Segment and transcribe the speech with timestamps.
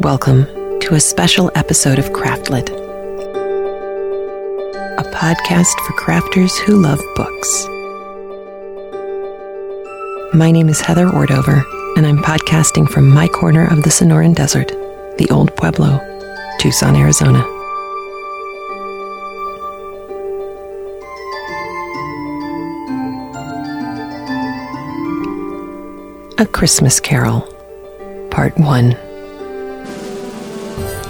[0.00, 0.44] Welcome
[0.82, 2.68] to a special episode of Craftlit,
[4.96, 7.66] a podcast for crafters who love books.
[10.32, 11.64] My name is Heather Ordover,
[11.96, 14.68] and I'm podcasting from my corner of the Sonoran Desert,
[15.18, 15.98] the Old Pueblo,
[16.60, 17.40] Tucson, Arizona.
[26.38, 27.40] A Christmas Carol,
[28.30, 29.07] Part 1.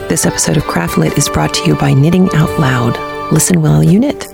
[0.08, 2.96] This episode of Craftlit is brought to you by Knitting Out Loud.
[3.30, 4.26] Listen while you knit.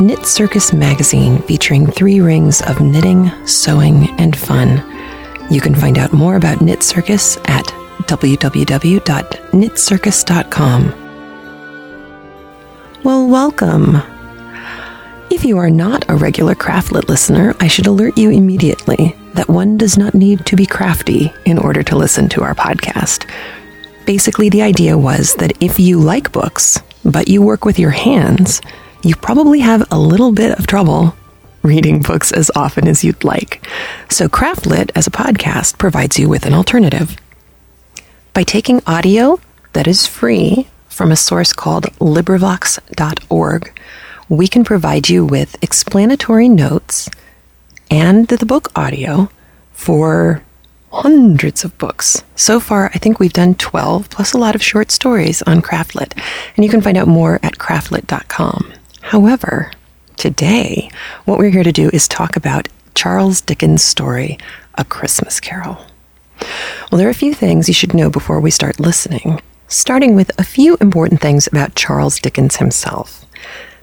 [0.00, 4.82] Knit Circus magazine featuring three rings of knitting, sewing, and fun.
[5.48, 7.66] You can find out more about Knit Circus at
[8.08, 10.92] www.knitcircus.com.
[13.04, 14.02] Well, welcome.
[15.36, 19.76] If you are not a regular Craftlit listener, I should alert you immediately that one
[19.76, 23.28] does not need to be crafty in order to listen to our podcast.
[24.06, 28.62] Basically, the idea was that if you like books, but you work with your hands,
[29.02, 31.14] you probably have a little bit of trouble
[31.62, 33.62] reading books as often as you'd like.
[34.08, 37.14] So, Craftlit as a podcast provides you with an alternative.
[38.32, 39.38] By taking audio
[39.74, 43.80] that is free from a source called LibriVox.org,
[44.28, 47.08] we can provide you with explanatory notes
[47.90, 49.30] and the book audio
[49.72, 50.42] for
[50.90, 52.22] hundreds of books.
[52.34, 56.18] So far, I think we've done 12 plus a lot of short stories on Craftlit,
[56.56, 58.72] and you can find out more at craftlit.com.
[59.02, 59.70] However,
[60.16, 60.90] today,
[61.24, 64.38] what we're here to do is talk about Charles Dickens' story,
[64.74, 65.78] A Christmas Carol.
[66.90, 70.30] Well, there are a few things you should know before we start listening starting with
[70.38, 73.25] a few important things about Charles Dickens himself.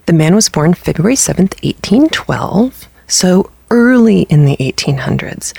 [0.06, 5.54] The man was born February 7th, 1812, so early in the 1800s.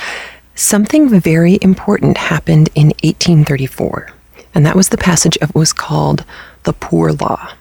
[0.54, 4.12] Something very important happened in 1834,
[4.54, 6.24] and that was the passage of what was called
[6.64, 7.54] the Poor Law.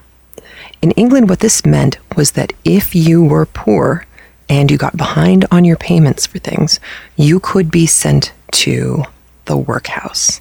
[0.81, 4.05] In England, what this meant was that if you were poor
[4.47, 6.79] and you got behind on your payments for things,
[7.15, 9.03] you could be sent to
[9.45, 10.39] the workhouse.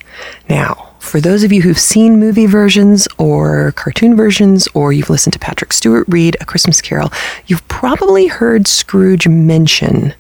[0.49, 5.35] Now, for those of you who've seen movie versions or cartoon versions, or you've listened
[5.35, 7.13] to Patrick Stewart read A Christmas Carol,
[7.47, 10.15] you've probably heard Scrooge mention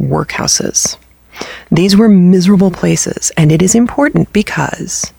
[0.00, 0.96] workhouses.
[1.70, 5.12] These were miserable places, and it is important because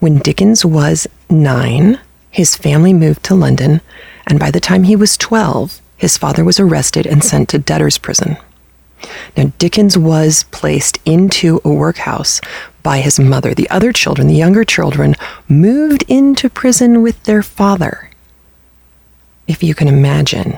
[0.00, 2.00] when Dickens was nine,
[2.30, 3.80] his family moved to London,
[4.26, 7.98] and by the time he was 12, his father was arrested and sent to debtor's
[7.98, 8.36] prison.
[9.36, 12.40] Now, Dickens was placed into a workhouse
[12.86, 13.52] by his mother.
[13.52, 15.16] The other children, the younger children,
[15.48, 18.10] moved into prison with their father.
[19.48, 20.56] If you can imagine.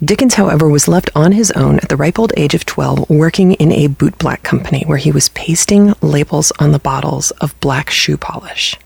[0.00, 3.54] Dickens, however, was left on his own at the ripe old age of 12, working
[3.54, 8.16] in a bootblack company where he was pasting labels on the bottles of black shoe
[8.16, 8.76] polish.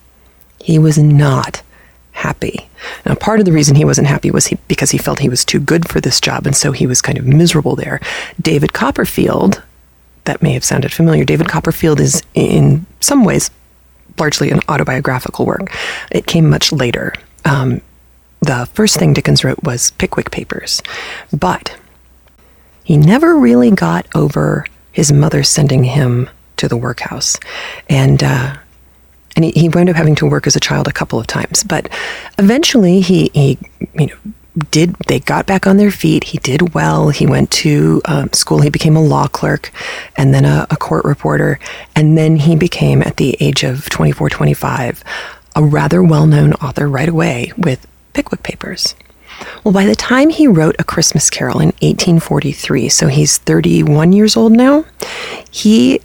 [0.59, 1.61] He was not
[2.13, 2.67] happy.
[3.05, 5.45] Now, part of the reason he wasn't happy was he, because he felt he was
[5.45, 7.99] too good for this job, and so he was kind of miserable there.
[8.41, 9.61] David Copperfield,
[10.27, 11.25] that may have sounded familiar.
[11.25, 13.49] David Copperfield is, in some ways,
[14.19, 15.75] largely an autobiographical work.
[16.11, 17.13] It came much later.
[17.45, 17.81] Um,
[18.41, 20.81] the first thing Dickens wrote was Pickwick Papers,
[21.33, 21.75] but
[22.83, 27.37] he never really got over his mother sending him to the workhouse,
[27.89, 28.57] and uh,
[29.35, 31.63] and he, he wound up having to work as a child a couple of times.
[31.63, 31.89] But
[32.37, 33.57] eventually, he, he
[33.93, 34.15] you know,
[34.71, 36.25] did they got back on their feet.
[36.25, 37.09] He did well.
[37.09, 38.61] He went to um, school.
[38.61, 39.71] He became a law clerk
[40.15, 41.59] and then a, a, court reporter.
[41.95, 45.03] And then he became at the age of 24 25
[45.55, 48.95] a rather well-known author right away with pickwick papers.
[49.63, 54.35] Well by the time he wrote a christmas carol in 1843 so he's 31 years
[54.35, 54.85] old now
[55.51, 56.01] he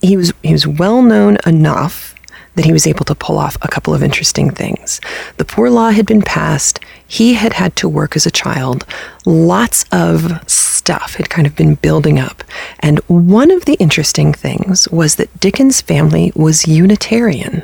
[0.00, 2.14] he was he was well known enough
[2.54, 5.00] that he was able to pull off a couple of interesting things.
[5.38, 6.80] The poor law had been passed.
[7.12, 8.86] He had had to work as a child.
[9.26, 12.42] Lots of stuff had kind of been building up.
[12.80, 17.62] And one of the interesting things was that Dickens' family was Unitarian.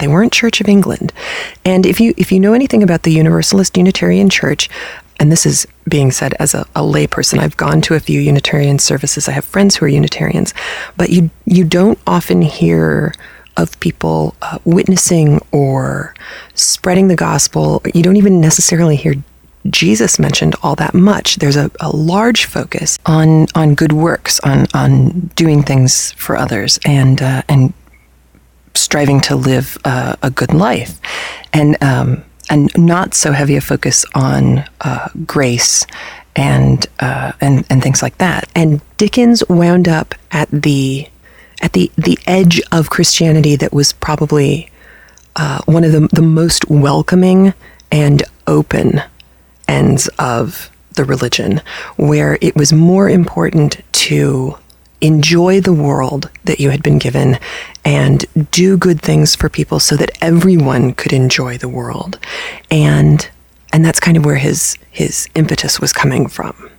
[0.00, 1.14] They weren't Church of England.
[1.64, 4.68] And if you if you know anything about the Universalist Unitarian Church,
[5.18, 7.38] and this is being said as a, a layperson.
[7.38, 9.28] I've gone to a few Unitarian services.
[9.28, 10.52] I have friends who are Unitarians,
[10.98, 13.14] but you you don't often hear
[13.56, 16.14] of people uh, witnessing or
[16.54, 17.82] spreading the gospel.
[17.94, 19.14] You don't even necessarily hear
[19.70, 21.36] Jesus mentioned all that much.
[21.36, 26.78] There's a, a large focus on on good works, on on doing things for others,
[26.84, 27.72] and uh, and
[28.74, 31.00] striving to live uh, a good life.
[31.52, 35.86] And um, and not so heavy a focus on uh, grace
[36.36, 38.48] and uh, and and things like that.
[38.54, 41.08] And Dickens wound up at the
[41.64, 44.70] at the the edge of Christianity that was probably
[45.34, 47.54] uh, one of the the most welcoming
[47.90, 49.02] and open
[49.66, 51.60] ends of the religion,
[51.96, 54.56] where it was more important to
[55.00, 57.38] enjoy the world that you had been given
[57.84, 62.18] and do good things for people so that everyone could enjoy the world.
[62.70, 63.28] And
[63.72, 66.70] and that's kind of where his his impetus was coming from.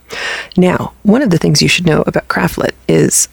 [0.55, 3.27] Now, one of the things you should know about Craftlit is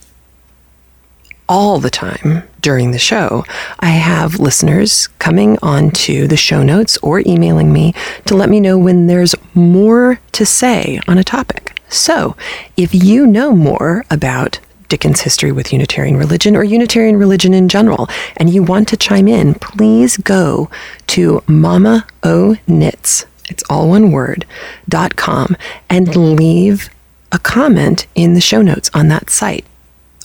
[1.53, 3.45] all the time during the show,
[3.81, 7.95] I have listeners coming onto the show notes or emailing me
[8.25, 11.79] to let me know when there's more to say on a topic.
[11.89, 12.37] So,
[12.77, 14.59] if you know more about
[14.89, 18.09] Dickens' history with Unitarian religion or Unitarian religion in general,
[18.39, 20.71] and you want to chime in, please go
[21.09, 24.47] to Mama O Knits it's all one word,
[24.89, 25.57] dot com,
[25.91, 26.89] and leave
[27.31, 29.67] a comment in the show notes on that site.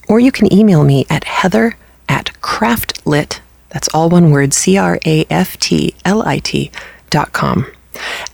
[0.07, 1.75] Or you can email me at heather
[2.07, 3.39] at craftlit,
[3.69, 6.71] that's all one word, C R A F T L I T
[7.09, 7.65] dot com.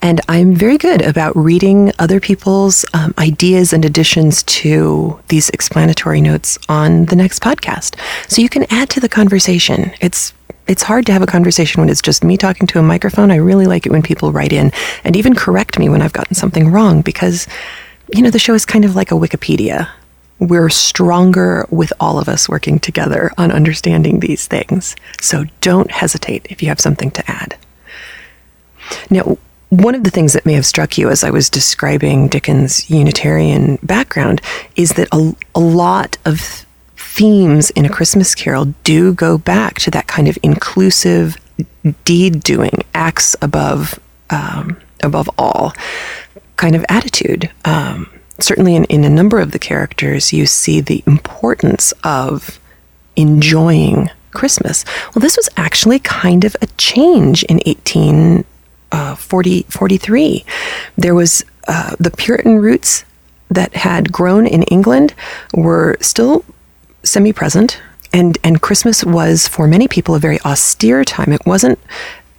[0.01, 6.21] And I'm very good about reading other people's um, ideas and additions to these explanatory
[6.21, 7.97] notes on the next podcast.
[8.29, 9.91] So you can add to the conversation.
[10.01, 10.33] It's
[10.67, 13.31] it's hard to have a conversation when it's just me talking to a microphone.
[13.31, 14.71] I really like it when people write in
[15.03, 17.47] and even correct me when I've gotten something wrong because,
[18.13, 19.89] you know, the show is kind of like a Wikipedia.
[20.47, 24.95] We're stronger with all of us working together on understanding these things.
[25.21, 27.55] So don't hesitate if you have something to add.
[29.09, 29.37] Now,
[29.69, 33.79] one of the things that may have struck you as I was describing Dickens' Unitarian
[33.81, 34.41] background
[34.75, 39.91] is that a, a lot of themes in A Christmas Carol do go back to
[39.91, 41.37] that kind of inclusive
[42.05, 43.99] deed doing, acts above
[44.29, 45.73] um, above all
[46.55, 47.49] kind of attitude.
[47.65, 52.59] Um, certainly, in, in a number of the characters, you see the importance of
[53.15, 54.83] enjoying Christmas.
[55.13, 60.45] Well, this was actually kind of a change in 1843.
[60.45, 60.49] Uh,
[60.97, 63.05] there was uh, the Puritan roots
[63.49, 65.13] that had grown in England
[65.53, 66.43] were still
[67.03, 67.79] semi present.
[68.11, 71.33] And, and Christmas was, for many people, a very austere time.
[71.33, 71.79] It wasn't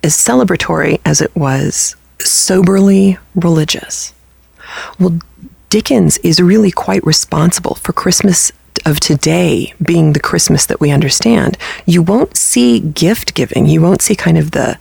[0.05, 4.13] as celebratory as it was soberly religious.
[5.01, 5.19] Well,
[5.75, 8.53] Dickens is really quite responsible for Christmas
[8.87, 11.59] of today being the Christmas that we understand.
[11.85, 13.67] You won't see gift giving.
[13.67, 14.79] You won't see kind of the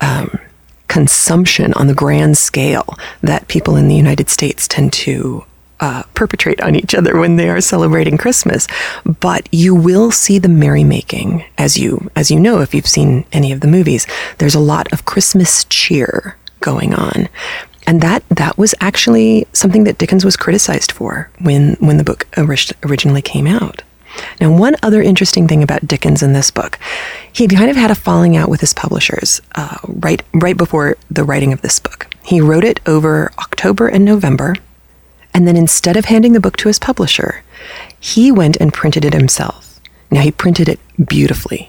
[0.00, 0.38] um,
[0.86, 2.86] consumption on the grand scale
[3.22, 5.44] that people in the United States tend to
[5.80, 8.68] uh, perpetrate on each other when they are celebrating Christmas.
[9.04, 13.50] But you will see the merrymaking, as you as you know if you've seen any
[13.50, 14.06] of the movies.
[14.38, 17.28] There's a lot of Christmas cheer going on.
[17.86, 22.26] And that that was actually something that Dickens was criticized for when when the book
[22.36, 23.82] originally came out.
[24.40, 26.78] Now, one other interesting thing about Dickens in this book,
[27.30, 31.24] he kind of had a falling out with his publishers uh, right right before the
[31.24, 32.08] writing of this book.
[32.24, 34.54] He wrote it over October and November
[35.36, 37.42] and then instead of handing the book to his publisher,
[38.00, 39.78] he went and printed it himself.
[40.10, 41.68] Now, he printed it beautifully.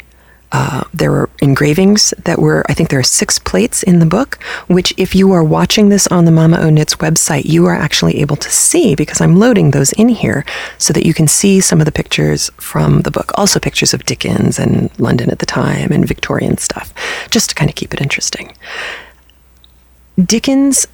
[0.52, 4.42] Uh, there were engravings that were, I think there are six plates in the book,
[4.68, 8.22] which, if you are watching this on the Mama O Knits website, you are actually
[8.22, 10.46] able to see because I'm loading those in here
[10.78, 13.32] so that you can see some of the pictures from the book.
[13.36, 16.94] Also, pictures of Dickens and London at the time and Victorian stuff,
[17.30, 18.56] just to kind of keep it interesting.
[20.18, 20.88] Dickens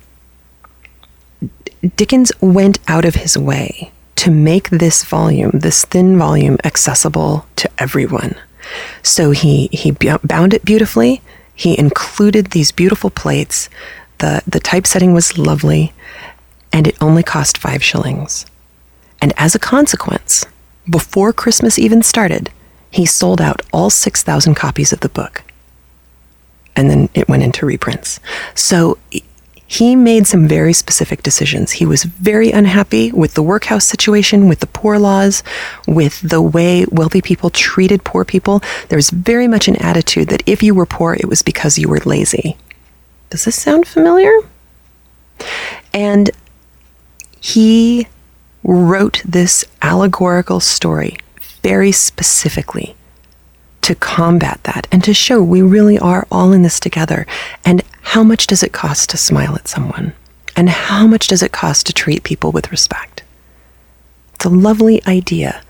[1.96, 7.70] Dickens went out of his way to make this volume, this thin volume, accessible to
[7.78, 8.36] everyone.
[9.02, 11.22] So he, he bound it beautifully.
[11.56, 13.70] He included these beautiful plates.
[14.20, 15.94] The, the typesetting was lovely,
[16.72, 18.46] and it only cost five shillings.
[19.22, 20.46] And as a consequence,
[20.90, 22.52] before Christmas even started,
[22.92, 25.44] he sold out all 6,000 copies of the book.
[26.76, 28.20] And then it went into reprints.
[28.56, 28.98] So
[29.68, 31.72] he made some very specific decisions.
[31.72, 35.42] He was very unhappy with the workhouse situation, with the poor laws,
[35.88, 38.62] with the way wealthy people treated poor people.
[38.90, 41.90] There was very much an attitude that if you were poor, it was because you
[41.90, 42.58] were lazy.
[43.30, 44.34] Does this sound familiar?
[45.94, 46.30] And
[47.40, 48.08] he
[48.64, 51.18] wrote this allegorical story
[51.62, 52.96] very specifically
[53.84, 57.26] to combat that and to show we really are all in this together.
[57.66, 60.14] And how much does it cost to smile at someone?
[60.56, 63.24] And how much does it cost to treat people with respect?
[64.36, 65.64] It's a lovely idea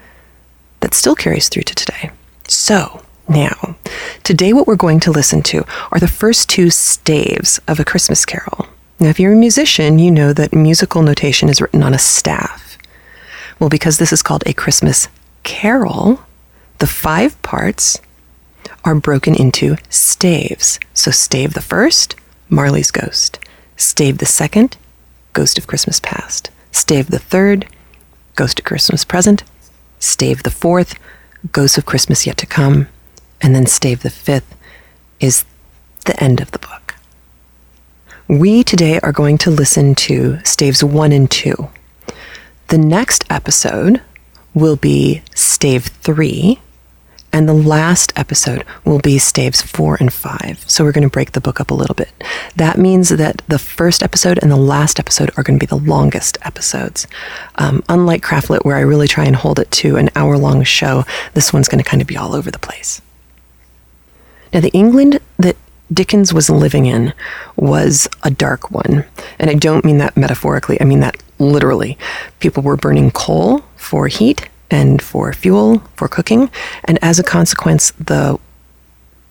[0.80, 2.12] that still carries through to today.
[2.48, 3.78] So, Now,
[4.24, 8.26] today what we're going to listen to are the first two staves of A Christmas
[8.26, 8.68] Carol.
[9.00, 12.78] Now, if you're a musician, you know that musical notation is written on a staff.
[13.60, 15.08] Well, because this is called A Christmas
[15.44, 16.22] Carol,
[16.84, 17.98] the five parts
[18.84, 20.82] are broken into staves.
[20.94, 22.18] So, stave the first,
[22.50, 23.40] Marley's Ghost.
[23.78, 24.76] Stave the second,
[25.32, 26.52] Ghost of Christmas Past.
[26.74, 27.68] Stave the third,
[28.36, 29.44] Ghost of Christmas Present.
[30.00, 31.00] Stave the fourth,
[31.54, 32.90] Ghost of Christmas Yet to Come.
[33.42, 34.54] And then stave the fifth
[35.22, 35.46] is
[36.04, 36.96] the end of the book.
[38.28, 41.70] We today are going to listen to staves one and two.
[42.68, 44.02] The next episode
[44.54, 46.60] will be stave three,
[47.34, 50.64] and the last episode will be staves four and five.
[50.70, 52.12] So we're going to break the book up a little bit.
[52.56, 55.76] That means that the first episode and the last episode are going to be the
[55.76, 57.08] longest episodes.
[57.56, 61.04] Um, unlike Craftlit, where I really try and hold it to an hour long show,
[61.34, 63.02] this one's going to kind of be all over the place.
[64.54, 65.58] Now, the England that
[65.92, 67.14] Dickens was living in
[67.56, 69.06] was a dark one.
[69.40, 71.98] And I don't mean that metaphorically, I mean that literally.
[72.40, 76.50] People were burning coal for heat and for fuel for cooking.
[76.86, 78.40] And as a consequence, the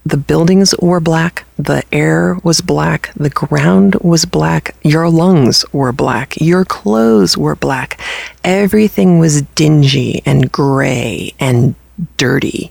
[0.04, 5.92] the buildings were black, the air was black, the ground was black, your lungs were
[5.92, 8.00] black, your clothes were black.
[8.42, 11.76] Everything was dingy and gray and
[12.16, 12.68] dirty.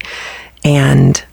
[0.66, 1.24] And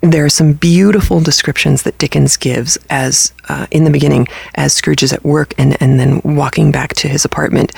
[0.00, 5.02] there are some beautiful descriptions that Dickens gives as uh, in the beginning as Scrooge
[5.02, 7.72] is at work and, and then walking back to his apartment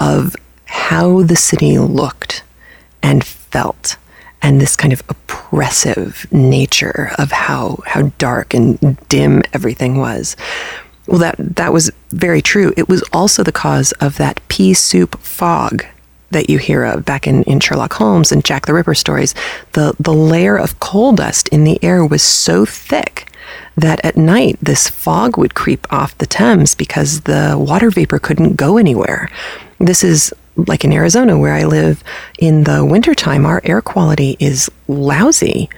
[0.00, 0.34] of
[0.68, 2.42] how the city looked
[3.02, 3.96] and felt
[4.42, 10.36] and this kind of oppressive nature of how how dark and dim everything was.
[11.06, 12.72] Well, that that was very true.
[12.76, 15.84] It was also the cause of that pea soup fog
[16.30, 19.34] that you hear of back in, in Sherlock Holmes and Jack the Ripper stories.
[19.72, 23.32] The the layer of coal dust in the air was so thick
[23.76, 28.56] that at night this fog would creep off the Thames because the water vapor couldn't
[28.56, 29.30] go anywhere.
[29.78, 30.34] This is
[30.66, 32.02] like in Arizona, where I live,
[32.38, 35.70] in the wintertime, our air quality is lousy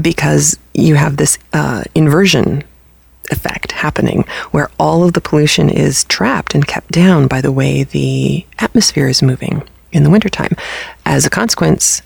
[0.00, 2.64] because you have this uh, inversion
[3.30, 7.84] effect happening where all of the pollution is trapped and kept down by the way
[7.84, 10.54] the atmosphere is moving in the wintertime.
[11.04, 12.02] As a consequence,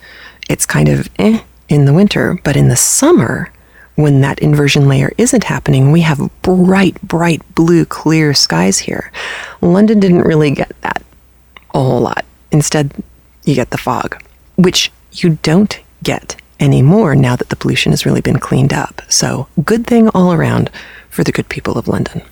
[0.48, 3.50] it's kind of eh in the winter, but in the summer,
[3.94, 9.12] when that inversion layer isn't happening, we have bright, bright blue, clear skies here.
[9.60, 11.02] London didn't really get that
[11.74, 12.24] a whole lot.
[12.50, 12.92] Instead,
[13.44, 14.22] you get the fog,
[14.56, 19.02] which you don't get anymore now that the pollution has really been cleaned up.
[19.08, 20.70] So, good thing all around
[21.10, 22.22] for the good people of London.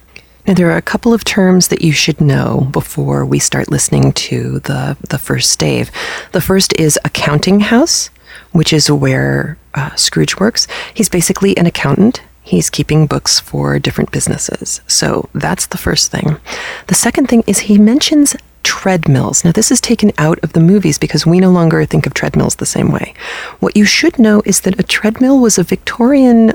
[0.46, 4.12] Now, there are a couple of terms that you should know before we start listening
[4.12, 5.90] to the, the first stave.
[6.32, 8.08] The first is accounting house,
[8.52, 10.66] which is where uh, Scrooge works.
[10.94, 12.22] He's basically an accountant.
[12.42, 14.80] He's keeping books for different businesses.
[14.86, 16.38] So that's the first thing.
[16.86, 19.44] The second thing is he mentions treadmills.
[19.44, 22.56] Now, this is taken out of the movies because we no longer think of treadmills
[22.56, 23.14] the same way.
[23.60, 26.52] What you should know is that a treadmill was a Victorian,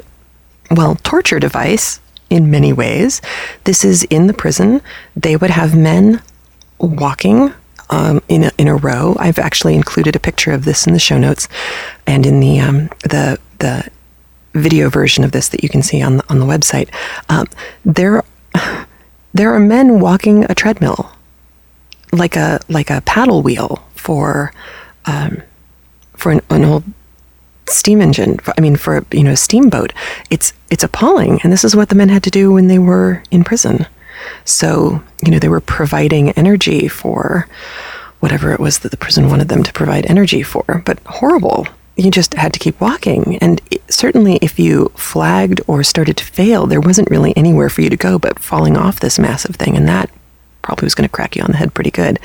[0.72, 3.22] well, torture device in many ways.
[3.64, 4.82] This is in the prison.
[5.16, 6.22] They would have men
[6.80, 7.54] walking
[7.90, 9.16] um, in a, in a row.
[9.20, 11.48] I've actually included a picture of this in the show notes
[12.08, 13.90] and in the um, the the
[14.54, 16.90] video version of this that you can see on the, on the website.
[17.30, 17.48] Um,
[17.84, 18.24] there
[19.34, 21.15] there are men walking a treadmill
[22.16, 24.54] like a like a paddle wheel for
[25.06, 25.42] um,
[26.16, 26.84] for an, an old
[27.68, 28.40] steam engine.
[28.58, 29.94] I mean, for you know, a steamboat.
[30.30, 33.24] It's it's appalling, and this is what the men had to do when they were
[33.32, 33.88] in prison.
[34.44, 37.48] So you know, they were providing energy for
[38.20, 41.68] whatever it was that the prison wanted them to provide energy for, but horrible.
[41.98, 46.26] You just had to keep walking, and it, certainly, if you flagged or started to
[46.26, 49.78] fail, there wasn't really anywhere for you to go but falling off this massive thing,
[49.78, 50.10] and that
[50.66, 52.20] probably was going to crack you on the head pretty good.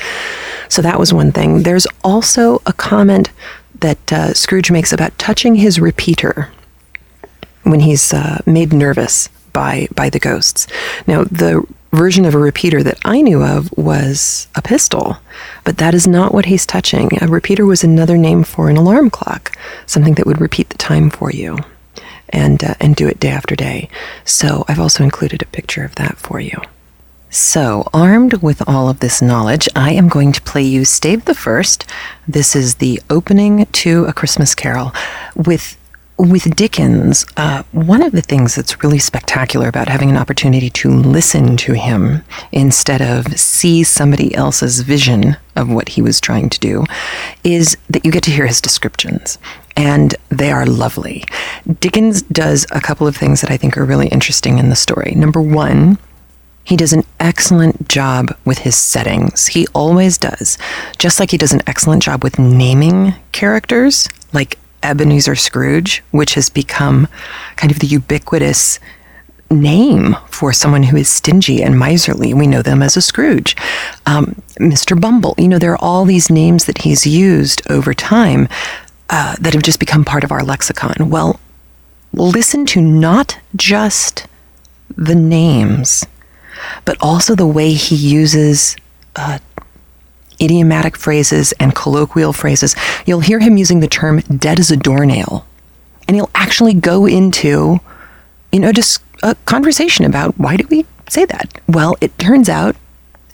[0.70, 1.62] So that was one thing.
[1.62, 3.30] There's also a comment
[3.80, 6.50] that uh, Scrooge makes about touching his repeater
[7.64, 10.66] when he's uh, made nervous by by the ghosts.
[11.06, 15.18] Now, the version of a repeater that I knew of was a pistol,
[15.64, 17.10] but that is not what he's touching.
[17.20, 19.56] A repeater was another name for an alarm clock,
[19.86, 21.58] something that would repeat the time for you
[22.30, 23.88] and uh, and do it day after day.
[24.24, 26.58] So I've also included a picture of that for you.
[27.32, 31.34] So, armed with all of this knowledge, I am going to play you Stave the
[31.34, 31.86] First.
[32.26, 34.92] This is the opening to A Christmas Carol
[35.36, 35.76] with
[36.18, 40.90] with Dickens, uh, one of the things that's really spectacular about having an opportunity to
[40.90, 42.22] listen to him
[42.52, 46.84] instead of see somebody else's vision of what he was trying to do
[47.42, 49.38] is that you get to hear his descriptions.
[49.78, 51.24] And they are lovely.
[51.80, 55.14] Dickens does a couple of things that I think are really interesting in the story.
[55.14, 55.96] Number one,
[56.70, 59.48] he does an excellent job with his settings.
[59.48, 60.56] He always does.
[60.98, 66.48] Just like he does an excellent job with naming characters, like Ebenezer Scrooge, which has
[66.48, 67.08] become
[67.56, 68.78] kind of the ubiquitous
[69.50, 72.32] name for someone who is stingy and miserly.
[72.32, 73.56] We know them as a Scrooge.
[74.06, 74.98] Um, Mr.
[74.98, 78.46] Bumble, you know, there are all these names that he's used over time
[79.08, 81.10] uh, that have just become part of our lexicon.
[81.10, 81.40] Well,
[82.12, 84.28] listen to not just
[84.96, 86.06] the names,
[86.84, 88.76] but also the way he uses
[89.16, 89.38] uh,
[90.40, 92.74] idiomatic phrases and colloquial phrases.
[93.06, 95.46] You'll hear him using the term dead as a doornail.
[96.08, 97.78] And he'll actually go into,
[98.52, 101.60] you know, just a conversation about why do we say that?
[101.68, 102.74] Well, it turns out,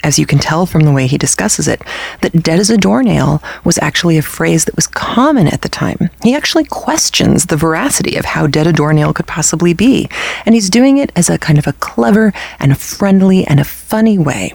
[0.02, 1.82] as you can tell from the way he discusses it,
[2.20, 6.10] that dead as a doornail was actually a phrase that was common at the time.
[6.22, 10.08] He actually questions the veracity of how dead a doornail could possibly be.
[10.44, 13.64] And he's doing it as a kind of a clever and a friendly and a
[13.64, 14.52] funny way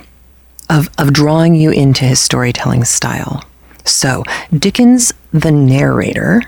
[0.70, 3.44] of, of drawing you into his storytelling style.
[3.84, 4.24] So,
[4.58, 6.44] Dickens, the narrator,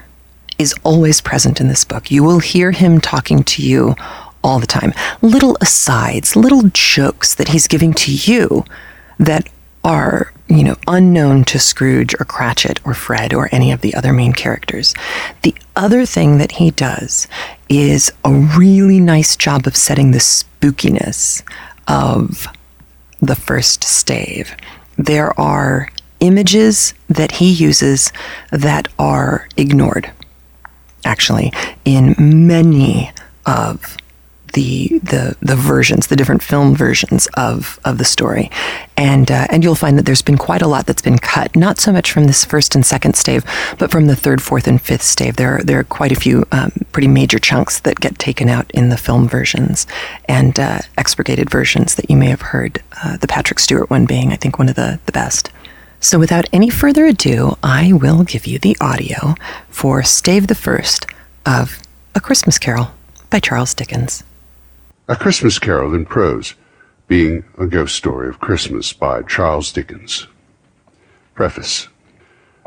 [0.58, 2.12] is always present in this book.
[2.12, 3.96] You will hear him talking to you
[4.44, 4.94] all the time.
[5.22, 8.66] Little asides, little jokes that he's giving to you
[9.18, 9.48] that
[9.84, 14.14] are, you know, unknown to Scrooge or Cratchit or Fred or any of the other
[14.14, 14.94] main characters.
[15.42, 17.28] The other thing that he does
[17.70, 21.44] is a really nice job of setting the spookiness
[21.88, 22.48] of
[23.20, 24.56] the first stave.
[24.98, 28.12] There are images that he uses
[28.52, 30.12] that are ignored,
[31.04, 31.52] actually,
[31.84, 33.12] in many
[33.46, 33.98] of
[34.54, 38.50] the the the versions, the different film versions of of the story,
[38.98, 41.56] and uh, and you'll find that there's been quite a lot that's been cut.
[41.56, 43.44] Not so much from this first and second stave,
[43.78, 45.36] but from the third, fourth, and fifth stave.
[45.36, 48.70] There are, there are quite a few um, pretty major chunks that get taken out
[48.72, 49.86] in the film versions
[50.26, 52.82] and uh, expurgated versions that you may have heard.
[53.04, 55.52] Uh, the Patrick Stewart one being, I think, one of the the best.
[56.00, 59.36] So without any further ado, I will give you the audio
[59.70, 61.06] for Stave the First
[61.46, 61.80] of
[62.14, 62.92] A Christmas Carol
[63.30, 64.24] by Charles Dickens.
[65.06, 66.56] A Christmas Carol in Prose,
[67.10, 70.28] being a ghost story of Christmas by Charles Dickens.
[71.36, 71.90] Preface.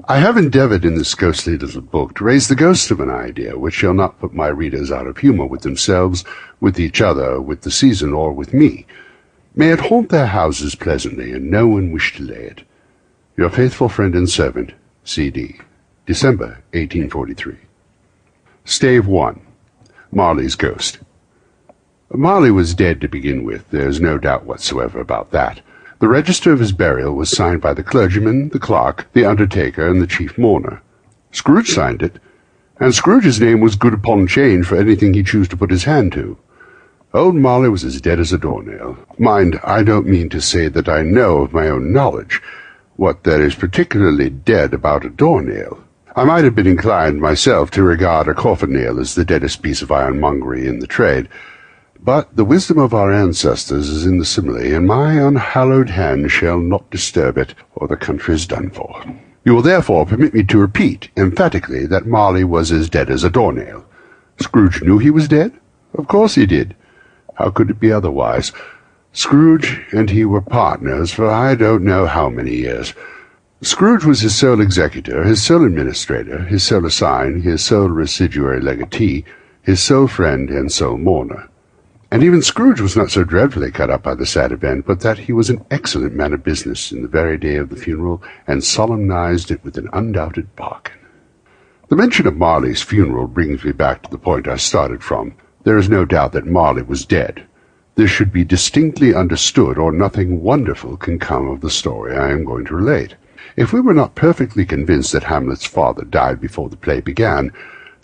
[0.06, 3.58] I have endeavored in this ghostly little book to raise the ghost of an idea
[3.58, 6.26] which shall not put my readers out of humour with themselves,
[6.60, 8.84] with each other, with the season, or with me.
[9.54, 12.64] May it haunt their houses pleasantly, and no one wish to lay it.
[13.38, 15.58] Your faithful friend and servant, C.D.
[16.04, 17.56] December, 1843.
[18.66, 19.40] Stave 1.
[20.12, 20.98] Marley's Ghost.
[22.12, 25.60] Marley was dead to begin with, there's no doubt whatsoever about that.
[25.98, 30.00] The register of his burial was signed by the clergyman, the clerk, the undertaker, and
[30.00, 30.82] the chief mourner.
[31.32, 32.20] Scrooge signed it,
[32.78, 36.12] and Scrooge's name was good upon change for anything he chose to put his hand
[36.12, 36.38] to.
[37.12, 38.98] Old Marley was as dead as a doornail.
[39.18, 42.42] Mind, I don't mean to say that I know of my own knowledge
[42.96, 45.82] what there is particularly dead about a doornail.
[46.14, 49.82] I might have been inclined myself to regard a coffin nail as the deadest piece
[49.82, 51.28] of ironmongery in the trade,
[52.00, 56.58] but the wisdom of our ancestors is in the simile, and my unhallowed hand shall
[56.58, 59.02] not disturb it, or the country is done for.
[59.44, 63.30] You will therefore permit me to repeat emphatically that Marley was as dead as a
[63.30, 63.84] doornail.
[64.40, 65.52] Scrooge knew he was dead?
[65.94, 66.74] Of course he did.
[67.34, 68.52] How could it be otherwise?
[69.12, 72.92] Scrooge and he were partners for I don't know how many years.
[73.62, 79.24] Scrooge was his sole executor, his sole administrator, his sole assign, his sole residuary legatee,
[79.62, 81.48] his sole friend and sole mourner.
[82.10, 85.18] And even Scrooge was not so dreadfully cut up by the sad event, but that
[85.18, 88.62] he was an excellent man of business in the very day of the funeral, and
[88.62, 90.98] solemnized it with an undoubted bargain.
[91.88, 95.34] The mention of Marley's funeral brings me back to the point I started from.
[95.64, 97.44] There is no doubt that Marley was dead.
[97.96, 102.44] This should be distinctly understood, or nothing wonderful can come of the story I am
[102.44, 103.16] going to relate.
[103.56, 107.52] If we were not perfectly convinced that Hamlet's father died before the play began,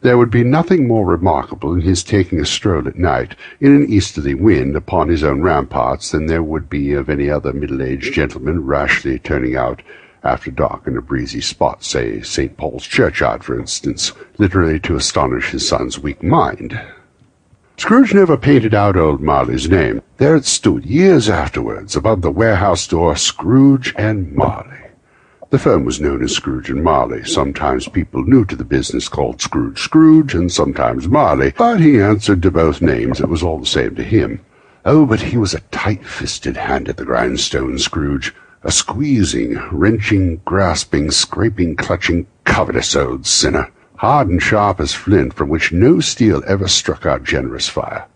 [0.03, 3.88] there would be nothing more remarkable in his taking a stroll at night, in an
[3.88, 8.65] easterly wind, upon his own ramparts than there would be of any other middle-aged gentleman
[8.65, 9.81] rashly turning out
[10.25, 12.57] after dark in a breezy spot, say St.
[12.57, 16.81] Paul's churchyard, for instance, literally to astonish his son's weak mind.
[17.77, 20.03] Scrooge never painted out old Marley's name.
[20.19, 24.82] There it stood, years afterwards, above the warehouse door, Scrooge and Marley.
[25.53, 27.25] The firm was known as Scrooge and Marley.
[27.25, 32.41] Sometimes people new to the business called Scrooge Scrooge, and sometimes Marley, but he answered
[32.41, 33.21] to both names.
[33.21, 34.41] It was all the same to him.
[34.87, 38.35] Oh, but he was a tight-fisted hand at the grindstone, Scrooge.
[38.62, 45.51] A squeezing, wrenching, grasping, scraping, clutching, covetous old sinner, hard and sharp as flint, from
[45.51, 48.07] which no steel ever struck out generous fire.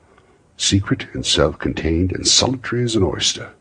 [0.57, 3.53] Secret and self-contained and solitary as an oyster.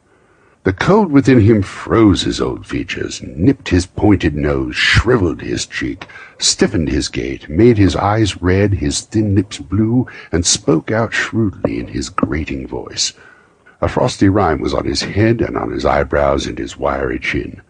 [0.65, 6.07] The cold within him froze his old features, nipped his pointed nose, shriveled his cheek,
[6.39, 11.77] stiffened his gait, made his eyes red, his thin lips blue, and spoke out shrewdly
[11.77, 13.13] in his grating voice.
[13.79, 17.61] A frosty rime was on his head and on his eyebrows and his wiry chin.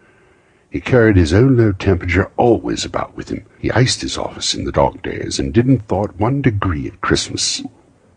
[0.70, 3.44] He carried his own low temperature always about with him.
[3.58, 7.02] He iced his office in the dark days and didn't thaw it one degree at
[7.02, 7.62] Christmas.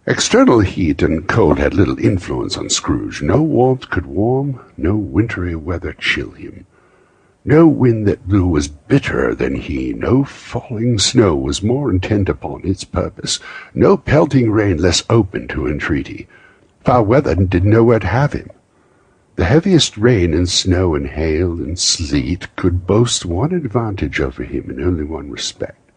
[0.10, 3.22] External heat and cold had little influence on Scrooge.
[3.22, 6.65] No warmth could warm, no wintry weather chill him.
[7.45, 12.65] No wind that blew was bitterer than he, no falling snow was more intent upon
[12.65, 13.39] its purpose,
[13.76, 16.28] no pelting rain less open to entreaty.
[16.84, 18.50] Foul weather did nowhere to have him.
[19.36, 24.72] The heaviest rain and snow and hail and sleet could boast one advantage over him
[24.72, 25.91] in only one respect.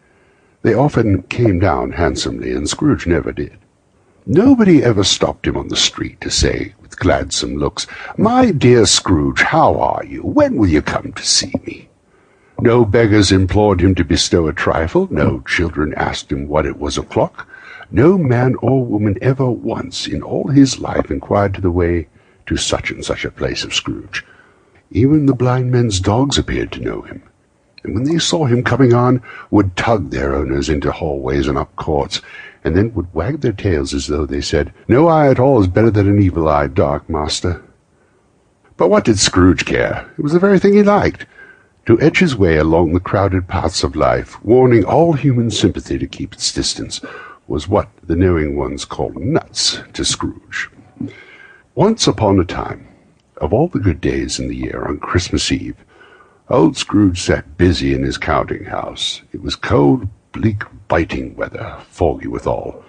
[0.61, 3.57] They often came down handsomely, and Scrooge never did.
[4.25, 9.41] Nobody ever stopped him on the street to say, with gladsome looks, My dear Scrooge,
[9.41, 10.21] how are you?
[10.21, 11.89] When will you come to see me?
[12.61, 16.97] No beggars implored him to bestow a trifle, no children asked him what it was
[16.97, 17.49] o'clock,
[17.91, 22.07] no man or woman ever once in all his life inquired to the way
[22.45, 24.25] to such and such a place of Scrooge.
[24.89, 27.23] Even the blind men's dogs appeared to know him,
[27.83, 31.75] and when they saw him coming on, would tug their owners into hallways and up
[31.75, 32.21] courts,
[32.63, 35.67] and then would wag their tails as though they said, No eye at all is
[35.67, 37.63] better than an evil-eyed dog, master.
[38.77, 40.09] But what did Scrooge care?
[40.17, 41.25] It was the very thing he liked.
[41.85, 46.07] To edge his way along the crowded paths of life, warning all human sympathy to
[46.07, 47.01] keep its distance,
[47.47, 50.69] was what the knowing ones called nuts to Scrooge.
[51.75, 52.87] Once upon a time,
[53.37, 55.75] of all the good days in the year, on Christmas Eve,
[56.49, 59.21] old Scrooge sat busy in his counting-house.
[59.33, 62.83] It was cold, bleak, biting weather, foggy withal,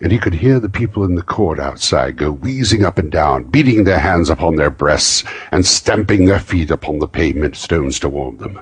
[0.00, 3.44] and he could hear the people in the court outside go wheezing up and down,
[3.44, 8.08] beating their hands upon their breasts, and stamping their feet upon the pavement stones to
[8.08, 8.60] warm them.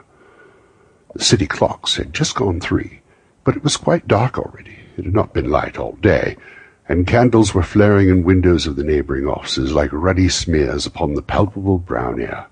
[1.15, 3.01] The city clocks had just gone three,
[3.45, 4.77] but it was quite dark already.
[4.97, 6.37] It had not been light all day,
[6.89, 11.23] and candles were flaring in windows of the neighboring offices like ruddy smears upon the
[11.23, 12.47] palpable brown air.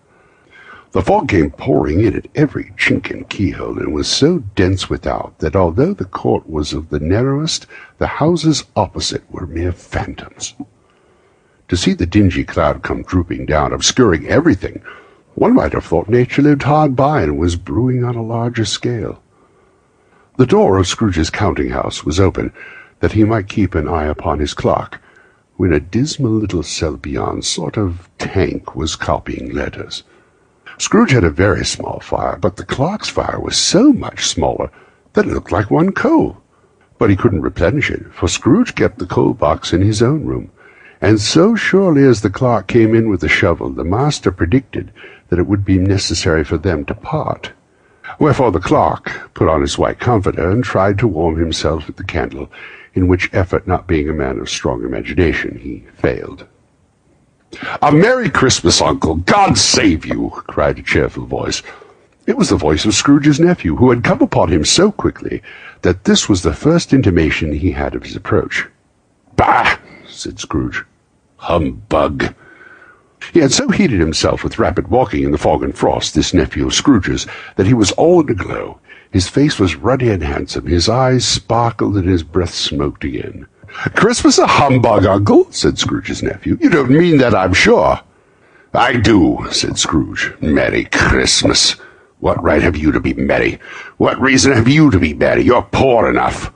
[0.93, 5.39] The fog came pouring in at every chink and keyhole, and was so dense without
[5.39, 7.67] that although the court was of the narrowest,
[7.99, 10.55] the houses opposite were mere phantoms.
[11.69, 14.83] To see the dingy cloud come drooping down, obscuring everything,
[15.37, 19.23] one might have thought nature lived hard by and was brewing on a larger scale.
[20.39, 22.53] The door of Scrooge's counting-house was open,
[22.99, 25.01] that he might keep an eye upon his clock,
[25.57, 30.03] when a dismal little cell beyond, sort of tank, was copying letters.
[30.81, 34.71] Scrooge had a very small fire, but the clerk's fire was so much smaller
[35.13, 36.39] that it looked like one coal.
[36.97, 40.51] But he couldn't replenish it, for Scrooge kept the coal box in his own room,
[40.99, 44.91] and so surely as the clerk came in with the shovel, the master predicted
[45.29, 47.53] that it would be necessary for them to part.
[48.19, 52.05] Wherefore the clerk put on his white comforter and tried to warm himself at the
[52.05, 52.51] candle,
[52.95, 56.47] in which effort, not being a man of strong imagination, he failed.
[57.83, 59.17] A Merry Christmas, Uncle!
[59.17, 60.31] God save you!
[60.47, 61.65] cried a cheerful voice.
[62.25, 65.43] It was the voice of Scrooge's nephew, who had come upon him so quickly
[65.83, 68.69] that this was the first intimation he had of his approach.
[69.35, 69.79] Bah!
[70.07, 70.85] said Scrooge.
[71.39, 72.35] Humbug!
[73.33, 76.67] He had so heated himself with rapid walking in the fog and frost, this nephew
[76.67, 78.79] of Scrooge's, that he was all in a glow.
[79.11, 83.47] His face was ruddy and handsome, his eyes sparkled, and his breath smoked again.
[83.95, 86.59] Christmas a humbug, uncle, said Scrooge's nephew.
[86.61, 88.01] You don't mean that, I'm sure.
[88.75, 90.33] I do, said Scrooge.
[90.41, 91.77] Merry Christmas.
[92.21, 93.59] What right have you to be merry?
[93.97, 95.43] What reason have you to be merry?
[95.43, 96.53] You're poor enough.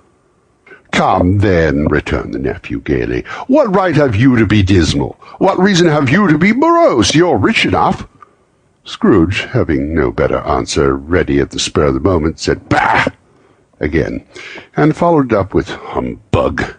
[0.92, 3.22] Come, then, returned the nephew gaily.
[3.48, 5.18] What right have you to be dismal?
[5.38, 7.14] What reason have you to be morose?
[7.14, 8.06] You're rich enough.
[8.84, 13.06] Scrooge, having no better answer ready at the spur of the moment, said, Bah!
[13.80, 14.24] again,
[14.76, 16.74] and followed up with humbug.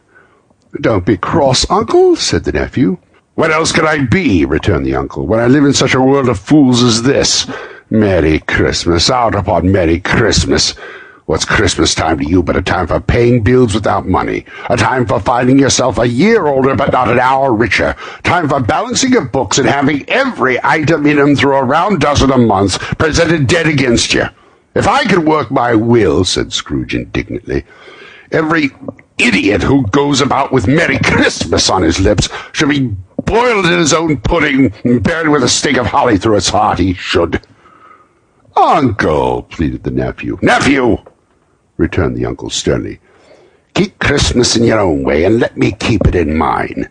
[0.81, 2.97] Don't be cross, uncle, said the nephew.
[3.35, 6.27] What else could I be, returned the uncle, when I live in such a world
[6.27, 7.49] of fools as this?
[7.89, 10.71] Merry Christmas, out upon Merry Christmas.
[11.27, 14.45] What's Christmas time to you but a time for paying bills without money?
[14.69, 17.95] A time for finding yourself a year older but not an hour richer?
[18.23, 22.31] Time for balancing your books and having every item in them through a round dozen
[22.31, 24.25] a month presented dead against you?
[24.75, 27.63] If I could work my will, said Scrooge indignantly,
[28.31, 28.71] every
[29.17, 33.93] idiot who goes about with Merry Christmas on his lips should be boiled in his
[33.93, 36.79] own pudding and buried with a stake of holly through his heart.
[36.79, 37.45] He should.
[38.55, 40.37] Uncle, pleaded the nephew.
[40.41, 40.97] Nephew!
[41.77, 42.99] returned the uncle sternly.
[43.73, 46.89] Keep Christmas in your own way, and let me keep it in mine.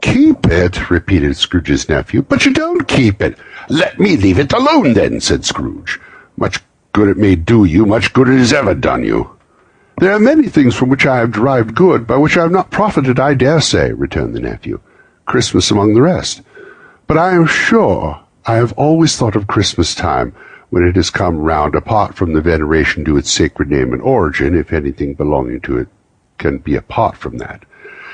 [0.00, 2.22] Keep it, repeated Scrooge's nephew.
[2.22, 3.36] But you don't keep it.
[3.68, 6.00] Let me leave it alone, then, said Scrooge.
[6.36, 6.60] Much
[6.92, 9.37] good it may do you, much good it has ever done you.
[10.00, 12.70] There are many things from which I have derived good, by which I have not
[12.70, 14.80] profited, I dare say, returned the nephew.
[15.26, 16.40] Christmas among the rest.
[17.08, 20.34] But I am sure I have always thought of Christmas time
[20.70, 24.54] when it has come round, apart from the veneration due its sacred name and origin,
[24.54, 25.88] if anything belonging to it
[26.38, 27.64] can be apart from that,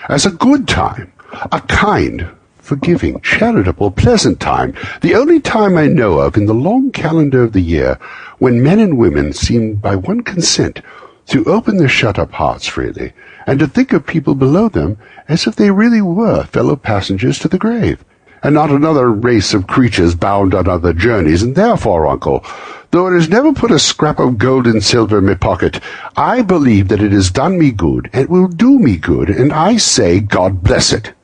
[0.08, 1.12] as a good time,
[1.52, 2.26] a kind,
[2.60, 7.52] forgiving, charitable, pleasant time, the only time I know of in the long calendar of
[7.52, 7.98] the year
[8.38, 10.80] when men and women seem by one consent
[11.26, 13.12] to open their shut-up hearts freely,
[13.46, 17.48] and to think of people below them as if they really were fellow passengers to
[17.48, 18.04] the grave
[18.44, 22.44] and not another race of creatures bound on other journeys, and therefore, uncle,
[22.90, 25.80] though it has never put a scrap of gold and silver in my pocket,
[26.14, 29.78] I believe that it has done me good, and will do me good, and I
[29.78, 31.14] say God bless it.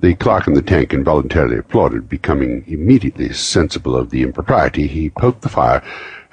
[0.00, 4.86] The clerk in the tank involuntarily applauded, becoming immediately sensible of the impropriety.
[4.86, 5.82] He poked the fire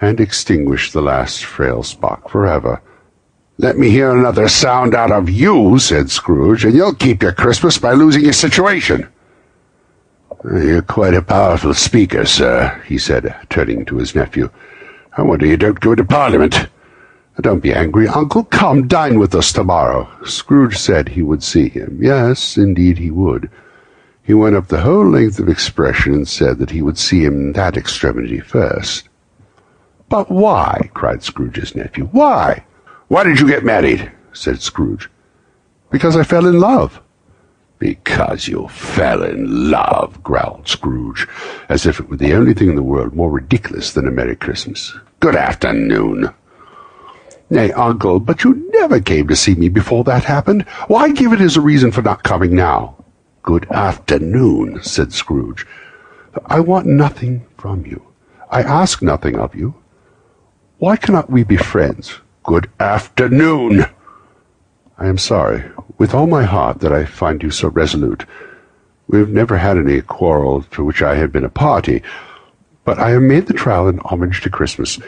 [0.03, 2.81] and extinguish the last frail spark forever.
[3.57, 7.77] Let me hear another sound out of you, said Scrooge, and you'll keep your Christmas
[7.77, 9.07] by losing your situation.
[10.43, 14.49] You're quite a powerful speaker, sir, he said, turning to his nephew.
[15.15, 16.67] I wonder you don't go to Parliament.
[17.39, 18.43] Don't be angry, uncle.
[18.43, 20.09] Come, dine with us tomorrow.
[20.25, 21.99] Scrooge said he would see him.
[22.01, 23.49] Yes, indeed he would.
[24.23, 27.35] He went up the whole length of expression and said that he would see him
[27.35, 29.09] in that extremity first.
[30.09, 30.89] But why?
[30.93, 32.05] cried Scrooge's nephew.
[32.11, 32.65] Why?
[33.07, 34.11] Why did you get married?
[34.33, 35.09] said Scrooge.
[35.91, 37.01] Because I fell in love.
[37.79, 41.27] Because you fell in love, growled Scrooge,
[41.69, 44.35] as if it were the only thing in the world more ridiculous than a Merry
[44.35, 44.95] Christmas.
[45.19, 46.33] Good afternoon.
[47.49, 50.63] Nay, uncle, but you never came to see me before that happened.
[50.87, 52.95] Why give it as a reason for not coming now?
[53.43, 55.67] Good afternoon, said Scrooge.
[56.45, 58.01] I want nothing from you.
[58.49, 59.75] I ask nothing of you.
[60.83, 62.19] Why cannot we be friends?
[62.43, 63.85] Good afternoon.
[64.97, 65.63] I am sorry,
[65.97, 68.25] with all my heart, that I find you so resolute.
[69.07, 72.03] We have never had any quarrel to which I have been a party,
[72.83, 74.99] but I have made the trial in homage to Christmas,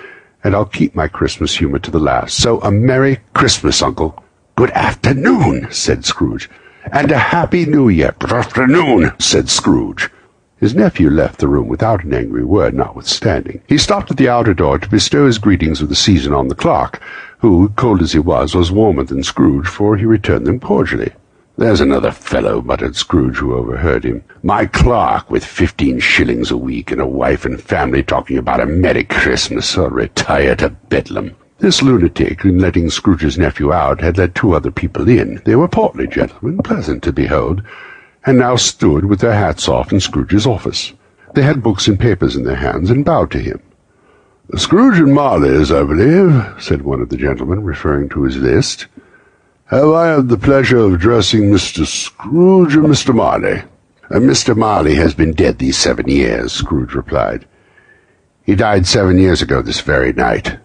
[0.45, 2.37] and I'll keep my Christmas humor to the last.
[2.37, 4.23] So a Merry Christmas, Uncle.
[4.55, 6.49] Good afternoon, said Scrooge.
[6.93, 8.15] And a Happy New Year.
[8.19, 10.09] Good afternoon, said Scrooge.
[10.57, 13.61] His nephew left the room without an angry word, notwithstanding.
[13.67, 16.55] He stopped at the outer door to bestow his greetings of the season on the
[16.55, 17.01] clerk,
[17.39, 21.11] who, cold as he was, was warmer than Scrooge, for he returned them cordially.
[21.57, 24.23] There's another fellow, muttered Scrooge, who overheard him.
[24.43, 28.65] My clerk, with fifteen shillings a week and a wife and family talking about a
[28.65, 31.35] Merry Christmas, or retire to Bedlam.
[31.59, 35.41] This lunatic, in letting Scrooge's nephew out, had let two other people in.
[35.45, 37.61] They were portly gentlemen, pleasant to behold,
[38.25, 40.93] and now stood with their hats off in Scrooge's office.
[41.33, 43.61] They had books and papers in their hands, and bowed to him.
[44.55, 48.87] Scrooge and Marley's, I believe, said one of the gentlemen, referring to his list.
[49.65, 51.85] Have I had the pleasure of addressing Mr.
[51.85, 53.13] Scrooge or Mr.
[53.13, 53.63] Marley?
[54.11, 54.55] Uh, Mr.
[54.55, 57.47] Marley has been dead these seven years, Scrooge replied.
[58.43, 60.59] He died seven years ago this very night.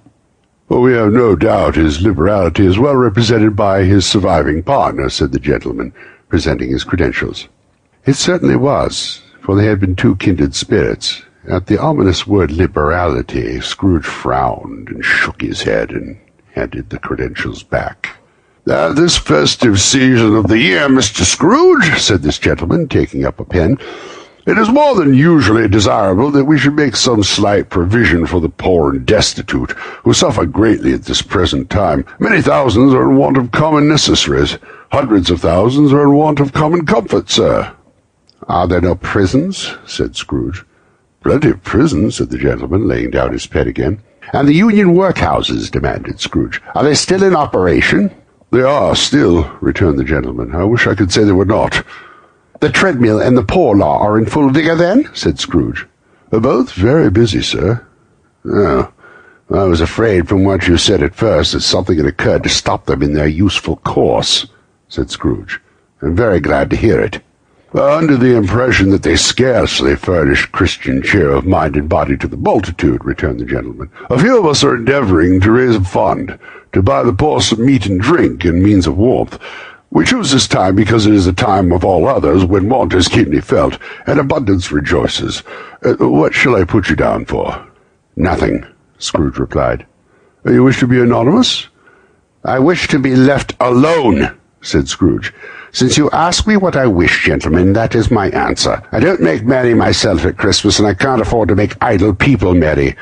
[0.68, 5.32] Well, we have no doubt his liberality is well represented by his surviving partner, said
[5.32, 5.94] the gentleman,
[6.30, 7.48] presenting his credentials.
[8.06, 13.60] It certainly was, for they had been two kindred spirits, at the ominous word liberality,
[13.60, 16.18] Scrooge frowned and shook his head and
[16.54, 18.16] handed the credentials back.
[18.66, 21.22] Uh, this festive season of the year, Mr.
[21.22, 23.78] Scrooge, said this gentleman, taking up a pen,
[24.46, 28.48] it is more than usually desirable that we should make some slight provision for the
[28.48, 32.04] poor and destitute, who suffer greatly at this present time.
[32.18, 34.58] Many thousands are in want of common necessaries.
[34.92, 37.72] Hundreds of thousands are in want of common comfort, sir.
[38.48, 39.76] Are there no prisons?
[39.86, 40.64] said Scrooge.
[41.22, 44.02] Plenty of prisons, said the gentleman, laying down his pen again.
[44.32, 46.60] And the union workhouses, demanded Scrooge.
[46.74, 48.10] Are they still in operation?
[48.50, 50.54] They are still, returned the gentleman.
[50.56, 51.84] I wish I could say they were not.
[52.58, 55.08] The treadmill and the poor law are in full vigour, then?
[55.14, 55.86] said Scrooge.
[56.30, 57.86] They're both very busy, sir.
[58.44, 58.92] Oh,
[59.52, 62.86] I was afraid from what you said at first that something had occurred to stop
[62.86, 64.46] them in their useful course,
[64.90, 65.60] said Scrooge.
[66.02, 67.22] I'm very glad to hear it.
[67.72, 72.36] Under the impression that they scarcely furnish Christian cheer of mind and body to the
[72.36, 73.88] multitude, returned the gentleman.
[74.10, 76.36] A few of us are endeavouring to raise a fund,
[76.72, 79.38] to buy the poor some meat and drink and means of warmth.
[79.92, 83.06] We choose this time because it is a time of all others when want is
[83.06, 85.44] keenly felt, and abundance rejoices.
[85.84, 87.64] Uh, what shall I put you down for?
[88.16, 88.66] Nothing,
[88.98, 89.86] Scrooge replied.
[90.44, 91.68] You wish to be anonymous?
[92.44, 95.32] I wish to be left alone, said Scrooge.
[95.72, 98.82] Since you ask me what I wish, gentlemen, that is my answer.
[98.92, 102.54] I don't make merry myself at Christmas, and I can't afford to make idle people
[102.54, 102.96] merry.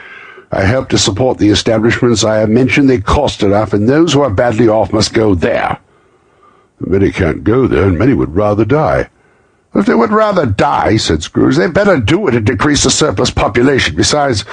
[0.52, 2.88] I help to support the establishments I have mentioned.
[2.88, 5.78] They cost enough, and those who are badly off must go there.
[6.80, 9.10] Many can't go there, and many would rather die.
[9.74, 13.30] If they would rather die, said Scrooge, they'd better do it and decrease the surplus
[13.30, 13.96] population.
[13.96, 14.44] Besides,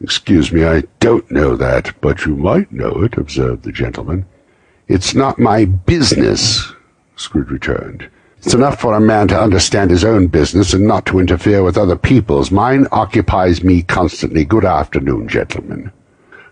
[0.00, 4.24] excuse me, I don't know that, but you might know it, observed the gentleman.
[4.90, 6.72] It's not my business,
[7.14, 8.10] Scrooge returned.
[8.38, 11.78] It's enough for a man to understand his own business and not to interfere with
[11.78, 12.50] other people's.
[12.50, 14.44] Mine occupies me constantly.
[14.44, 15.92] Good afternoon, gentlemen.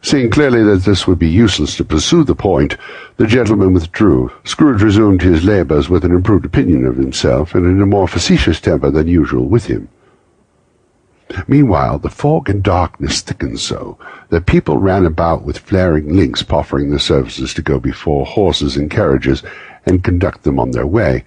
[0.03, 2.77] Seeing clearly that this would be useless to pursue the point,
[3.16, 4.31] the gentleman withdrew.
[4.44, 8.61] Scrooge resumed his labours with an improved opinion of himself, and in a more facetious
[8.61, 9.88] temper than usual with him.
[11.47, 13.99] Meanwhile, the fog and darkness thickened so
[14.31, 18.91] that people ran about with flaring links, offering their services to go before horses and
[18.91, 19.43] carriages
[19.85, 21.25] and conduct them on their way.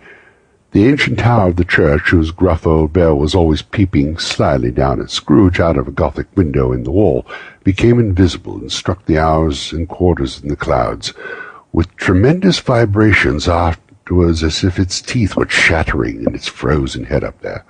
[0.72, 5.02] The ancient tower of the church, whose gruff old bell was always peeping slyly down
[5.02, 7.26] at Scrooge out of a Gothic window in the wall,
[7.64, 11.14] became invisible and struck the hours and quarters in the clouds,
[11.74, 17.42] with tremendous vibrations afterwards as if its teeth were chattering in its frozen head up
[17.42, 17.66] there.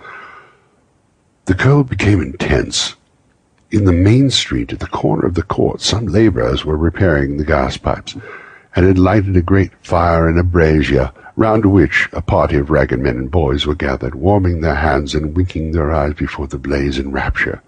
[1.45, 2.95] The cold became intense.
[3.71, 7.43] In the main street at the corner of the court some labourers were repairing the
[7.43, 8.15] gas pipes
[8.75, 12.99] and had lighted a great fire in a brazier, round which a party of ragged
[12.99, 16.99] men and boys were gathered, warming their hands and winking their eyes before the blaze
[16.99, 17.61] in rapture.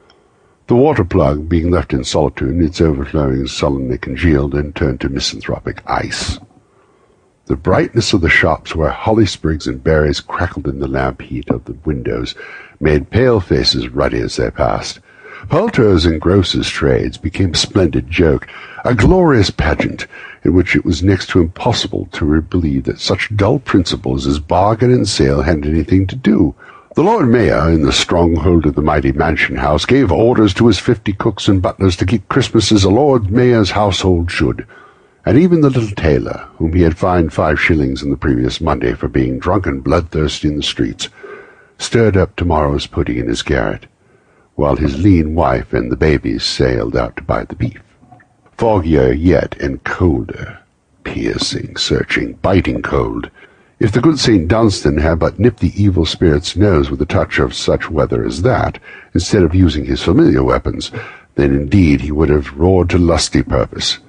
[0.68, 5.82] The water plug, being left in solitude, its overflowing sullenly congealed and turned to misanthropic
[5.88, 6.40] ice.
[7.48, 11.50] The brightness of the shops where holly sprigs and berries crackled in the lamp heat
[11.50, 12.36] of the windows
[12.84, 15.00] made pale faces ruddy as they passed.
[15.50, 18.48] Poulterers and grocers' trades became a splendid joke,
[18.86, 20.06] a glorious pageant,
[20.44, 24.92] in which it was next to impossible to believe that such dull principles as bargain
[24.92, 26.54] and sale had anything to do.
[26.96, 30.78] The Lord Mayor, in the stronghold of the mighty mansion house, gave orders to his
[30.80, 34.68] fifty cooks and butlers to keep Christmas as a Lord Mayor's household should,
[35.26, 38.94] and even the little tailor, whom he had fined five shillings on the previous Monday
[38.94, 41.10] for being drunk and bloodthirsty in the streets,
[41.84, 43.86] stirred up tomorrow's pudding in his garret,
[44.56, 47.82] while his lean wife and the babies sailed out to buy the beef
[48.58, 50.60] foggier yet and colder,
[51.04, 53.30] piercing, searching, biting cold.
[53.80, 54.48] If the good St.
[54.48, 58.44] Dunstan had but nipped the evil spirit's nose with a touch of such weather as
[58.44, 58.80] that,
[59.14, 60.92] instead of using his familiar weapons,
[61.36, 64.00] then indeed he would have roared to lusty purpose.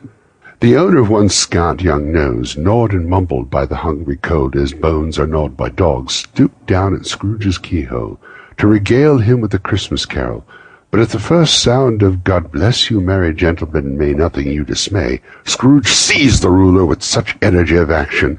[0.61, 4.73] The owner of one scant young nose, gnawed and mumbled by the hungry cold as
[4.73, 8.19] bones are gnawed by dogs, stooped down at Scrooge's keyhole
[8.59, 10.47] to regale him with a Christmas carol,
[10.91, 15.21] but at the first sound of God bless you, merry gentlemen, may nothing you dismay,
[15.45, 18.39] Scrooge seized the ruler with such energy of action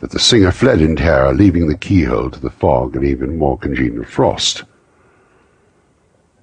[0.00, 3.56] that the singer fled in terror, leaving the keyhole to the fog and even more
[3.56, 4.64] congenial frost.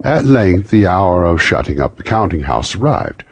[0.04, 3.24] At length the hour of shutting up the counting-house arrived.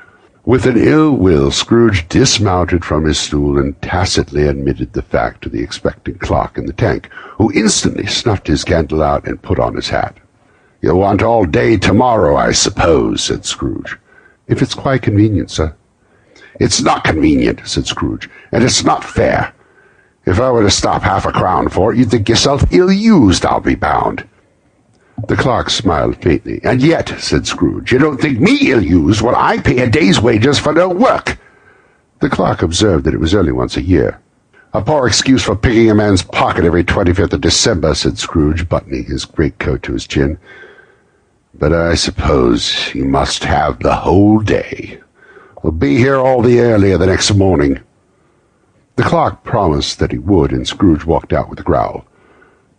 [0.49, 5.49] With an ill will, Scrooge dismounted from his stool and tacitly admitted the fact to
[5.49, 9.75] the expectant clerk in the tank, who instantly snuffed his candle out and put on
[9.75, 10.17] his hat.
[10.81, 13.95] You'll want all day tomorrow, I suppose, said Scrooge.
[14.47, 15.75] If it's quite convenient, sir.
[16.59, 19.53] It's not convenient, said Scrooge, and it's not fair.
[20.25, 23.59] If I were to stop half a crown for it, you'd think yourself ill-used, I'll
[23.59, 24.27] be bound.
[25.27, 26.62] The clerk smiled faintly.
[26.63, 30.58] And yet, said Scrooge, you don't think me ill-used when I pay a day's wages
[30.58, 31.38] for no work.
[32.19, 34.19] The clerk observed that it was only once a year.
[34.73, 39.05] A poor excuse for picking a man's pocket every twenty-fifth of December, said Scrooge, buttoning
[39.05, 40.38] his greatcoat to his chin.
[41.55, 44.99] But I suppose you must have the whole day.
[45.63, 47.79] We'll be here all the earlier the next morning.
[48.95, 52.05] The clerk promised that he would, and Scrooge walked out with a growl.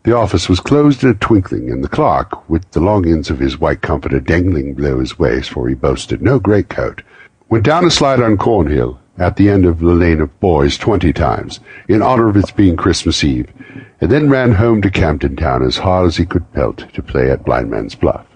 [0.02, 3.38] The office was closed in a twinkling, and the clerk, with the long ends of
[3.38, 7.02] his white comforter dangling below his waist, for he boasted no greatcoat,
[7.50, 11.12] went down a slide on Cornhill, at the end of the Lane of Boys, twenty
[11.12, 13.48] times, in honor of its being Christmas Eve,
[14.00, 17.30] and then ran home to Camden Town as hard as he could pelt to play
[17.30, 18.26] at Blindman's Bluff.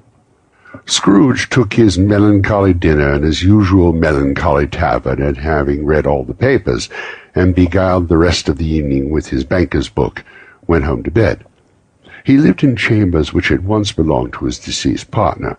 [0.85, 6.35] Scrooge took his melancholy dinner in his usual melancholy tavern, and having read all the
[6.35, 6.91] papers,
[7.35, 10.23] and beguiled the rest of the evening with his banker's book,
[10.67, 11.43] went home to bed.
[12.25, 15.59] He lived in chambers which had once belonged to his deceased partner.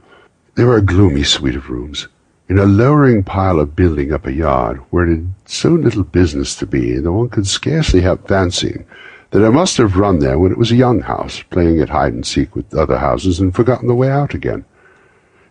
[0.55, 2.07] They were a gloomy suite of rooms,
[2.49, 6.55] in a lowering pile of building up a yard, where it had so little business
[6.55, 8.83] to be that one could scarcely help fancying
[9.29, 12.13] that it must have run there when it was a young house, playing at hide
[12.13, 14.65] and seek with other houses and forgotten the way out again.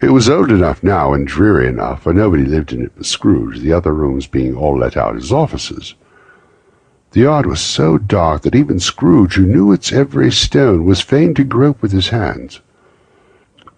[0.00, 3.60] It was old enough now and dreary enough, for nobody lived in it but Scrooge,
[3.60, 5.94] the other rooms being all let out as offices.
[7.14, 11.32] The yard was so dark that even Scrooge, who knew its every stone, was fain
[11.34, 12.60] to grope with his hands.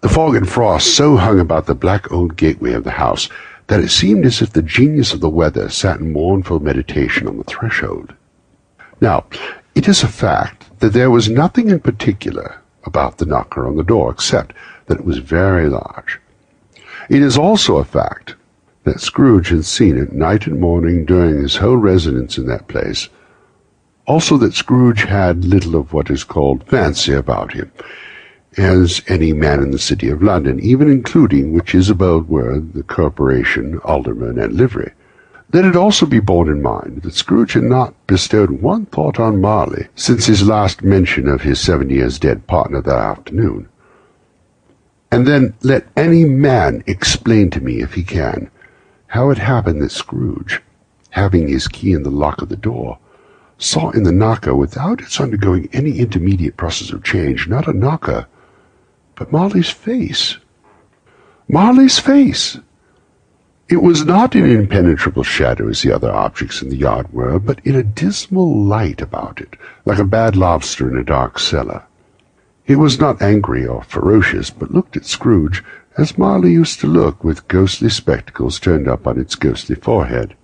[0.01, 3.29] The fog and frost so hung about the black old gateway of the house
[3.67, 7.37] that it seemed as if the genius of the weather sat in mournful meditation on
[7.37, 8.15] the threshold.
[9.01, 9.25] Now,
[9.75, 13.83] it is a fact that there was nothing in particular about the knocker on the
[13.83, 14.55] door except
[14.87, 16.19] that it was very large.
[17.07, 18.33] It is also a fact
[18.83, 23.09] that Scrooge had seen it night and morning during his whole residence in that place.
[24.07, 27.69] Also that Scrooge had little of what is called fancy about him,
[28.55, 32.83] as any man in the city of London, even including which his abode were the
[32.83, 34.93] corporation, aldermen, and livery.
[35.51, 39.41] Let it also be borne in mind that Scrooge had not bestowed one thought on
[39.41, 43.67] Marley since his last mention of his seven years dead partner that afternoon.
[45.11, 48.51] And then let any man explain to me, if he can,
[49.07, 50.61] how it happened that Scrooge,
[51.09, 52.99] having his key in the lock of the door,
[53.57, 58.27] saw in the knocker, without its undergoing any intermediate process of change, not a knocker,
[59.15, 60.37] but Marley's face.
[61.49, 62.59] Marley's face!
[63.69, 67.59] It was not an impenetrable shadow as the other objects in the yard were, but
[67.65, 71.83] in a dismal light about it, like a bad lobster in a dark cellar.
[72.63, 75.63] He was not angry or ferocious, but looked at Scrooge
[75.97, 80.35] as Marley used to look, with ghostly spectacles turned up on its ghostly forehead.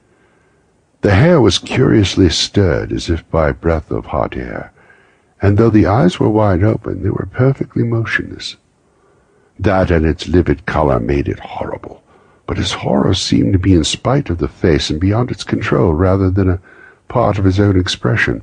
[1.03, 4.71] The hair was curiously stirred, as if by breath of hot air,
[5.41, 8.55] and though the eyes were wide open, they were perfectly motionless.
[9.59, 12.01] That and its livid colour made it horrible,
[12.47, 15.93] but his horror seemed to be in spite of the face and beyond its control
[15.93, 16.61] rather than a
[17.09, 18.41] part of his own expression.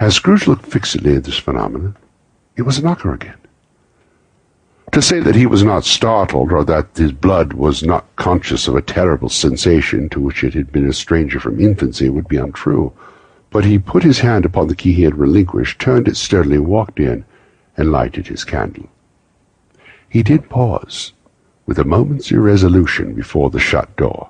[0.00, 1.96] As Scrooge looked fixedly at this phenomenon,
[2.56, 3.38] it was a knocker again.
[4.92, 8.74] To say that he was not startled, or that his blood was not conscious of
[8.74, 12.92] a terrible sensation to which it had been a stranger from infancy, would be untrue.
[13.50, 16.98] But he put his hand upon the key he had relinquished, turned it sturdily, walked
[16.98, 17.24] in,
[17.76, 18.88] and lighted his candle.
[20.08, 21.12] He did pause,
[21.66, 24.28] with a moment's irresolution before the shut door,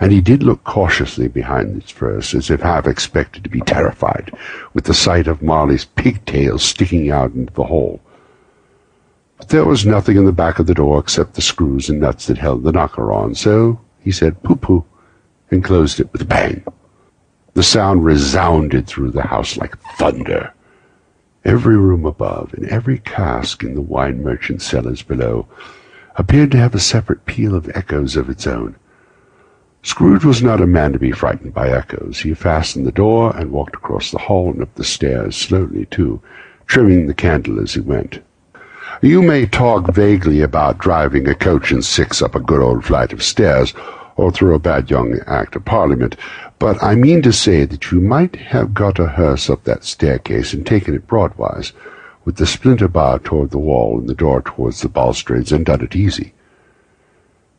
[0.00, 4.32] and he did look cautiously behind its first, as if half expected to be terrified
[4.72, 8.00] with the sight of Marley's pigtails sticking out into the hole.
[9.40, 12.26] But there was nothing in the back of the door except the screws and nuts
[12.26, 14.84] that held the knocker on, so he said pooh-pooh
[15.50, 16.62] and closed it with a bang.
[17.54, 20.52] The sound resounded through the house like thunder.
[21.42, 25.48] Every room above and every cask in the wine merchant's cellars below
[26.16, 28.76] appeared to have a separate peal of echoes of its own.
[29.82, 32.20] Scrooge was not a man to be frightened by echoes.
[32.20, 36.20] He fastened the door and walked across the hall and up the stairs, slowly too,
[36.66, 38.20] trimming the candle as he went.
[39.02, 43.14] You may talk vaguely about driving a coach and six up a good old flight
[43.14, 43.72] of stairs,
[44.16, 46.16] or through a bad young Act of Parliament,
[46.58, 50.52] but I mean to say that you might have got a hearse up that staircase
[50.52, 51.72] and taken it broadwise,
[52.26, 55.80] with the splinter bar toward the wall and the door towards the balustrades, and done
[55.80, 56.34] it easy.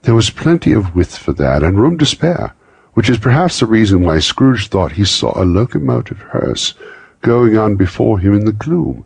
[0.03, 2.53] There was plenty of width for that, and room to spare,
[2.93, 6.75] which is perhaps the reason why Scrooge thought he saw a locomotive hearse
[7.21, 9.05] going on before him in the gloom.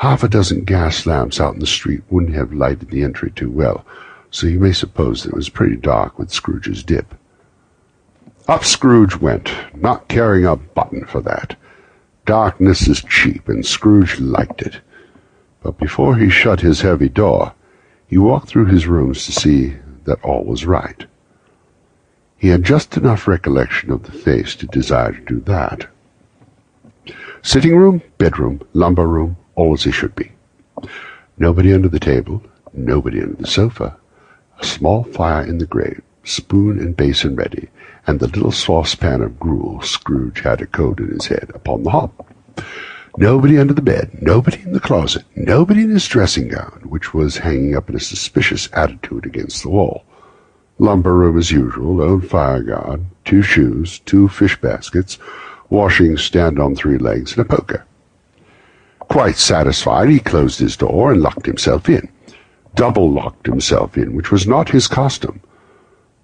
[0.00, 3.50] Half a dozen gas lamps out in the street wouldn't have lighted the entry too
[3.50, 3.84] well,
[4.30, 7.14] so you may suppose that it was pretty dark with Scrooge's dip.
[8.48, 11.54] Up Scrooge went, not caring a button for that.
[12.24, 14.80] Darkness is cheap, and Scrooge liked it.
[15.62, 17.52] But before he shut his heavy door,
[18.06, 21.04] he walked through his rooms to see that all was right.
[22.38, 25.88] He had just enough recollection of the face to desire to do that.
[27.42, 30.32] Sitting room, bedroom, lumber room, all as he should be.
[31.36, 32.42] Nobody under the table,
[32.72, 33.96] nobody under the sofa.
[34.58, 37.68] A small fire in the grate, spoon and basin ready,
[38.06, 41.90] and the little saucepan of gruel Scrooge had a coat in his head upon the
[41.90, 42.10] hob.
[43.18, 47.38] Nobody under the bed, nobody in the closet, nobody in his dressing gown, which was
[47.38, 50.04] hanging up in a suspicious attitude against the wall.
[50.78, 55.18] Lumber room as usual, old fire guard, two shoes, two fish baskets,
[55.68, 57.84] washing stand on three legs, and a poker.
[59.10, 62.08] Quite satisfied, he closed his door and locked himself in.
[62.76, 65.40] double-locked himself in, which was not his custom.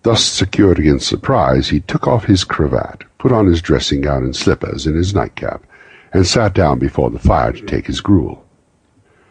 [0.04, 4.36] Thus secured against surprise, he took off his cravat, put on his dressing gown and
[4.36, 5.64] slippers and his nightcap,
[6.12, 8.44] and sat down before the fire to take his gruel.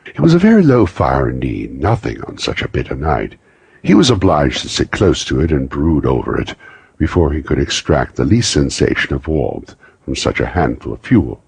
[0.06, 3.40] It was a very low fire indeed, nothing on such a bitter night.
[3.82, 6.56] He was obliged to sit close to it and brood over it
[6.98, 11.42] before he could extract the least sensation of warmth from such a handful of fuel.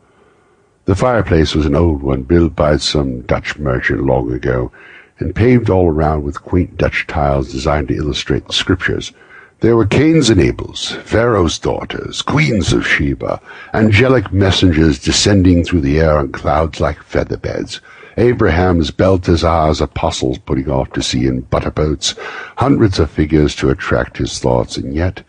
[0.87, 4.71] The fireplace was an old one built by some Dutch merchant long ago,
[5.19, 9.11] and paved all around with quaint Dutch tiles designed to illustrate the scriptures.
[9.59, 13.41] There were Cains and Abels, Pharaoh's daughters, queens of Sheba,
[13.73, 17.81] angelic messengers descending through the air on clouds like feather beds,
[18.15, 22.15] Abraham's, Belteshazzar's apostles putting off to sea in butter boats,
[22.55, 25.21] hundreds of figures to attract his thoughts, and yet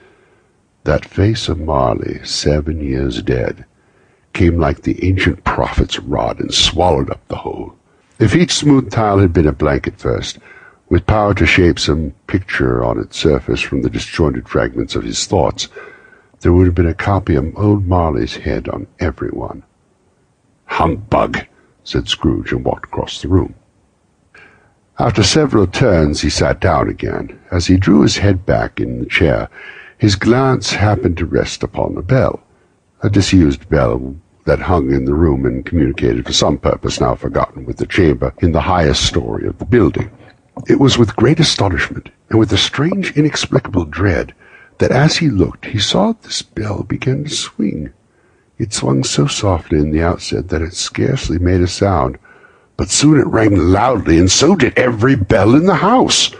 [0.84, 3.64] that face of Marley, seven years dead,
[4.33, 7.74] came like the ancient prophet's rod and swallowed up the whole.
[8.18, 10.39] If each smooth tile had been a blanket first,
[10.89, 15.26] with power to shape some picture on its surface from the disjointed fragments of his
[15.26, 15.68] thoughts,
[16.41, 19.62] there would have been a copy of old Marley's head on every one.
[20.66, 21.47] Humbug,
[21.85, 23.55] said Scrooge, and walked across the room.
[24.99, 27.39] After several turns, he sat down again.
[27.51, 29.49] As he drew his head back in the chair,
[29.97, 32.41] his glance happened to rest upon the bell,
[33.03, 37.64] a disused bell that hung in the room and communicated for some purpose now forgotten
[37.64, 40.11] with the chamber in the highest story of the building.
[40.66, 44.34] It was with great astonishment, and with a strange inexplicable dread,
[44.78, 47.92] that as he looked he saw this bell begin to swing.
[48.59, 52.18] It swung so softly in the outset that it scarcely made a sound,
[52.76, 56.34] but soon it rang loudly, and so did every bell in the house.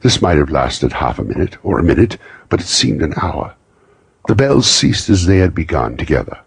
[0.00, 2.18] This might have lasted half a minute, or a minute,
[2.48, 3.54] but it seemed an hour.
[4.28, 6.38] The bells ceased as they had begun together.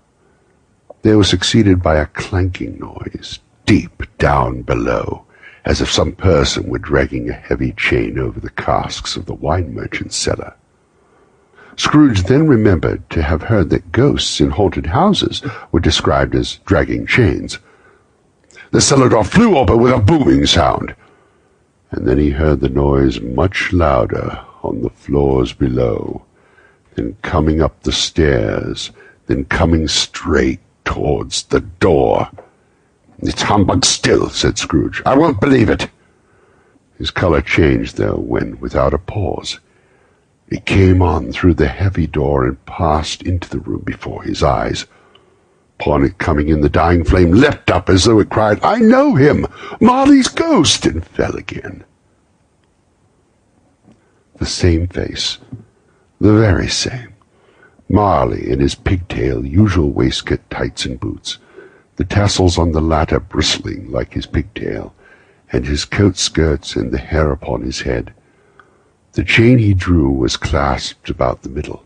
[1.02, 5.26] They were succeeded by a clanking noise, deep down below,
[5.66, 9.74] as if some person were dragging a heavy chain over the casks of the wine
[9.74, 10.54] merchant's cellar.
[11.76, 17.08] Scrooge then remembered to have heard that ghosts in haunted houses were described as dragging
[17.08, 17.58] chains.
[18.70, 20.96] The cellar door flew open with a booming sound,
[21.90, 26.26] and then he heard the noise much louder on the floors below,
[26.96, 28.92] then coming up the stairs,
[29.28, 32.30] then coming straight towards the door.
[33.20, 35.02] It's humbug still, said Scrooge.
[35.06, 35.90] I won't believe it.
[36.98, 39.60] His color changed, though, when, without a pause,
[40.50, 44.86] it came on through the heavy door and passed into the room before his eyes.
[45.80, 49.16] Upon it coming in, the dying flame leapt up as though it cried, I know
[49.16, 49.48] him!
[49.80, 50.86] Marley's ghost!
[50.86, 51.84] and fell again.
[54.38, 55.38] The same face,
[56.22, 57.12] the very same.
[57.90, 61.40] Marley in his pigtail, usual waistcoat, tights, and boots,
[61.96, 64.94] the tassels on the latter bristling like his pigtail,
[65.52, 68.14] and his coat skirts and the hair upon his head.
[69.14, 71.84] The chain he drew was clasped about the middle.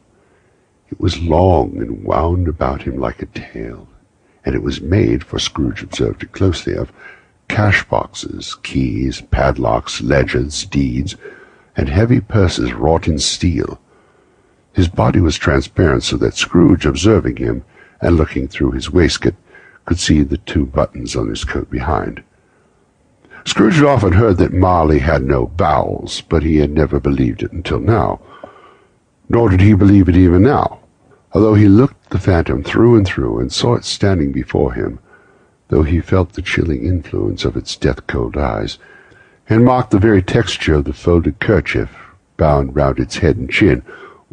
[0.90, 3.88] It was long and wound about him like a tail,
[4.44, 6.92] and it was made, for Scrooge observed it closely, of
[7.48, 11.16] cash boxes, keys, padlocks, ledgers, deeds,
[11.78, 13.80] and heavy purses wrought in steel,
[14.76, 17.64] his body was transparent so that Scrooge, observing him
[18.02, 19.36] and looking through his waistcoat,
[19.86, 22.22] could see the two buttons on his coat behind.
[23.46, 27.54] Scrooge had often heard that Marley had no bowels, but he had never believed it
[27.54, 28.20] until now.
[29.30, 30.80] Nor did he believe it even now,
[31.32, 35.00] although he looked the phantom through and through and saw it standing before him,
[35.70, 38.78] though he felt the chilling influence of its death-cold eyes,
[39.48, 41.96] and marked the very texture of the folded kerchief
[42.36, 43.82] bound round its head and chin,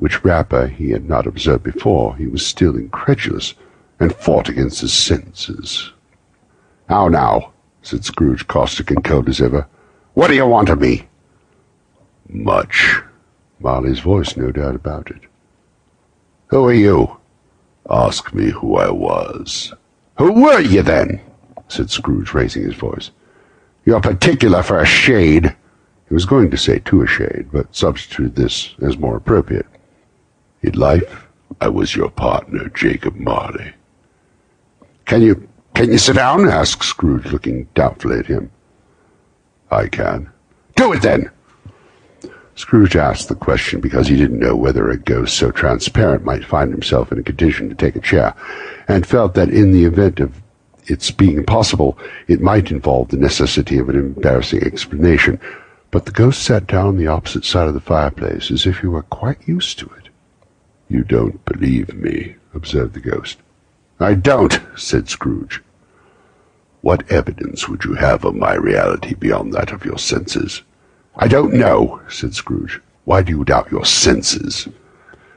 [0.02, 3.54] which wrapper he had not observed before, he was still incredulous,
[4.00, 5.92] and fought against his senses.
[6.88, 9.64] How now, said Scrooge, caustic and cold as ever.
[10.14, 11.06] What do you want of me?
[12.28, 13.00] Much.
[13.60, 15.20] Marley's voice, no doubt about it.
[16.48, 17.18] Who are you?
[17.88, 19.72] Ask me who I was.
[20.18, 21.20] Who were you then?
[21.68, 23.12] said Scrooge, raising his voice.
[23.84, 25.54] You're particular for a shade.
[26.08, 29.66] He was going to say to a shade, but substituted this as more appropriate.
[30.62, 31.26] In life,
[31.60, 33.72] I was your partner, Jacob Marley.
[35.06, 36.48] Can you can you sit down?
[36.48, 38.50] asked Scrooge, looking doubtfully at him.
[39.70, 40.30] I can.
[40.76, 41.30] Do it then.
[42.54, 46.70] Scrooge asked the question because he didn't know whether a ghost so transparent might find
[46.70, 48.34] himself in a condition to take a chair,
[48.86, 50.42] and felt that in the event of
[50.86, 51.98] its being possible,
[52.28, 55.40] it might involve the necessity of an embarrassing explanation.
[55.90, 58.86] But the ghost sat down on the opposite side of the fireplace as if he
[58.86, 60.01] were quite used to it.
[60.92, 63.38] You don't believe me, observed the ghost.
[63.98, 65.62] I don't, said Scrooge.
[66.82, 70.60] What evidence would you have of my reality beyond that of your senses?
[71.16, 72.78] I don't know, said Scrooge.
[73.06, 74.68] Why do you doubt your senses?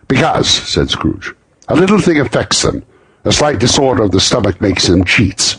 [0.10, 1.34] Because, said Scrooge,
[1.70, 2.84] a little thing affects them.
[3.24, 5.56] A slight disorder of the stomach makes them cheats.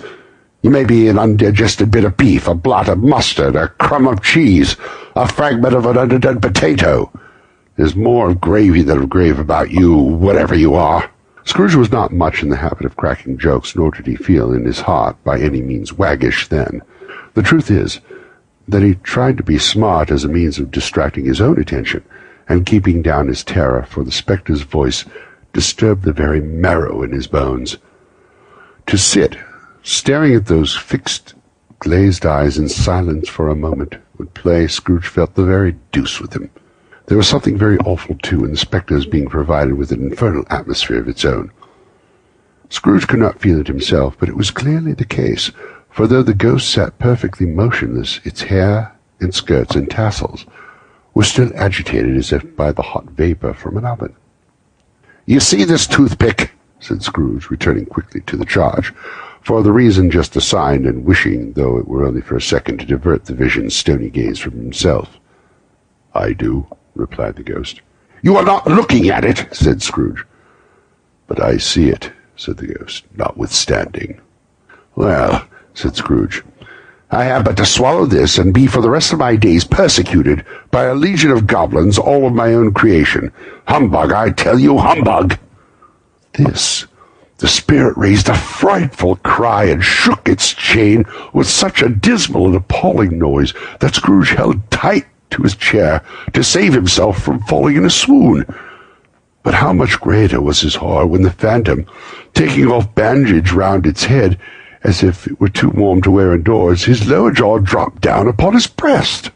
[0.61, 4.23] You may be an undigested bit of beef, a blot of mustard, a crumb of
[4.23, 4.77] cheese,
[5.15, 7.11] a fragment of an underdone potato.
[7.77, 11.11] There's more of gravy than of grave about you, whatever you are.
[11.45, 14.65] Scrooge was not much in the habit of cracking jokes, nor did he feel in
[14.65, 16.83] his heart by any means waggish then.
[17.35, 18.01] The truth is
[18.67, 22.03] that he tried to be smart as a means of distracting his own attention
[22.49, 25.05] and keeping down his terror, for the spectre's voice
[25.53, 27.77] disturbed the very marrow in his bones.
[28.87, 29.37] To sit,
[29.83, 31.35] staring at those fixed,
[31.79, 36.35] glazed eyes in silence for a moment, would play, Scrooge felt, the very deuce with
[36.35, 36.51] him.
[37.07, 40.99] There was something very awful, too, in the spectre's being provided with an infernal atmosphere
[40.99, 41.53] of its own.
[42.69, 45.53] Scrooge could not feel it himself, but it was clearly the case,
[45.89, 50.47] for though the ghost sat perfectly motionless, its hair and skirts and tassels
[51.15, 54.15] were still agitated as if by the hot vapour from an oven.
[55.27, 58.93] You see this toothpick, said Scrooge, returning quickly to the charge,
[59.43, 62.85] for the reason just assigned, and wishing, though it were only for a second, to
[62.85, 65.21] divert the vision's stony gaze from himself.
[66.13, 66.67] I do,
[66.97, 67.81] replied the ghost.
[68.23, 70.25] You are not looking at it, said Scrooge.
[71.27, 74.21] But I see it, said the ghost, notwithstanding.
[74.95, 76.43] Well, said Scrooge,
[77.11, 80.45] I have but to swallow this and be for the rest of my days persecuted
[80.71, 83.33] by a legion of goblins, all of my own creation.
[83.69, 85.39] Humbug, I tell you, humbug!
[86.33, 86.87] This,
[87.39, 92.57] the spirit raised a frightful cry and shook its chain with such a dismal and
[92.57, 97.85] appalling noise that Scrooge held tight to his chair to save himself from falling in
[97.85, 98.45] a swoon.
[99.43, 101.87] But how much greater was his horror when the phantom,
[102.35, 104.39] taking off bandage round its head,
[104.83, 108.55] as if it were too warm to wear indoors, his lower jaw dropped down upon
[108.55, 109.31] his breast.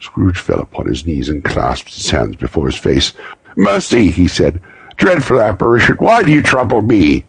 [0.00, 3.12] Scrooge fell upon his knees and clasped his hands before his face.
[3.56, 4.60] Mercy, he said.
[4.96, 7.24] Dreadful apparition, why do you trouble me?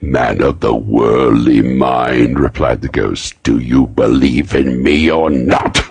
[0.00, 5.85] Man of the worldly mind, replied the ghost, do you believe in me or not?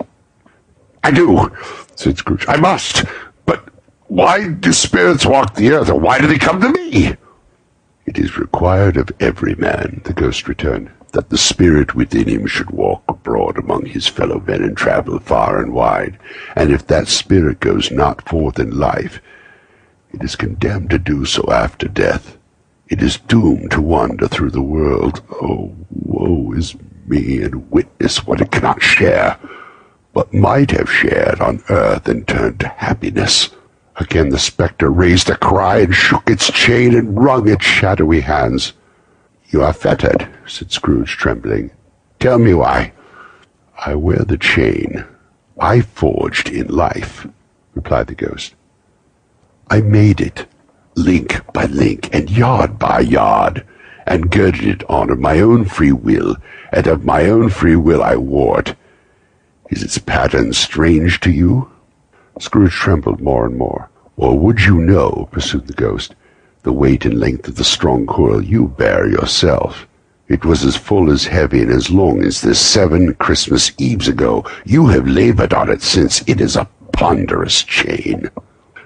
[1.06, 1.52] I do,
[1.94, 2.44] said Scrooge.
[2.48, 3.04] I must.
[3.44, 3.68] But
[4.08, 7.14] why do spirits walk the earth, or why do they come to me?
[8.06, 12.72] It is required of every man, the ghost returned, that the spirit within him should
[12.72, 16.18] walk abroad among his fellow men and travel far and wide,
[16.56, 19.20] and if that spirit goes not forth in life,
[20.12, 22.36] it is condemned to do so after death.
[22.88, 25.22] It is doomed to wander through the world.
[25.40, 26.74] Oh, woe is
[27.06, 29.38] me, and witness what it cannot share,
[30.16, 33.50] but might have shared on earth and turned to happiness.
[33.96, 38.72] Again the spectre raised a cry and shook its chain and wrung its shadowy hands.
[39.50, 41.70] You are fettered, said Scrooge, trembling.
[42.18, 42.92] Tell me why.
[43.84, 45.04] I wear the chain
[45.60, 47.26] I forged in life,
[47.74, 48.54] replied the ghost.
[49.68, 50.46] I made it,
[50.94, 53.66] link by link and yard by yard,
[54.06, 56.36] and girded it on of my own free will,
[56.72, 58.74] and of my own free will I wore it.
[59.70, 61.70] Is its pattern strange to you?
[62.38, 63.90] Scrooge trembled more and more.
[64.16, 66.14] Or would you know, pursued the ghost,
[66.62, 69.86] the weight and length of the strong coil you bear yourself?
[70.28, 74.44] It was as full, as heavy, and as long as this seven Christmas Eves ago.
[74.64, 76.22] You have labored on it since.
[76.28, 78.30] It is a ponderous chain.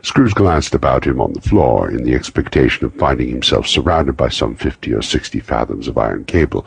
[0.02, 4.30] Scrooge glanced about him on the floor in the expectation of finding himself surrounded by
[4.30, 6.66] some fifty or sixty fathoms of iron cable,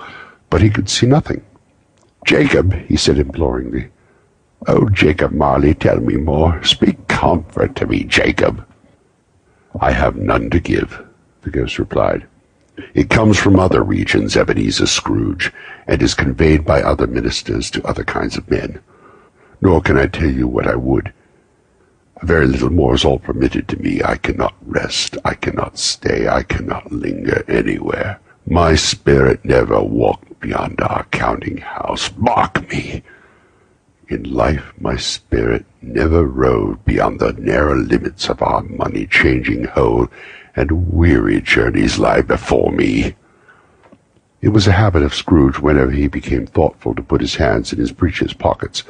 [0.49, 1.43] but he could see nothing.
[2.25, 3.89] Jacob, he said imploringly,
[4.65, 6.63] Oh, Jacob Marley, tell me more.
[6.63, 8.65] Speak comfort to me, Jacob.
[9.79, 11.03] I have none to give,
[11.41, 12.25] the ghost replied.
[12.93, 15.51] It comes from other regions, Ebenezer Scrooge,
[15.85, 18.79] and is conveyed by other ministers to other kinds of men.
[19.61, 21.11] Nor can I tell you what I would.
[22.21, 24.01] Very little more is all permitted to me.
[24.01, 28.19] I cannot rest, I cannot stay, I cannot linger anywhere.
[28.47, 32.11] My spirit never walked beyond our counting house.
[32.15, 33.03] Mark me!
[34.13, 40.07] In life my spirit never roved beyond the narrow limits of our money-changing hole,
[40.55, 43.15] and weary journeys lie before me.
[44.39, 47.79] It was a habit of Scrooge whenever he became thoughtful to put his hands in
[47.79, 48.83] his breeches pockets.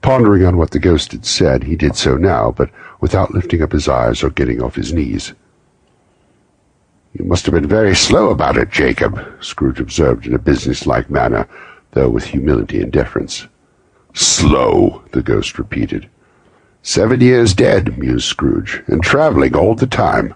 [0.00, 2.70] Pondering on what the ghost had said, he did so now, but
[3.02, 5.34] without lifting up his eyes or getting off his knees.
[7.12, 11.46] You must have been very slow about it, Jacob, Scrooge observed in a businesslike manner,
[11.90, 13.46] though with humility and deference.
[14.16, 16.08] Slow, the ghost repeated.
[16.80, 20.34] Seven years dead, mused Scrooge, and travelling all the time.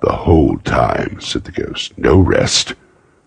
[0.00, 1.98] The whole time, said the ghost.
[1.98, 2.74] No rest,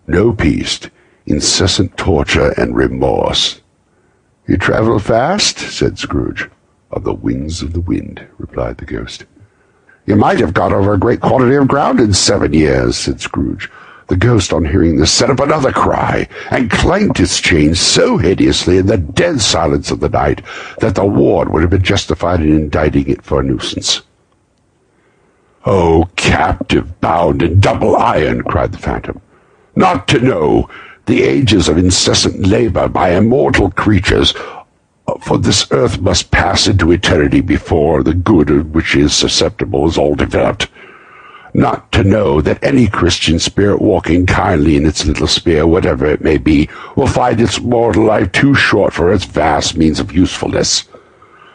[0.06, 0.80] no peace,
[1.26, 3.60] incessant torture and remorse.
[4.46, 6.48] You travel fast, said Scrooge.
[6.90, 9.26] On the wings of the wind, replied the ghost.
[10.06, 13.70] You might have got over a great quantity of ground in seven years, said Scrooge.
[14.08, 18.78] The ghost, on hearing this, set up another cry, and clanked its chains so hideously
[18.78, 20.42] in the dead silence of the night
[20.78, 24.00] that the ward would have been justified in indicting it for a nuisance.
[25.66, 29.20] Oh, captive bound in double iron, cried the phantom,
[29.76, 30.70] not to know
[31.04, 34.32] the ages of incessant labor by immortal creatures,
[35.20, 39.98] for this earth must pass into eternity before the good of which is susceptible is
[39.98, 40.68] all developed
[41.54, 46.20] not to know that any Christian spirit walking kindly in its little sphere, whatever it
[46.20, 50.84] may be, will find its mortal life too short for its vast means of usefulness.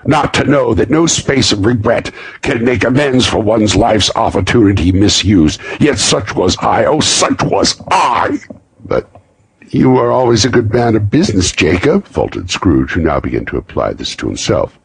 [0.06, 4.92] Not to know that no space of regret can make amends for one's life's opportunity
[4.92, 5.62] misused.
[5.80, 8.40] Yet such was I, oh, such was I!
[8.84, 9.10] But
[9.70, 13.58] you were always a good man of business, Jacob, faltered Scrooge, who now began to
[13.58, 14.78] apply this to himself.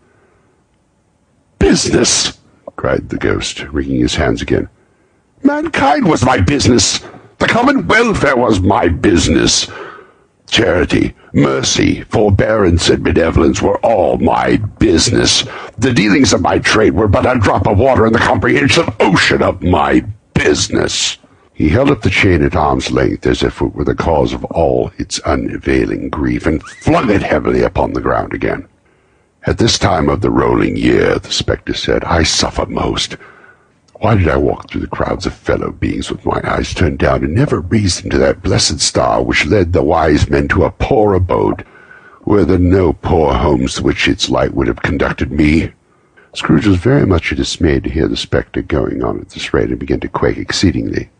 [1.59, 2.38] Business!
[2.76, 4.68] cried the ghost, wringing his hands again.
[5.43, 7.01] Mankind was my business.
[7.39, 9.68] The common welfare was my business.
[10.51, 15.45] Charity, mercy, forbearance, and benevolence were all my business.
[15.78, 19.43] The dealings of my trade were but a drop of water in the comprehensive ocean
[19.43, 21.18] of my business.
[21.53, 24.45] He held up the chain at arm's length as if it were the cause of
[24.47, 28.66] all its unavailing grief, and flung it heavily upon the ground again.
[29.45, 33.16] At this time of the rolling year, the spectre said, I suffer most.
[34.01, 37.24] Why did I walk through the crowds of fellow beings with my eyes turned down
[37.24, 41.14] and never them to that blessed star which led the wise men to a poor
[41.14, 41.64] abode,
[42.24, 45.72] were there no poor homes to which its light would have conducted me?
[46.32, 49.78] Scrooge was very much dismayed to hear the spectre going on at this rate and
[49.80, 51.11] began to quake exceedingly.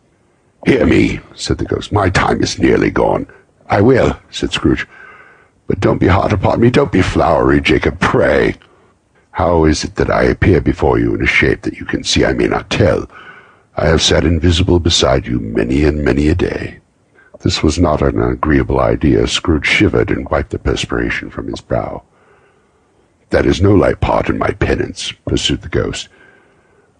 [0.65, 1.91] Hear me, said the ghost.
[1.91, 3.27] My time is nearly gone.
[3.67, 4.87] I will, said Scrooge.
[5.67, 6.69] But don't be hard upon me.
[6.69, 8.55] Don't be flowery, Jacob, pray.
[9.39, 12.25] How is it that I appear before you in a shape that you can see
[12.25, 13.09] I may not tell?
[13.77, 16.79] I have sat invisible beside you many and many a day.
[17.39, 19.25] This was not an agreeable idea.
[19.27, 22.03] Scrooge shivered and wiped the perspiration from his brow.
[23.29, 26.09] That is no light part in my penance, pursued the ghost.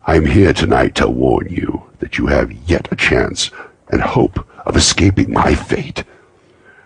[0.07, 3.51] I am here tonight to warn you that you have yet a chance
[3.89, 6.05] and hope of escaping my fate.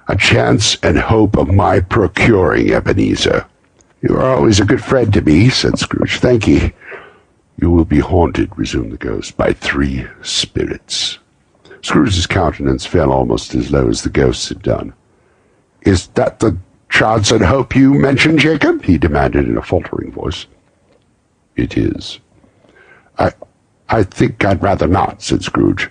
[0.08, 3.45] A chance and hope of my procuring Ebenezer.
[4.04, 6.20] You are always a good friend to me, said Scrooge.
[6.20, 6.74] Thank ye.
[7.58, 11.20] You will be haunted, resumed the ghost, by three spirits.
[11.82, 14.93] Scrooge's countenance fell almost as low as the ghost's had done.
[15.84, 16.58] Is that the
[16.89, 18.84] chance and hope you mentioned, Jacob?
[18.84, 20.47] he demanded in a faltering voice.
[21.56, 22.20] It is.
[23.18, 23.32] I
[23.88, 25.89] I think I'd rather not, said Scrooge.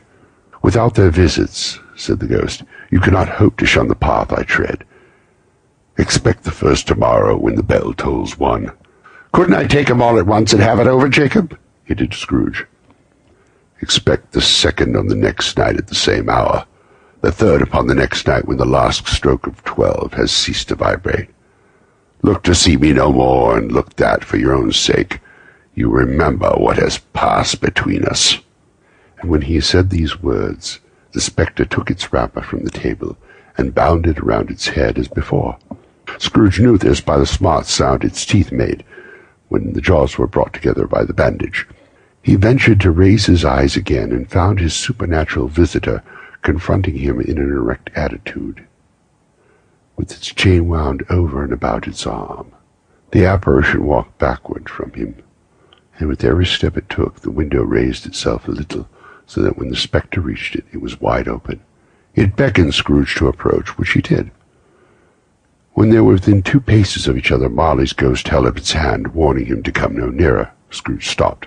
[0.60, 4.84] Without their visits, said the ghost, you cannot hope to shun the path I tread.
[5.98, 8.72] Expect the first tomorrow when the bell tolls one.
[9.32, 11.58] Couldn't I take 'em all at once and have it over, Jacob?
[11.84, 12.66] hinted Scrooge.
[13.80, 16.64] Expect the second on the next night at the same hour,
[17.20, 20.74] the third upon the next night when the last stroke of twelve has ceased to
[20.74, 21.28] vibrate.
[22.22, 25.20] Look to see me no more, and look that, for your own sake,
[25.74, 28.38] you remember what has passed between us.
[29.20, 30.80] And when he said these words,
[31.12, 33.16] the spectre took its wrapper from the table
[33.58, 35.58] and bound it around its head as before.
[36.18, 38.84] Scrooge knew this by the smart sound its teeth made
[39.48, 41.66] when the jaws were brought together by the bandage.
[42.22, 46.02] He ventured to raise his eyes again and found his supernatural visitor
[46.42, 48.66] confronting him in an erect attitude,
[49.96, 52.52] with its chain wound over and about its arm.
[53.10, 55.16] The apparition walked backward from him,
[55.98, 58.88] and with every step it took, the window raised itself a little,
[59.26, 61.60] so that when the spectre reached it, it was wide open.
[62.14, 64.30] It beckoned Scrooge to approach, which he did.
[65.74, 69.14] When they were within two paces of each other, Marley's ghost held up its hand,
[69.14, 70.50] warning him to come no nearer.
[70.70, 71.46] Scrooge stopped.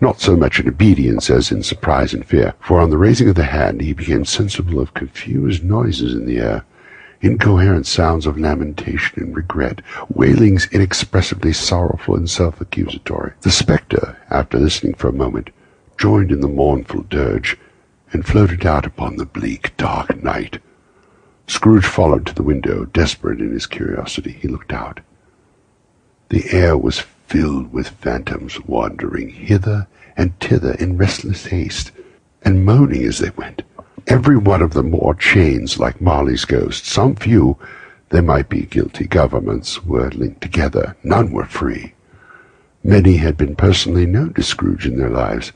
[0.00, 3.34] Not so much in obedience as in surprise and fear, for on the raising of
[3.34, 6.64] the hand he became sensible of confused noises in the air,
[7.20, 13.32] incoherent sounds of lamentation and regret, wailings inexpressibly sorrowful and self-accusatory.
[13.40, 15.50] The spectre, after listening for a moment,
[15.96, 17.58] joined in the mournful dirge,
[18.12, 20.60] and floated out upon the bleak, dark night.
[21.48, 24.32] Scrooge followed to the window, desperate in his curiosity.
[24.32, 25.00] He looked out.
[26.28, 31.90] The air was filled with phantoms wandering hither and thither in restless haste,
[32.42, 33.62] and moaning as they went.
[34.06, 36.84] Every one of them wore chains like Marley's ghost.
[36.84, 37.56] Some few,
[38.10, 40.96] there might be guilty governments, were linked together.
[41.02, 41.94] None were free.
[42.84, 45.52] Many had been personally known to Scrooge in their lives.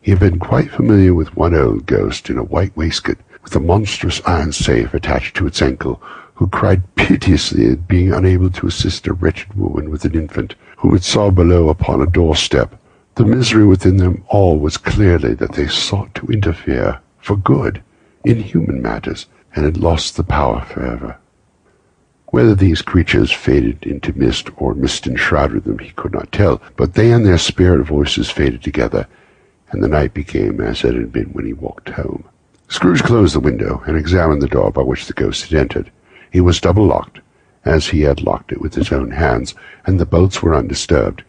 [0.00, 3.60] He had been quite familiar with one old ghost in a white waistcoat with a
[3.60, 6.02] monstrous iron safe attached to its ankle,
[6.34, 10.88] who cried piteously at being unable to assist a wretched woman with an infant, who
[10.88, 12.80] would saw below upon a doorstep.
[13.16, 17.82] The misery within them all was clearly that they sought to interfere, for good,
[18.24, 21.18] in human matters, and had lost the power forever.
[22.26, 26.94] Whether these creatures faded into mist or mist enshrouded them, he could not tell, but
[26.94, 29.08] they and their spirit voices faded together,
[29.70, 32.24] and the night became as it had been when he walked home.
[32.68, 35.90] Scrooge closed the window and examined the door by which the ghost had entered.
[36.32, 37.20] It was double locked,
[37.64, 39.54] as he had locked it with his own hands,
[39.86, 41.24] and the bolts were undisturbed.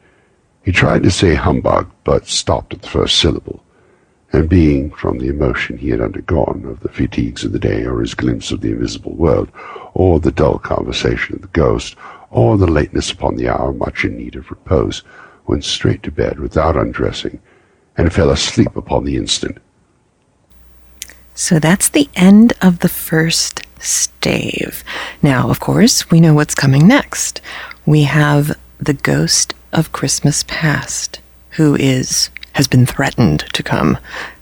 [0.63, 3.63] He tried to say humbug, but stopped at the first syllable
[4.31, 7.99] and being, from the emotion he had undergone of the fatigues of the day, or
[7.99, 9.49] his glimpse of the invisible world,
[9.95, 11.95] or the dull conversation of the ghost,
[12.29, 15.03] or the lateness upon the hour, much in need of repose,
[15.47, 17.39] went straight to bed without undressing,
[17.97, 19.57] and fell asleep upon the instant.
[21.39, 24.83] So that's the end of the first stave.
[25.23, 27.39] Now, of course, we know what's coming next.
[27.85, 31.21] We have the ghost of Christmas past,
[31.51, 33.97] who is has been threatened to come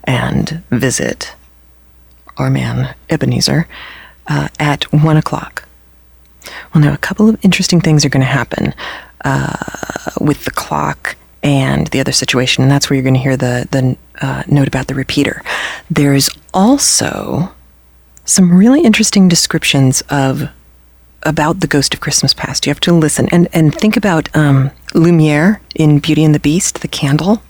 [0.06, 1.36] and visit
[2.38, 3.68] our man Ebenezer
[4.26, 5.68] uh, at one o'clock.
[6.74, 8.74] Well, now a couple of interesting things are going to happen
[9.24, 9.56] uh,
[10.20, 13.68] with the clock and the other situation, and that's where you're going to hear the
[13.72, 15.42] the uh, note about the repeater.
[15.90, 17.54] There's also
[18.26, 20.50] some really interesting descriptions of
[21.24, 22.66] about the ghost of Christmas past.
[22.66, 26.82] You have to listen and, and think about um, Lumiere in Beauty and the Beast,
[26.82, 27.42] the candle.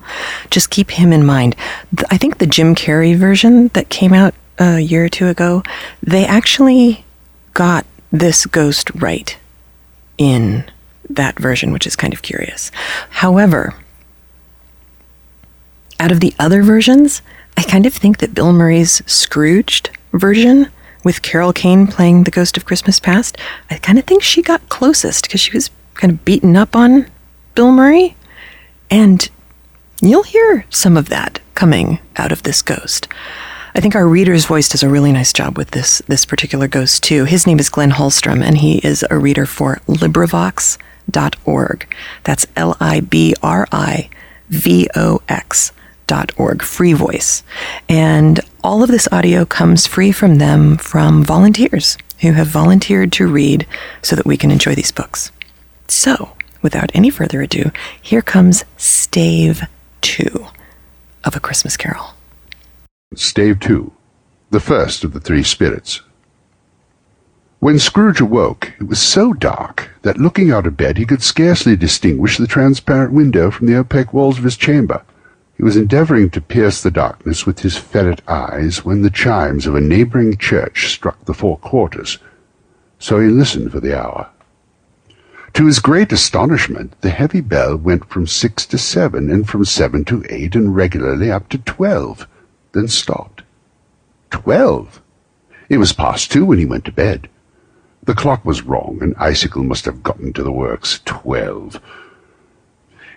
[0.49, 1.55] Just keep him in mind.
[2.09, 5.63] I think the Jim Carrey version that came out a year or two ago,
[6.01, 7.05] they actually
[7.53, 9.37] got this ghost right
[10.17, 10.63] in
[11.09, 12.71] that version, which is kind of curious.
[13.09, 13.73] However,
[15.99, 17.21] out of the other versions,
[17.57, 20.69] I kind of think that Bill Murray's Scrooged version
[21.03, 23.37] with Carol Kane playing the Ghost of Christmas Past,
[23.69, 27.09] I kind of think she got closest because she was kind of beaten up on
[27.55, 28.15] Bill Murray.
[28.89, 29.27] And
[30.01, 33.07] you'll hear some of that coming out of this ghost.
[33.73, 37.03] I think our reader's voice does a really nice job with this this particular ghost
[37.03, 37.25] too.
[37.25, 39.79] His name is Glen Hallstrom, and he is a reader for
[41.11, 41.95] LibriVox.org.
[42.23, 44.09] That's L I B R I
[44.49, 45.71] V O X
[46.05, 47.43] dot org, free voice.
[47.89, 53.27] And all of this audio comes free from them from volunteers who have volunteered to
[53.27, 53.67] read
[54.01, 55.31] so that we can enjoy these books.
[55.87, 59.63] So, without any further ado, here comes Stave
[60.01, 60.47] 2
[61.23, 62.13] of A Christmas Carol.
[63.15, 63.91] Stave 2,
[64.49, 66.01] the first of the three spirits.
[67.59, 71.75] When Scrooge awoke, it was so dark that looking out of bed he could scarcely
[71.75, 75.01] distinguish the transparent window from the opaque walls of his chamber.
[75.55, 79.73] He was endeavoring to pierce the darkness with his ferret eyes when the chimes of
[79.73, 82.19] a neighboring church struck the four quarters,
[82.99, 84.29] so he listened for the hour.
[85.53, 90.05] To his great astonishment, the heavy bell went from six to seven, and from seven
[90.05, 92.27] to eight, and regularly up to twelve,
[92.73, 93.41] then stopped.
[94.29, 95.01] Twelve!
[95.69, 97.27] It was past two when he went to bed.
[98.07, 101.01] The clock was wrong, and Icicle must have gotten to the works.
[101.03, 101.81] Twelve!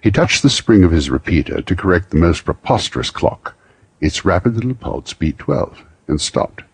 [0.03, 3.55] He touched the spring of his repeater to correct the most preposterous clock.
[4.01, 6.65] Its rapid little pulse beat twelve, and stopped.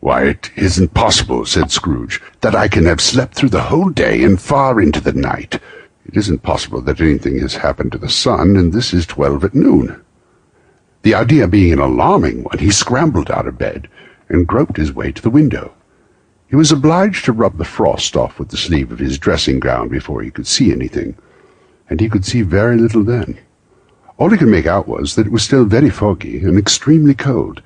[0.00, 4.24] Why, it isn't possible, said Scrooge, that I can have slept through the whole day
[4.24, 5.54] and far into the night.
[6.04, 9.54] It isn't possible that anything has happened to the sun, and this is twelve at
[9.54, 10.04] noon.
[11.00, 13.88] The idea being an alarming one, he scrambled out of bed
[14.28, 15.72] and groped his way to the window.
[16.48, 19.88] He was obliged to rub the frost off with the sleeve of his dressing gown
[19.88, 21.14] before he could see anything
[21.90, 23.38] and he could see very little then.
[24.16, 27.62] All he could make out was that it was still very foggy and extremely cold,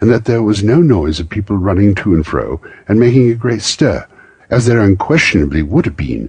[0.00, 3.34] and that there was no noise of people running to and fro and making a
[3.34, 4.06] great stir,
[4.50, 6.28] as there unquestionably would have been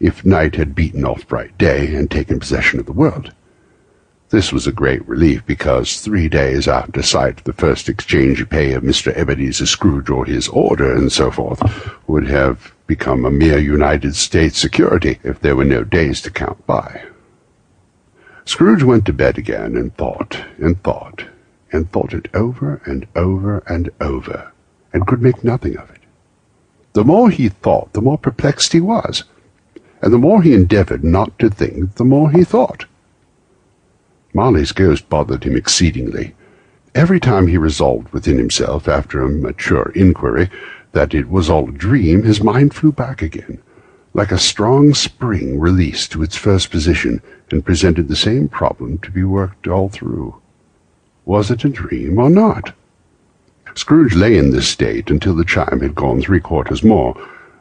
[0.00, 3.32] if night had beaten off bright day and taken possession of the world.
[4.30, 8.82] This was a great relief because three days after sight the first exchange pay of
[8.82, 9.14] Mr.
[9.16, 11.62] Ebenezer Scrooge or his order and so forth
[12.08, 16.66] would have become a mere United States security if there were no days to count
[16.66, 17.04] by.
[18.44, 21.24] Scrooge went to bed again and thought and thought
[21.70, 24.52] and thought it over and over and over
[24.92, 26.00] and could make nothing of it.
[26.94, 29.24] The more he thought, the more perplexed he was,
[30.00, 32.86] and the more he endeavored not to think, the more he thought.
[34.36, 36.34] Marley's ghost bothered him exceedingly.
[36.92, 40.50] Every time he resolved within himself, after a mature inquiry,
[40.90, 43.58] that it was all a dream, his mind flew back again,
[44.12, 47.22] like a strong spring released to its first position,
[47.52, 50.34] and presented the same problem to be worked all through.
[51.24, 52.72] Was it a dream or not?
[53.76, 57.14] Scrooge lay in this state until the chime had gone three quarters more,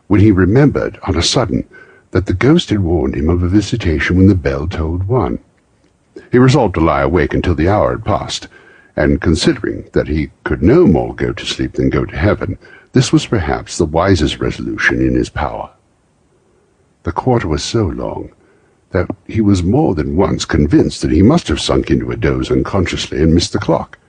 [0.08, 1.68] when he remembered, on a sudden,
[2.10, 5.38] that the ghost had warned him of a visitation when the bell tolled one.
[6.34, 8.48] He resolved to lie awake until the hour had passed,
[8.96, 12.58] and considering that he could no more go to sleep than go to heaven,
[12.94, 15.70] this was perhaps the wisest resolution in his power.
[17.04, 18.32] The quarter was so long
[18.90, 22.50] that he was more than once convinced that he must have sunk into a doze
[22.50, 24.00] unconsciously and missed the clock.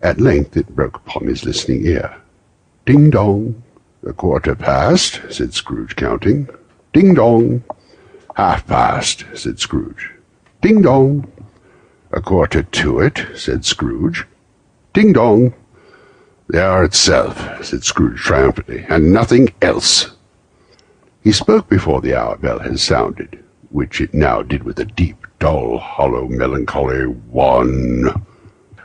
[0.00, 2.14] At length it broke upon his listening ear.
[2.86, 3.60] Ding dong!
[4.06, 6.48] A quarter past, said Scrooge, counting.
[6.92, 7.64] Ding dong!
[8.36, 10.12] Half past, said Scrooge.
[10.62, 11.26] Ding dong!
[12.10, 14.26] A quarter to it, said Scrooge.
[14.94, 15.52] Ding dong!
[16.48, 20.12] The hour itself, said Scrooge triumphantly, and nothing else.
[21.22, 25.26] He spoke before the hour bell had sounded, which it now did with a deep,
[25.38, 28.24] dull, hollow, melancholy one.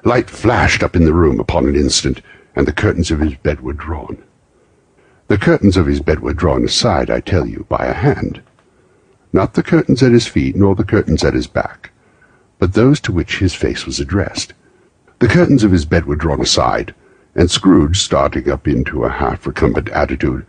[0.04, 2.20] Light flashed up in the room upon an instant,
[2.58, 4.22] and the curtains of his bed were drawn.
[5.30, 8.42] The curtains of his bed were drawn aside, I tell you, by a hand.
[9.32, 11.92] Not the curtains at his feet, nor the curtains at his back,
[12.64, 14.54] but those to which his face was addressed.
[15.20, 16.96] The curtains of his bed were drawn aside,
[17.36, 20.46] and Scrooge, starting up into a half-recumbent attitude,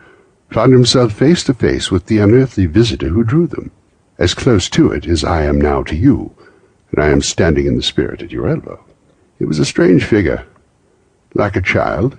[0.49, 3.73] found himself face to face with the unearthly visitor who drew them,
[4.17, 6.33] as close to it as I am now to you,
[6.93, 8.85] and I am standing in the spirit at your elbow.
[9.41, 10.47] It was a strange figure,
[11.35, 12.17] like a child,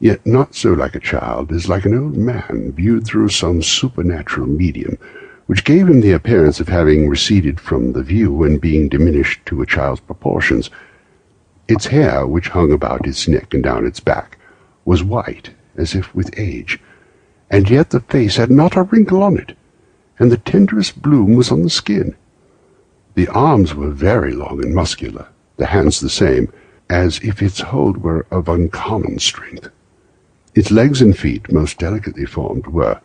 [0.00, 4.48] yet not so like a child as like an old man viewed through some supernatural
[4.48, 4.98] medium,
[5.46, 9.62] which gave him the appearance of having receded from the view and being diminished to
[9.62, 10.70] a child's proportions.
[11.68, 14.38] Its hair, which hung about its neck and down its back,
[14.84, 16.80] was white, as if with age,
[17.50, 19.56] and yet the face had not a wrinkle on it,
[20.18, 22.14] and the tenderest bloom was on the skin.
[23.14, 26.52] The arms were very long and muscular, the hands the same,
[26.90, 29.68] as if its hold were of uncommon strength.
[30.54, 33.00] Its legs and feet, most delicately formed, were,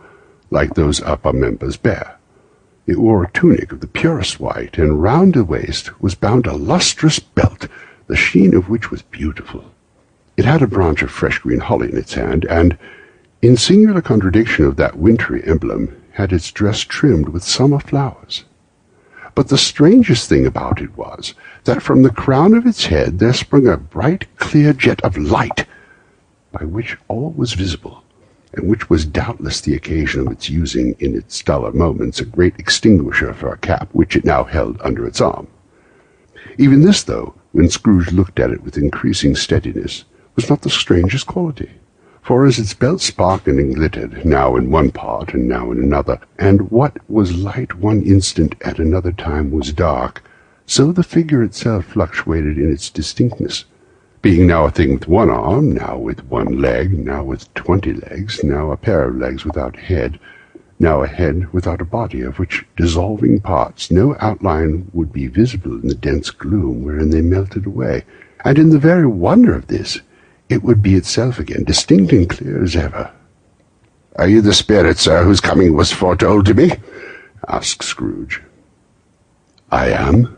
[0.49, 2.17] like those upper members, bare.
[2.87, 6.55] It wore a tunic of the purest white, and round the waist was bound a
[6.55, 7.67] lustrous belt,
[8.07, 9.65] the sheen of which was beautiful.
[10.35, 12.77] It had a branch of fresh green holly in its hand, and,
[13.41, 18.45] in singular contradiction of that wintry emblem, had its dress trimmed with summer flowers.
[19.35, 23.33] But the strangest thing about it was that from the crown of its head there
[23.33, 25.65] sprung a bright, clear jet of light,
[26.51, 28.00] by which all was visible,
[28.53, 32.55] and which was doubtless the occasion of its using in its duller moments a great
[32.57, 35.47] extinguisher for a cap which it now held under its arm.
[36.57, 40.03] Even this, though, when Scrooge looked at it with increasing steadiness,
[40.35, 41.69] was not the strangest quality
[42.21, 46.19] for as its belt sparkled and glittered, now in one part and now in another,
[46.37, 50.23] and what was light one instant at another time was dark,
[50.67, 53.65] so the figure itself fluctuated in its distinctness,
[54.21, 58.43] being now a thing with one arm, now with one leg, now with twenty legs,
[58.43, 60.19] now a pair of legs without head,
[60.79, 65.73] now a head without a body, of which dissolving parts no outline would be visible
[65.73, 68.03] in the dense gloom wherein they melted away.
[68.45, 70.01] And in the very wonder of this,
[70.49, 73.11] it would be itself again, distinct and clear as ever.
[74.17, 76.71] Are you the spirit, sir, whose coming was foretold to me?
[77.47, 78.41] asked Scrooge.
[79.71, 80.37] I am.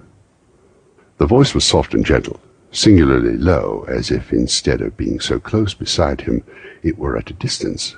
[1.17, 2.39] The voice was soft and gentle,
[2.73, 6.43] singularly low, as if instead of being so close beside him,
[6.81, 7.95] it were at a distance.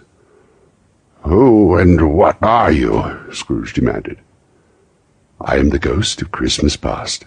[1.21, 3.19] Who and what are you?
[3.31, 4.19] Scrooge demanded.
[5.41, 7.25] I am the ghost of Christmas past.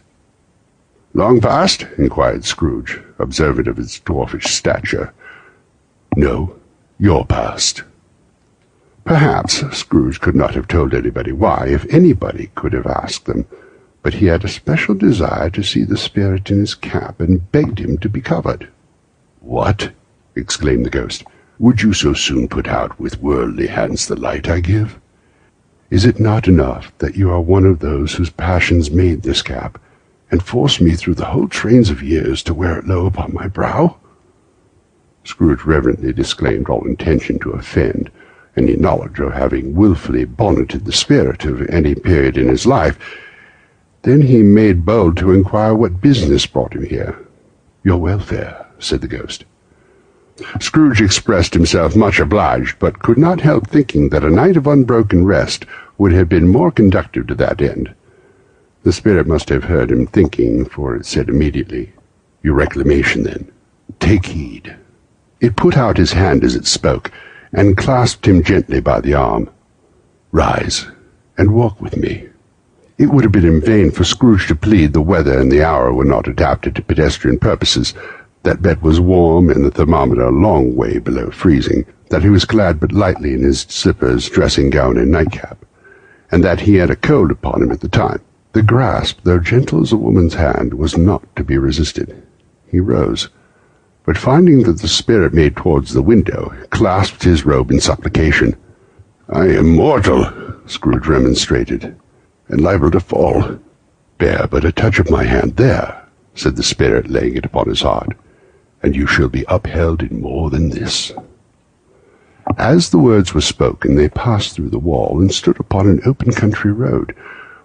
[1.15, 1.87] Long past?
[1.97, 5.13] inquired Scrooge, observant of his dwarfish stature.
[6.17, 6.55] No,
[6.99, 7.83] your past.
[9.05, 13.47] Perhaps Scrooge could not have told anybody why, if anybody could have asked them,
[14.09, 17.79] but he had a special desire to see the spirit in his cap, and begged
[17.79, 18.67] him to be covered.
[19.41, 19.93] What?
[20.35, 21.25] exclaimed the ghost.
[21.59, 24.99] Would you so soon put out with worldly hands the light I give?
[25.91, 29.79] Is it not enough that you are one of those whose passions made this cap,
[30.31, 33.47] and forced me through the whole trains of years to wear it low upon my
[33.47, 33.99] brow?
[35.25, 38.11] Scrooge reverently disclaimed all intention to offend,
[38.57, 42.99] any knowledge of having wilfully bonneted the spirit of any period in his life.
[44.03, 47.19] Then he made bold to inquire what business brought him here.
[47.83, 49.45] Your welfare, said the ghost.
[50.61, 55.25] Scrooge expressed himself much obliged, but could not help thinking that a night of unbroken
[55.25, 55.67] rest
[55.99, 57.93] would have been more conducive to that end.
[58.85, 61.93] The spirit must have heard him thinking, for it said immediately,
[62.43, 63.51] Your reclamation, then.
[63.99, 64.77] Take heed.
[65.41, 67.11] It put out his hand as it spoke,
[67.53, 69.51] and clasped him gently by the arm.
[70.31, 70.87] Rise,
[71.37, 72.29] and walk with me.
[72.99, 75.93] It would have been in vain for Scrooge to plead the weather and the hour
[75.93, 77.95] were not adapted to pedestrian purposes,
[78.43, 82.45] That bed was warm and the thermometer a long way below freezing, that he was
[82.45, 85.65] clad but lightly in his slippers, dressing gown, and nightcap,
[86.33, 88.21] and that he had a cold upon him at the time.
[88.53, 92.21] The grasp, though gentle as a woman's hand, was not to be resisted.
[92.69, 93.29] He rose,
[94.05, 98.57] but finding that the spirit made towards the window, clasped his robe in supplication.
[99.29, 100.27] I am mortal,
[100.67, 101.95] Scrooge remonstrated,
[102.49, 103.59] and liable to fall.
[104.19, 107.83] Bear but a touch of my hand there, said the spirit, laying it upon his
[107.83, 108.17] heart,
[108.83, 111.13] and you shall be upheld in more than this.
[112.57, 116.33] As the words were spoken, they passed through the wall and stood upon an open
[116.33, 117.15] country road,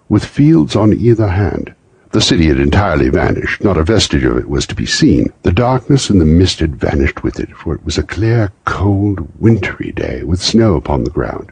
[0.08, 1.74] with fields on either hand.
[2.12, 5.32] The city had entirely vanished, not a vestige of it was to be seen.
[5.42, 9.26] The darkness and the mist had vanished with it, for it was a clear, cold,
[9.40, 11.50] wintry day, with snow upon the ground.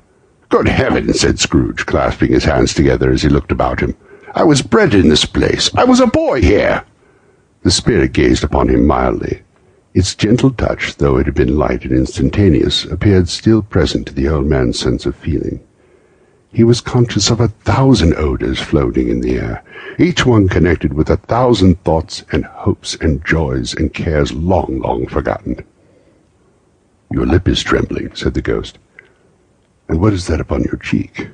[0.53, 3.97] Good heaven, said Scrooge, clasping his hands together as he looked about him.
[4.35, 5.75] I was bred in this place.
[5.75, 6.85] I was a boy here.
[7.63, 9.41] The spirit gazed upon him mildly.
[9.95, 14.29] Its gentle touch, though it had been light and instantaneous, appeared still present to the
[14.29, 15.61] old man's sense of feeling.
[16.53, 19.65] He was conscious of a thousand odors floating in the air,
[19.99, 25.07] each one connected with a thousand thoughts and hopes and joys and cares long, long
[25.07, 25.65] forgotten.
[27.11, 28.79] Your lip is trembling, said the ghost.
[29.93, 31.29] And what is that upon your cheek?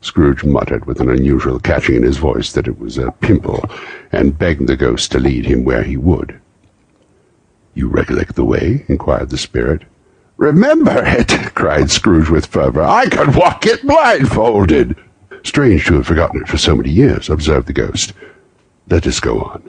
[0.00, 3.68] Scrooge muttered with an unusual catching in his voice that it was a pimple,
[4.12, 6.40] and begged the ghost to lead him where he would.
[7.74, 8.84] You recollect the way?
[8.86, 9.82] inquired the spirit.
[10.36, 11.30] Remember it!
[11.56, 12.84] cried Scrooge with fervor.
[12.84, 14.94] I could walk it blindfolded.
[15.42, 18.12] Strange to have forgotten it for so many years, observed the ghost.
[18.88, 19.68] Let us go on.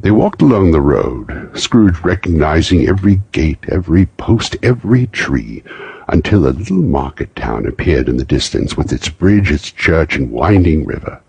[0.00, 5.62] They walked along the road, Scrooge recognizing every gate, every post, every tree,
[6.08, 10.30] until a little market town appeared in the distance with its bridge, its church, and
[10.30, 11.20] winding river.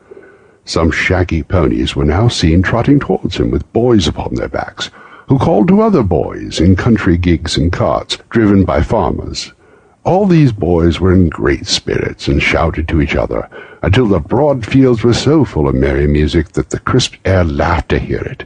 [0.66, 4.89] Some shaggy ponies were now seen trotting towards him with boys upon their backs,
[5.28, 9.53] who called to other boys in country gigs and carts, driven by farmers.
[10.03, 13.47] All these boys were in great spirits and shouted to each other,
[13.84, 17.89] until the broad fields were so full of merry music that the crisp air laughed
[17.89, 18.45] to hear it.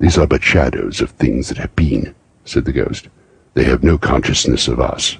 [0.00, 2.14] These are but shadows of things that have been,
[2.46, 3.08] said the ghost.
[3.54, 5.18] They have no consciousness of us.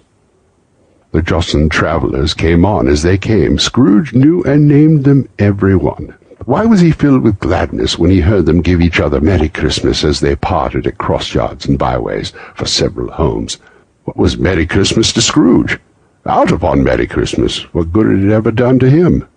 [1.12, 3.58] The jostling travellers came on as they came.
[3.58, 6.16] Scrooge knew and named them every one.
[6.46, 10.02] Why was he filled with gladness when he heard them give each other Merry Christmas
[10.02, 13.58] as they parted at cross-yards and byways for several homes?
[14.04, 15.78] What was Merry Christmas to Scrooge?
[16.24, 19.28] Out upon Merry Christmas, what good had it ever done to him?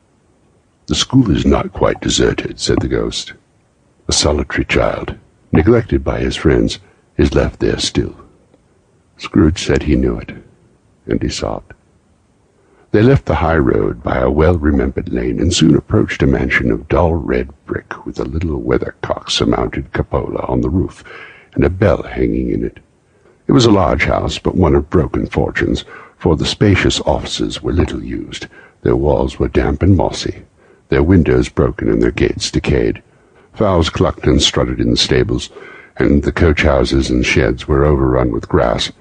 [0.88, 3.34] The school is not quite deserted, said the ghost.
[4.08, 5.18] A solitary child,
[5.54, 6.80] neglected by his friends,
[7.16, 8.16] is left there still.
[9.18, 10.34] Scrooge said he knew it,
[11.06, 11.74] and he sobbed.
[12.92, 16.88] They left the high road by a well-remembered lane and soon approached a mansion of
[16.88, 21.04] dull red brick with a little weathercock-surmounted cupola on the roof
[21.56, 22.80] and a bell hanging in it.
[23.48, 25.86] It was a large house, but one of broken fortunes,
[26.18, 28.48] for the spacious offices were little used.
[28.82, 30.44] Their walls were damp and mossy,
[30.90, 33.02] their windows broken and their gates decayed.
[33.54, 35.50] Fowls clucked and strutted in the stables,
[35.98, 38.92] and the coach-houses and sheds were overrun with grass.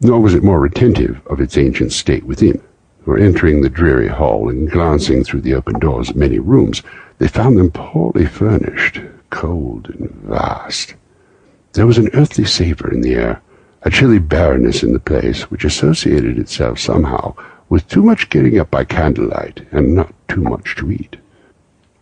[0.00, 2.60] Nor was it more retentive of its ancient state within
[3.06, 6.82] for entering the dreary hall and glancing through the open doors of many rooms,
[7.18, 10.96] they found them poorly furnished, cold and vast.
[11.74, 13.40] There was an earthly savour in the air,
[13.82, 17.36] a chilly barrenness in the place, which associated itself somehow
[17.68, 21.16] with too much getting up by candlelight and not too much to eat.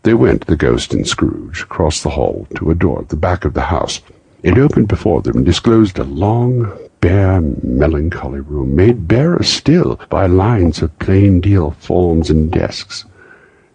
[0.04, 3.46] They went, the ghost and Scrooge, across the hall to a door at the back
[3.46, 4.02] of the house.
[4.42, 10.26] It opened before them and disclosed a long, bare, melancholy room, made barer still by
[10.26, 13.06] lines of plain deal forms and desks.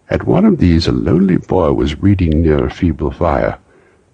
[0.08, 3.58] At one of these a lonely boy was reading near a feeble fire,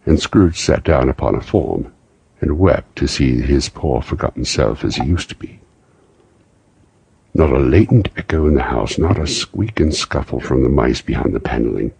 [0.06, 1.92] and Scrooge sat down upon a form
[2.40, 5.60] and wept to see his poor forgotten self as he used to be.
[7.34, 11.02] Not a latent echo in the house, not a squeak and scuffle from the mice
[11.02, 11.92] behind the panelling,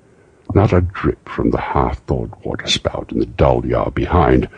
[0.55, 4.49] not a drip from the half-thawed waterspout in the dull yard behind,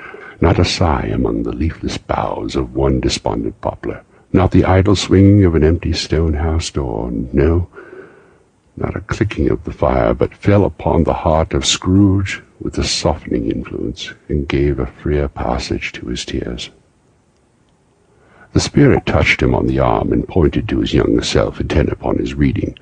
[0.41, 5.45] not a sigh among the leafless boughs of one despondent poplar, not the idle swinging
[5.45, 7.69] of an empty stone house door, no,
[8.77, 12.85] not a clicking of the fire, but fell upon the heart of Scrooge with a
[12.85, 16.71] softening influence, and gave a freer passage to his tears.
[18.53, 22.19] The spirit touched him on the arm and pointed to his younger self, intent upon
[22.19, 22.77] his reading.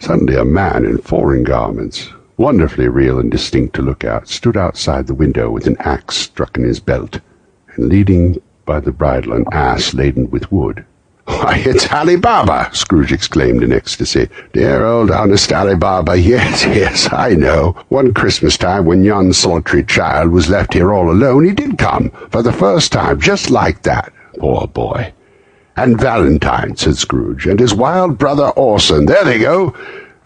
[0.00, 5.06] Suddenly a man in foreign garments, wonderfully real and distinct to look at, stood outside
[5.06, 7.20] the window with an axe stuck in his belt,
[7.74, 10.82] and leading by the bridle an ass laden with wood.
[11.26, 14.30] Why, it's Ali Baba, Scrooge exclaimed in ecstasy.
[14.54, 17.76] Dear old honest Ali Baba, yes, yes, I know.
[17.90, 22.10] One Christmas time when yon solitary child was left here all alone, he did come,
[22.30, 24.12] for the first time, just like that.
[24.38, 25.12] Poor boy.
[25.76, 29.74] And Valentine, said Scrooge, and his wild brother Orson, there they go.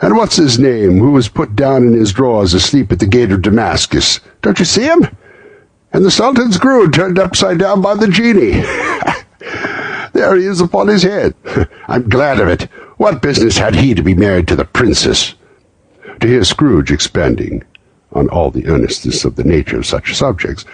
[0.01, 3.33] And what's his name, who was put down in his drawers asleep at the gate
[3.33, 4.21] of Damascus?
[4.43, 5.07] Don't you see him?
[5.93, 8.63] And the Sultan's groom turned upside down by the genie.
[10.15, 11.35] There he is upon his head.
[11.89, 12.63] I'm glad of it.
[12.99, 15.35] What business had he to be married to the princess?
[16.21, 17.65] To hear Scrooge expanding
[18.13, 20.65] on all the earnestness of the nature of such subjects,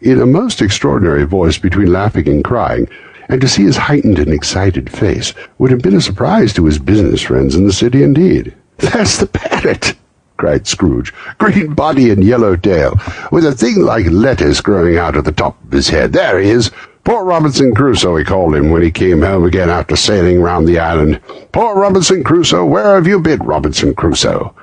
[0.00, 2.88] in a most extraordinary voice between laughing and crying,
[3.28, 6.80] and to see his heightened and excited face, would have been a surprise to his
[6.80, 8.52] business friends in the city indeed.
[8.78, 9.94] That's the parrot,
[10.36, 12.98] cried Scrooge, green body and yellow tail,
[13.30, 16.12] with a thing like lettuce growing out of the top of his head.
[16.12, 16.70] There he is,
[17.08, 20.78] Poor Robinson Crusoe, he called him when he came home again after sailing round the
[20.78, 21.18] island.
[21.52, 24.54] Poor Robinson Crusoe, where have you been, Robinson Crusoe?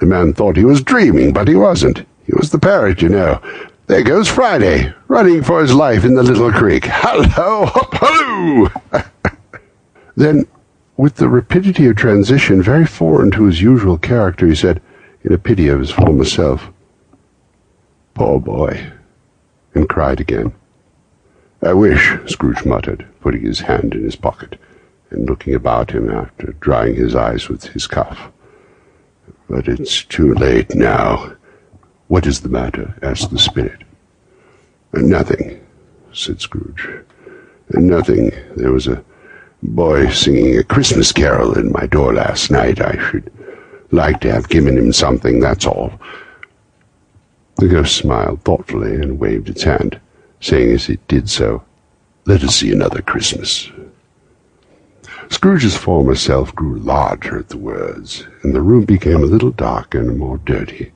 [0.00, 2.04] The man thought he was dreaming, but he wasn't.
[2.26, 3.40] He was the parrot, you know.
[3.86, 6.84] There goes Friday, running for his life in the little creek.
[6.84, 8.68] Hallo, hop, halloo!
[10.16, 10.48] then,
[10.98, 14.82] with the rapidity of transition very foreign to his usual character, he said,
[15.22, 16.70] in a pity of his former self,
[18.14, 18.92] Poor boy,
[19.74, 20.52] and cried again.
[21.62, 24.58] I wish, Scrooge muttered, putting his hand in his pocket
[25.10, 28.32] and looking about him after drying his eyes with his cuff.
[29.48, 31.32] But it's too late now.
[32.08, 32.96] What is the matter?
[33.02, 33.82] asked the spirit.
[34.92, 35.64] Nothing,
[36.12, 36.88] said Scrooge.
[37.70, 38.32] Nothing.
[38.56, 39.04] There was a
[39.62, 42.80] boy singing a Christmas carol in my door last night.
[42.80, 43.32] I should
[43.90, 45.92] like to have given him something, that's all.
[47.56, 50.00] The ghost smiled thoughtfully and waved its hand
[50.40, 51.62] saying as it did so,
[52.24, 53.70] Let us see another Christmas.
[55.30, 59.98] Scrooge's former self grew larger at the words, and the room became a little darker
[59.98, 60.92] and more dirty.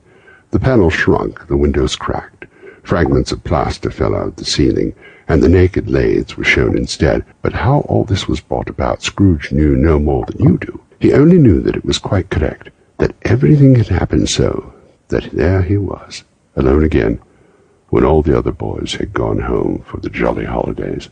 [0.51, 2.45] The panels shrunk, the windows cracked,
[2.83, 4.95] fragments of plaster fell out of the ceiling,
[5.27, 7.25] and the naked lathes were shown instead.
[7.41, 10.81] But how all this was brought about, Scrooge knew no more than you do.
[10.99, 14.73] He only knew that it was quite correct, that everything had happened so,
[15.09, 16.23] that there he was,
[16.55, 17.19] alone again,
[17.89, 21.09] when all the other boys had gone home for the jolly holidays.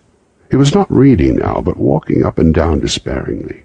[0.50, 3.64] He was not reading now, but walking up and down despairingly.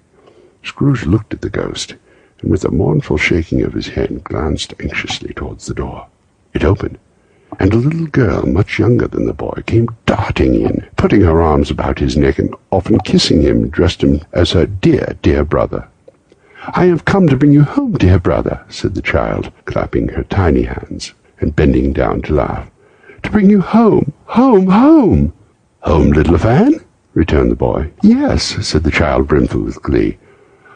[0.63, 1.95] Scrooge looked at the ghost,
[2.41, 6.07] and with a mournful shaking of his head glanced anxiously towards the door.
[6.53, 6.97] It opened,
[7.59, 11.71] and a little girl, much younger than the boy, came darting in, putting her arms
[11.71, 15.87] about his neck and often kissing him, dressed him as her dear, dear brother.
[16.73, 20.63] I have come to bring you home, dear brother, said the child, clapping her tiny
[20.63, 22.69] hands and bending down to laugh
[23.27, 25.33] to bring you home, home, home.
[25.81, 26.79] Home, little Fan?
[27.13, 27.91] returned the boy.
[28.01, 30.17] Yes, said the child, brimful with glee.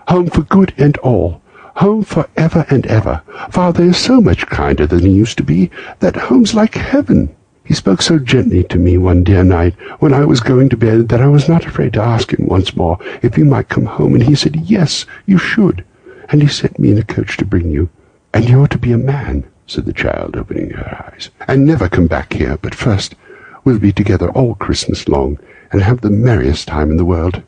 [0.10, 1.41] Home for good and all.
[1.76, 3.22] Home for ever and ever.
[3.49, 5.69] Father is so much kinder than he used to be
[5.99, 7.35] that home's like heaven.
[7.64, 11.10] He spoke so gently to me one dear night when I was going to bed
[11.10, 14.14] that I was not afraid to ask him once more if he might come home,
[14.14, 15.85] and he said, Yes, you should.
[16.30, 17.89] And he sent me in a coach to bring you.
[18.34, 22.07] And you're to be a man said the child, opening her eyes, and never come
[22.07, 22.57] back here.
[22.61, 23.15] But first,
[23.64, 25.39] we'll be together all Christmas long,
[25.72, 27.41] and have the merriest time in the world.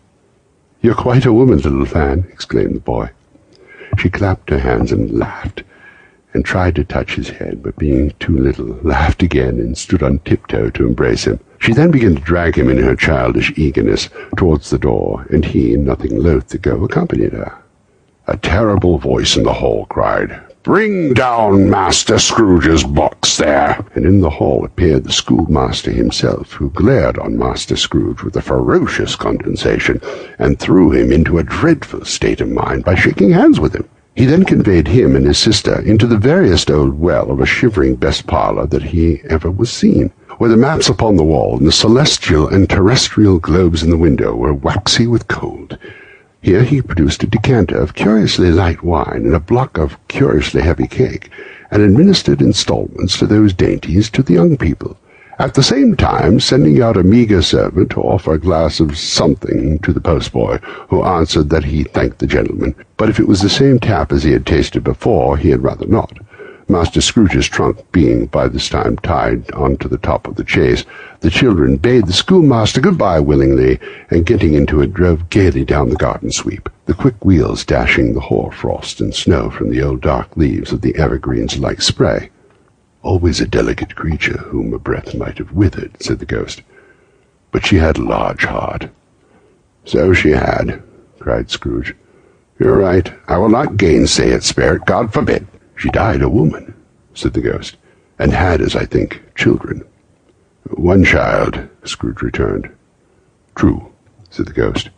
[0.82, 3.10] You're quite a woman, little Fan, exclaimed the boy.
[3.98, 5.64] She clapped her hands and laughed,
[6.34, 10.20] and tried to touch his head, but being too little, laughed again and stood on
[10.20, 11.40] tiptoe to embrace him.
[11.60, 15.76] She then began to drag him in her childish eagerness towards the door, and he,
[15.78, 17.58] nothing loath to go, accompanied her.
[18.28, 23.86] A terrible voice in the hall cried, Bring down Master Scrooge's box there.
[23.96, 28.42] And in the hall appeared the schoolmaster himself, who glared on Master Scrooge with a
[28.42, 30.00] ferocious condescension,
[30.40, 33.90] and threw him into a dreadful state of mind by shaking hands with him.
[34.16, 37.96] He then conveyed him and his sister into the veriest old well of a shivering
[37.96, 41.74] best parlour that he ever was seen, where the maps upon the wall and the
[41.74, 45.78] celestial and terrestrial globes in the window were waxy with cold,
[46.44, 50.86] here he produced a decanter of curiously light wine and a block of curiously heavy
[50.86, 51.30] cake,
[51.72, 54.98] and administered instalments to those dainties to the young people,
[55.40, 59.80] at the same time sending out a meagre servant to offer a glass of something
[59.80, 60.60] to the postboy,
[60.90, 64.24] who answered that he thanked the gentleman, but if it was the same tap as
[64.24, 66.12] he had tasted before, he had rather not.
[66.70, 70.86] Master Scrooge's trunk being by this time tied on to the top of the chaise,
[71.20, 73.80] the children bade the schoolmaster good-bye willingly,
[74.10, 78.20] and getting into it drove gaily down the garden sweep, the quick wheels dashing the
[78.22, 82.30] hoar frost and snow from the old dark leaves of the evergreens like spray.
[83.02, 86.62] Always a delicate creature whom a breath might have withered, said the ghost,
[87.52, 88.90] but she had a large heart.
[89.86, 90.82] So she had,
[91.20, 91.94] cried Scrooge.
[92.58, 93.12] You're right.
[93.28, 94.86] I will not gainsay it, Spirit.
[94.86, 95.46] God forbid.
[95.76, 96.74] She died a woman,
[97.14, 97.78] said the ghost,
[98.20, 99.84] and had, as I think, children.
[100.70, 102.70] One child, Scrooge returned.
[103.56, 103.92] True,
[104.30, 104.90] said the ghost.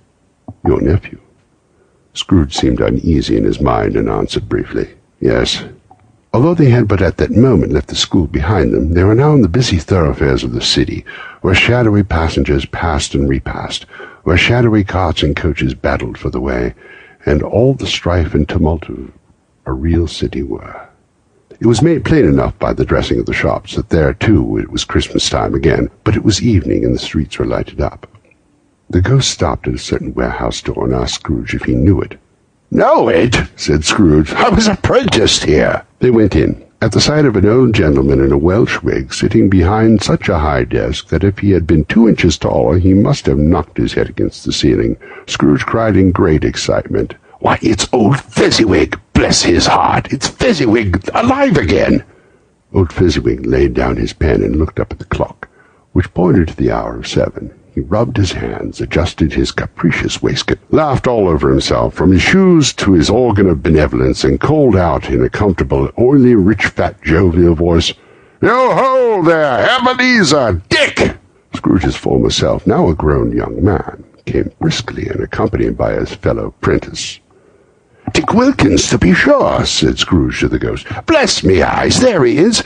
[0.66, 1.20] Your nephew.
[2.14, 4.90] Scrooge seemed uneasy in his mind and answered briefly,
[5.20, 5.64] Yes.
[6.34, 9.34] Although they had but at that moment left the school behind them, they were now
[9.34, 11.06] in the busy thoroughfares of the city,
[11.42, 13.84] where shadowy passengers passed and repassed,
[14.24, 16.74] where shadowy carts and coaches battled for the way,
[17.26, 19.12] and all the strife and tumult of
[19.66, 20.88] a real city were.
[21.60, 24.70] It was made plain enough by the dressing of the shops that there, too, it
[24.70, 28.08] was Christmas time again, but it was evening and the streets were lighted up.
[28.90, 32.20] The ghost stopped at a certain warehouse door and asked Scrooge if he knew it.
[32.72, 33.36] Know it?
[33.56, 34.34] said Scrooge.
[34.34, 35.84] I was apprenticed here.
[36.00, 36.64] They went in.
[36.82, 40.40] At the sight of an old gentleman in a Welsh wig sitting behind such a
[40.40, 43.94] high desk that if he had been two inches taller he must have knocked his
[43.94, 49.00] head against the ceiling, Scrooge cried in great excitement, Why, it's old Fezziwig!
[49.16, 50.12] Bless his heart!
[50.12, 52.04] It's Fezziwig alive again!
[52.74, 55.48] Old Fezziwig laid down his pen and looked up at the clock,
[55.94, 57.52] which pointed to the hour of seven.
[57.74, 62.74] He rubbed his hands, adjusted his capricious waistcoat, laughed all over himself, from his shoes
[62.74, 67.56] to his organ of benevolence, and called out in a comfortable, oily, rich, fat, jovial
[67.56, 67.94] voice,
[68.42, 71.18] Yo ho there, Ebenezer, Dick!
[71.56, 76.54] Scrooge's former self, now a grown young man, came briskly and accompanied by his fellow
[76.60, 77.22] prentice.
[78.14, 80.88] Dick Wilkins, to be sure, said Scrooge to the ghost.
[81.06, 82.64] Bless me eyes, there he is.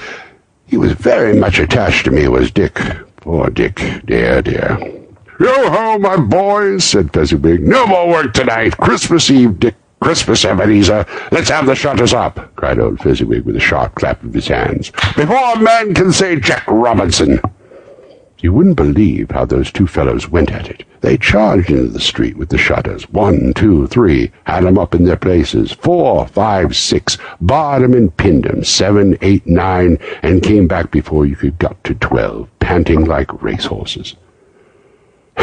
[0.66, 2.80] He was very much attached to me, was Dick.
[3.18, 4.78] Poor Dick, dear, dear.
[5.40, 7.62] Yo ho, my boys, said Fezziwig.
[7.62, 8.78] No more work tonight.
[8.78, 9.76] Christmas Eve, Dick.
[10.02, 11.06] Christmas, Ebenezer.
[11.32, 14.92] Let's have the shutters up, cried old Fezziwig with a sharp clap of his hands.
[15.16, 17.42] Before a man can say Jack Robinson.
[18.42, 20.86] You wouldn't believe how those two fellows went at it.
[21.02, 23.04] They charged into the street with the shutters.
[23.10, 25.74] One, two, three, had 'em up in their places.
[25.74, 28.64] Four, five, six, barred 'em and pinned 'em.
[28.64, 34.16] Seven, eight, nine, and came back before you could get to twelve, panting like racehorses.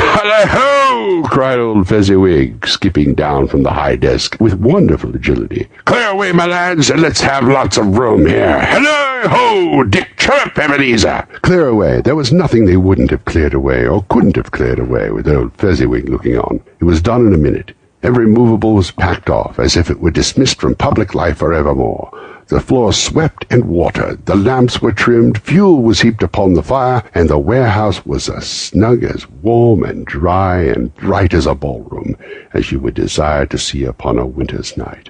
[0.09, 1.23] Hallo!
[1.25, 5.69] cried old Fezziwig, skipping down from the high desk with wonderful agility.
[5.85, 8.61] Clear away, my lads, and let's have lots of room here.
[8.61, 9.29] Hallo!
[9.29, 9.85] Ho!
[9.85, 11.27] Dick Chirrup, Ebenezer!
[11.43, 12.01] Clear away.
[12.01, 15.55] There was nothing they wouldn't have cleared away, or couldn't have cleared away, with old
[15.57, 16.63] Fezziwig looking on.
[16.79, 17.73] It was done in a minute.
[18.03, 22.11] Every movable was packed off, as if it were dismissed from public life for evermore.
[22.49, 27.03] The floor swept and watered, the lamps were trimmed, fuel was heaped upon the fire,
[27.13, 32.17] and the warehouse was as snug, as warm and dry and bright as a ballroom,
[32.55, 35.09] as you would desire to see upon a winter's night.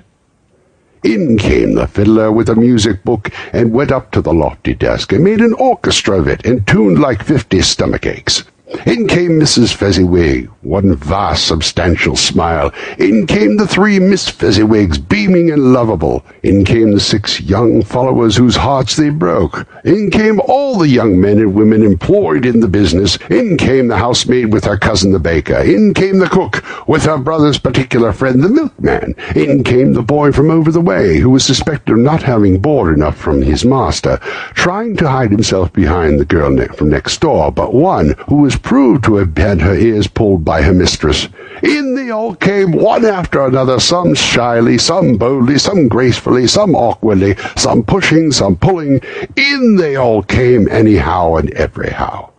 [1.05, 5.13] In came the fiddler with a music book, and went up to the lofty desk,
[5.13, 8.45] and made an orchestra of it, and tuned like fifty stomach aches.
[8.85, 9.73] In came Mrs.
[9.73, 12.73] Fezziwig, one vast substantial smile.
[12.99, 16.25] In came the three Miss Fezziwigs, beaming and lovable.
[16.43, 19.69] In came the six young followers whose hearts they broke.
[19.85, 23.19] In came all the young men and women employed in the business.
[23.31, 25.59] In came the housemaid with her cousin the baker.
[25.59, 29.15] In came the cook with her brother's particular friend the milkman.
[29.37, 32.93] In came the boy from over the way, who was suspected of not having board
[32.93, 34.19] enough from his master,
[34.55, 39.05] trying to hide himself behind the girl from next door, but one who was proved
[39.05, 41.29] to have had her ears pulled by her mistress.
[41.63, 47.37] In they all came, one after another, some shyly, some boldly, some gracefully, some awkwardly,
[47.57, 49.01] some pushing, some pulling.
[49.37, 52.31] In they all came, anyhow and everyhow.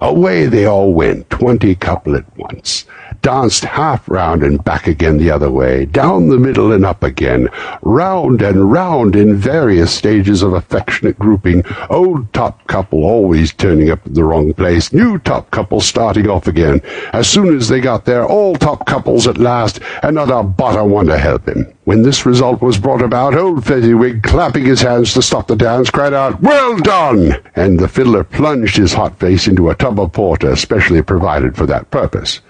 [0.00, 2.84] Away they all went, twenty couple at once,
[3.22, 7.48] danced half round and back again the other way, down the middle and up again,
[7.80, 14.06] round and round in various stages of affectionate grouping, old top couple always turning up
[14.06, 16.82] at the wrong place, new top couple starting off again.
[17.14, 20.90] As soon as they got there, all top couples at last, and not a bottom
[20.90, 21.75] one to help him.
[21.86, 25.88] When this result was brought about, old Fezziwig, clapping his hands to stop the dance,
[25.88, 27.36] cried out, Well done!
[27.54, 31.64] And the fiddler plunged his hot face into a tub of porter specially provided for
[31.66, 32.40] that purpose.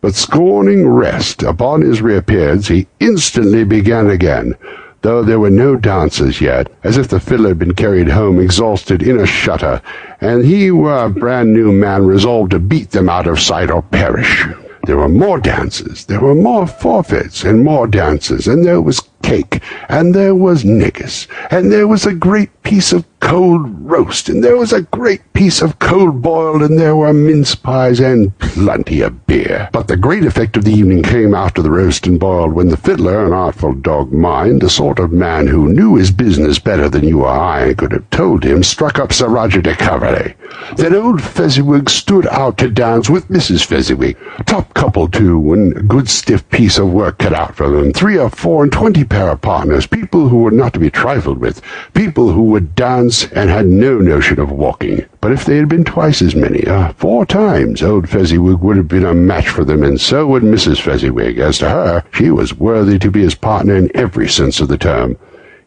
[0.00, 4.54] But scorning rest upon his reappearance, he instantly began again,
[5.02, 9.02] though there were no dancers yet, as if the fiddler had been carried home exhausted
[9.02, 9.82] in a shutter,
[10.20, 13.82] and he were a brand new man resolved to beat them out of sight or
[13.82, 14.46] perish.
[14.84, 19.62] There were more dances, there were more forfeits, and more dances, and there was cake,
[19.88, 24.56] and there was negus, and there was a great piece of cold roast, and there
[24.56, 29.26] was a great piece of cold boiled, and there were mince pies and plenty of
[29.26, 29.68] beer.
[29.72, 32.76] But the great effect of the evening came after the roast and boiled, when the
[32.76, 37.06] fiddler, an artful dog mind, the sort of man who knew his business better than
[37.06, 40.34] you or I could have told him, struck up Sir Roger de Coverley.
[40.76, 43.64] Then old Fezziwig stood out to dance with Mrs.
[43.64, 44.16] Fezziwig.
[44.46, 47.92] Top couple, too, and a good stiff piece of work cut out for them.
[47.92, 51.38] Three or four and twenty pair of partners, people who were not to be trifled
[51.38, 51.60] with,
[51.94, 55.04] people who would dance and had no notion of walking.
[55.20, 58.88] But if they had been twice as many, uh, four times, old Fezziwig would have
[58.88, 60.80] been a match for them, and so would Mrs.
[60.80, 61.38] Fezziwig.
[61.38, 64.78] As to her, she was worthy to be his partner in every sense of the
[64.78, 65.16] term.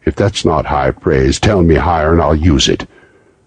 [0.04, 2.86] If that's not high praise, tell me higher and I'll use it.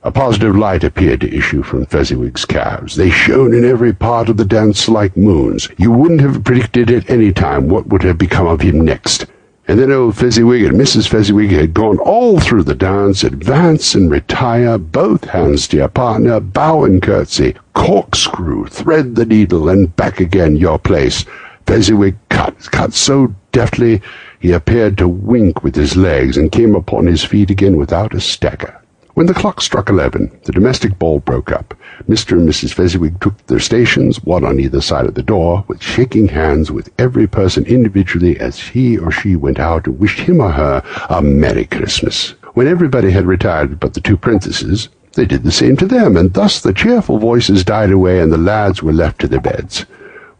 [0.06, 2.96] A positive light appeared to issue from Fezziwig's calves.
[2.96, 5.68] They shone in every part of the dance like moons.
[5.78, 9.26] You wouldn't have predicted at any time what would have become of him next.
[9.68, 11.08] And then old Fezziwig and Mrs.
[11.08, 16.40] Fezziwig had gone all through the dance, advance and retire, both hands to your partner,
[16.40, 21.26] bow and curtsy, corkscrew, thread the needle, and back again your place.
[21.66, 24.04] Fezziwig cut, cut so deftly
[24.40, 28.22] he appeared to wink with his legs and came upon his feet again without a
[28.22, 28.80] stagger.
[29.16, 31.74] When the clock struck eleven, the domestic ball broke up.
[32.06, 32.34] Mr.
[32.34, 32.74] and Mrs.
[32.74, 36.92] Fezziwig took their stations, one on either side of the door, with shaking hands with
[37.00, 41.22] every person individually as he or she went out and wished him or her a
[41.22, 42.32] Merry Christmas.
[42.56, 46.34] When everybody had retired but the two princesses, they did the same to them, and
[46.34, 49.86] thus the cheerful voices died away and the lads were left to their beds,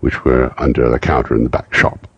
[0.02, 2.10] which were under the counter in the back shop.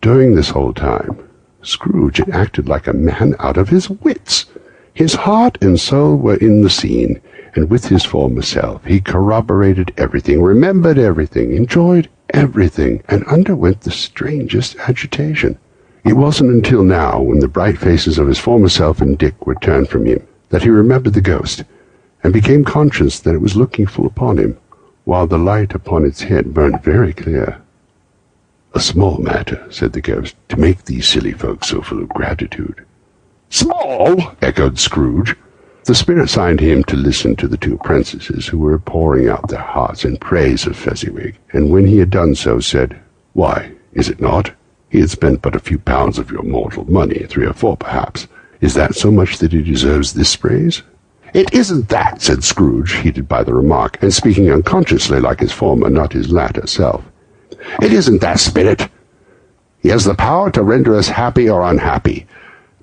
[0.00, 1.28] During this whole time,
[1.62, 4.46] Scrooge had acted like a man out of his wits.
[4.94, 7.20] His heart and soul were in the scene,
[7.54, 13.90] and with his former self he corroborated everything, remembered everything, enjoyed everything, and underwent the
[13.90, 15.56] strangest agitation.
[16.04, 19.54] It wasn't until now, when the bright faces of his former self and Dick were
[19.54, 21.64] turned from him, that he remembered the ghost,
[22.22, 24.58] and became conscious that it was looking full upon him,
[25.04, 27.58] while the light upon its head burned very clear.
[28.74, 32.84] A small matter, said the ghost, to make these silly folks so full of gratitude.
[33.52, 34.34] Small?
[34.40, 35.36] echoed Scrooge.
[35.84, 39.60] The spirit signed him to listen to the two princesses, who were pouring out their
[39.60, 42.98] hearts in praise of Fezziwig, and when he had done so, said,
[43.34, 44.52] Why, is it not?
[44.88, 48.26] He had spent but a few pounds of your mortal money, three or four perhaps.
[48.62, 50.82] Is that so much that he deserves this praise?
[51.34, 55.90] It isn't that, said Scrooge, heated by the remark, and speaking unconsciously like his former,
[55.90, 57.04] not his latter self.
[57.82, 58.88] It isn't that, Spirit.
[59.80, 62.26] He has the power to render us happy or unhappy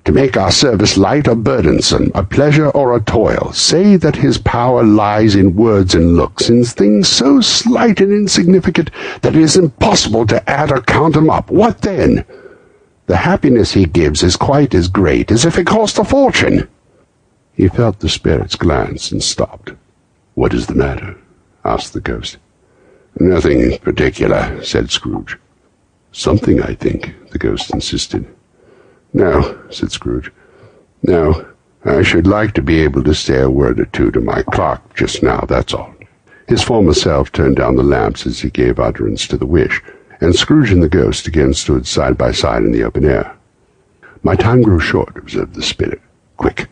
[0.04, 3.52] to make our service light or burdensome, a pleasure or a toil.
[3.52, 8.90] Say that his power lies in words and looks, in things so slight and insignificant
[9.22, 11.50] that it is impossible to add or count them up.
[11.50, 12.24] What then?
[13.06, 16.68] The happiness he gives is quite as great as if it cost a fortune.
[17.54, 19.72] He felt the spirit's glance and stopped.
[20.34, 21.16] What is the matter?
[21.64, 22.38] asked the ghost.
[23.18, 25.36] Nothing in particular, said Scrooge.
[26.12, 28.26] Something, I think, the ghost insisted.
[29.12, 30.30] No, said Scrooge.
[31.02, 31.46] No,
[31.84, 34.94] I should like to be able to say a word or two to my clock
[34.94, 35.94] just now, that's all.
[36.46, 39.82] His former self turned down the lamps as he gave utterance to the wish,
[40.20, 43.34] and Scrooge and the ghost again stood side by side in the open air.
[44.22, 46.02] My time grows short, observed the spirit.
[46.36, 46.68] Quick.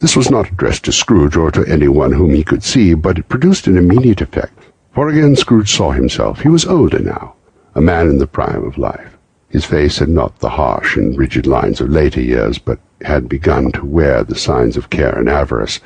[0.00, 3.18] This was not addressed to Scrooge or to any one whom he could see, but
[3.18, 4.58] it produced an immediate effect.
[4.92, 6.40] For again Scrooge saw himself.
[6.40, 7.34] He was older now,
[7.74, 9.16] a man in the prime of life.
[9.50, 13.72] His face had not the harsh and rigid lines of later years, but had begun
[13.72, 15.80] to wear the signs of care and avarice.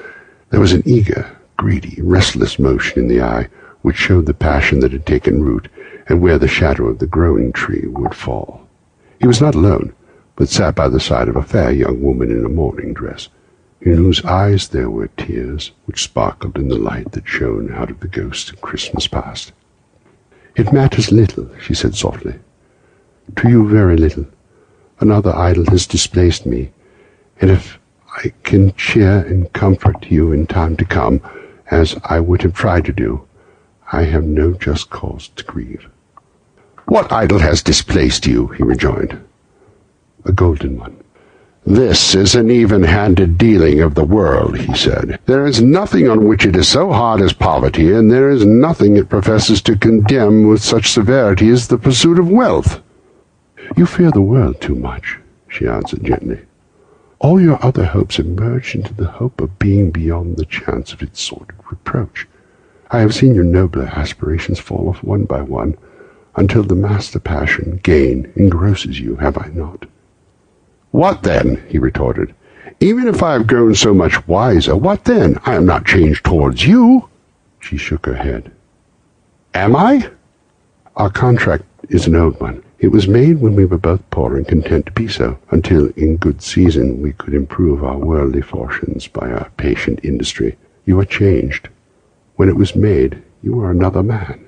[0.50, 1.26] There was an eager,
[1.56, 3.48] greedy, restless motion in the eye,
[3.80, 5.68] which showed the passion that had taken root,
[6.06, 8.68] and where the shadow of the growing tree would fall.
[9.18, 9.94] He was not alone,
[10.36, 13.28] but sat by the side of a fair young woman in a morning dress,
[13.80, 18.00] in whose eyes there were tears which sparkled in the light that shone out of
[18.00, 19.52] the ghost of Christmas past.
[20.54, 22.34] It matters little, she said softly.
[23.36, 24.26] To you very little.
[25.00, 26.70] Another idol has displaced me,
[27.40, 27.78] and if
[28.16, 31.20] I can cheer and comfort you in time to come,
[31.70, 33.26] as I would have tried to do,
[33.90, 35.88] I have no just cause to grieve.
[36.86, 38.48] What idol has displaced you?
[38.48, 39.18] he rejoined.
[40.26, 40.96] A golden one.
[41.66, 45.18] This is an even-handed dealing of the world, he said.
[45.24, 48.96] There is nothing on which it is so hard as poverty, and there is nothing
[48.96, 52.82] it professes to condemn with such severity as the pursuit of wealth.
[53.76, 55.18] You fear the world too much,
[55.48, 56.40] she answered gently.
[57.18, 61.02] All your other hopes have merged into the hope of being beyond the chance of
[61.02, 62.26] its sordid reproach.
[62.90, 65.76] I have seen your nobler aspirations fall off one by one,
[66.36, 69.86] until the master passion, gain, engrosses you, have I not?
[70.90, 71.64] What then?
[71.68, 72.34] he retorted.
[72.80, 75.38] Even if I have grown so much wiser, what then?
[75.44, 77.08] I am not changed towards you.
[77.60, 78.52] She shook her head.
[79.54, 80.10] Am I?
[80.96, 82.62] Our contract is an old one.
[82.84, 86.18] It was made when we were both poor and content to be so, until in
[86.18, 90.58] good season we could improve our worldly fortunes by our patient industry.
[90.84, 91.70] You are changed.
[92.36, 94.46] When it was made, you were another man.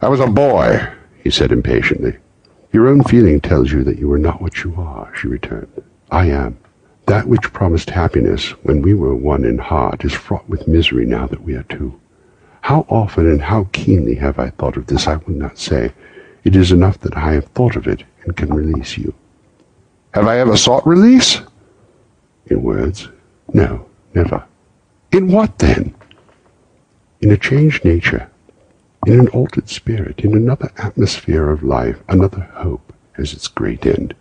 [0.00, 0.92] I was a boy,
[1.24, 2.18] he said impatiently.
[2.72, 5.82] Your own feeling tells you that you are not what you are, she returned.
[6.08, 6.58] I am.
[7.06, 11.26] That which promised happiness when we were one in heart is fraught with misery now
[11.26, 11.98] that we are two.
[12.60, 15.90] How often and how keenly have I thought of this, I will not say.
[16.44, 19.14] It is enough that I have thought of it and can release you.
[20.14, 21.40] Have I ever sought release?
[22.46, 23.08] In words?
[23.52, 24.44] No, never.
[25.12, 25.94] In what then?
[27.20, 28.28] In a changed nature,
[29.06, 34.14] in an altered spirit, in another atmosphere of life, another hope as its great end,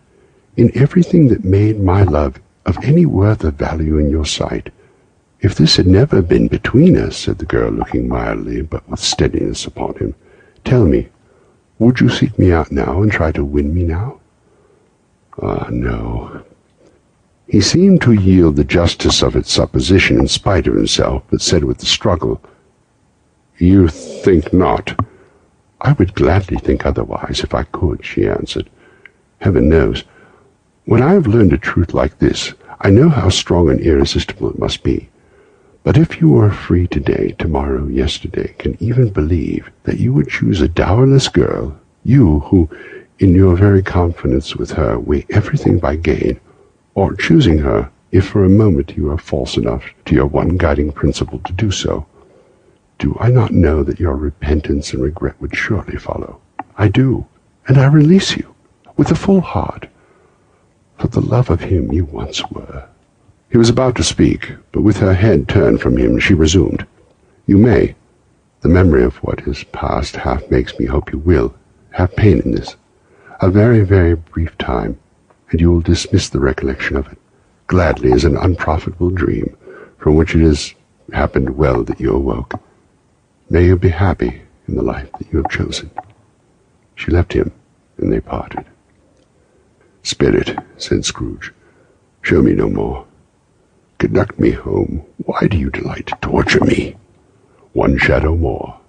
[0.57, 4.69] in everything that made my love of any worth of value in your sight.
[5.39, 9.65] If this had never been between us, said the girl, looking mildly but with steadiness
[9.65, 10.13] upon him,
[10.63, 11.09] tell me,
[11.81, 14.19] would you seek me out now and try to win me now?
[15.41, 16.43] Ah, no.
[17.47, 21.63] He seemed to yield the justice of its supposition in spite of himself, but said
[21.63, 22.39] with a struggle,
[23.57, 24.95] You think not.
[25.81, 28.69] I would gladly think otherwise if I could, she answered.
[29.39, 30.03] Heaven knows.
[30.85, 34.59] When I have learned a truth like this, I know how strong and irresistible it
[34.59, 35.09] must be.
[35.83, 40.61] But if you were free today, tomorrow, yesterday, can even believe that you would choose
[40.61, 42.69] a dowerless girl, you who,
[43.17, 46.39] in your very confidence with her, weigh everything by gain,
[46.93, 50.91] or choosing her, if for a moment you are false enough to your one guiding
[50.91, 52.05] principle to do so,
[52.99, 56.39] do I not know that your repentance and regret would surely follow?
[56.77, 57.25] I do,
[57.67, 58.53] and I release you,
[58.97, 59.87] with a full heart,
[60.99, 62.87] for the love of him you once were.
[63.51, 66.87] He was about to speak, but with her head turned from him, she resumed.
[67.45, 67.95] You may.
[68.61, 71.53] The memory of what is past half makes me hope you will
[71.89, 72.77] have pain in this.
[73.41, 74.97] A very, very brief time,
[75.49, 77.17] and you will dismiss the recollection of it,
[77.67, 79.57] gladly as an unprofitable dream,
[79.97, 80.73] from which it has
[81.11, 82.57] happened well that you awoke.
[83.49, 85.91] May you be happy in the life that you have chosen.
[86.95, 87.51] She left him,
[87.97, 88.63] and they parted.
[90.03, 91.51] Spirit, said Scrooge,
[92.21, 93.05] show me no more.
[94.01, 95.05] Conduct me home.
[95.25, 96.95] Why do you delight to torture me?
[97.73, 98.79] One shadow more,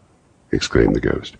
[0.50, 1.36] exclaimed the ghost.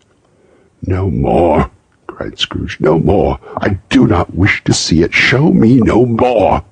[0.86, 1.70] No more,
[2.07, 2.78] cried Scrooge.
[2.81, 3.39] No more.
[3.57, 5.15] I do not wish to see it.
[5.15, 6.62] Show me no more.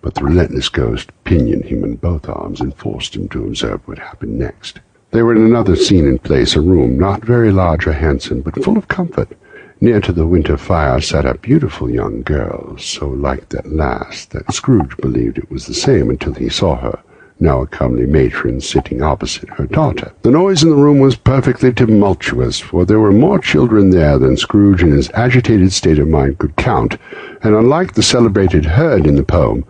[0.00, 3.98] But the relentless ghost pinioned him in both arms and forced him to observe what
[3.98, 4.78] happened next.
[5.10, 8.62] They were in another scene and place, a room not very large or handsome, but
[8.62, 9.36] full of comfort.
[9.82, 14.52] Near to the winter fire sat a beautiful young girl, so like that last that
[14.52, 16.98] Scrooge believed it was the same until he saw her,
[17.40, 20.12] now a comely matron sitting opposite her daughter.
[20.20, 24.36] The noise in the room was perfectly tumultuous, for there were more children there than
[24.36, 26.98] Scrooge in his agitated state of mind could count,
[27.42, 29.64] and unlike the celebrated herd in the poem,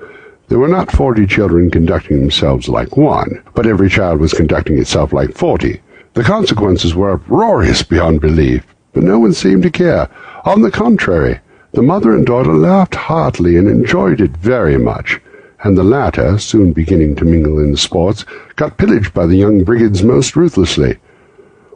[0.49, 5.12] there were not forty children conducting themselves like one, but every child was conducting itself
[5.12, 5.81] like forty.
[6.15, 10.08] The consequences were uproarious beyond belief, but no one seemed to care.
[10.44, 11.40] On the contrary,
[11.72, 15.20] the mother and daughter laughed heartily and enjoyed it very much,
[15.62, 18.24] and the latter, soon beginning to mingle in the sports,
[18.56, 20.98] got pillaged by the young brigands most ruthlessly.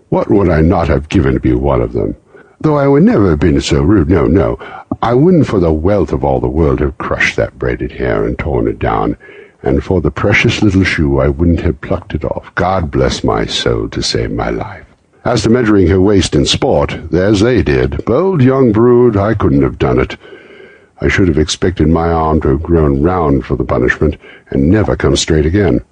[0.08, 2.16] What would I not have given to be one of them?
[2.60, 4.58] Though I would never have been so rude, no, no,
[5.02, 8.38] I wouldn't for the wealth of all the world have crushed that braided hair and
[8.38, 9.16] torn it down,
[9.62, 12.54] and for the precious little shoe I wouldn't have plucked it off.
[12.54, 14.84] God bless my soul to save my life.
[15.24, 19.62] As to measuring her waist in sport, as they did, bold young brood, I couldn't
[19.62, 20.18] have done it.
[21.01, 24.18] I should have expected my arm to have grown round for the punishment,
[24.51, 25.82] and never come straight again.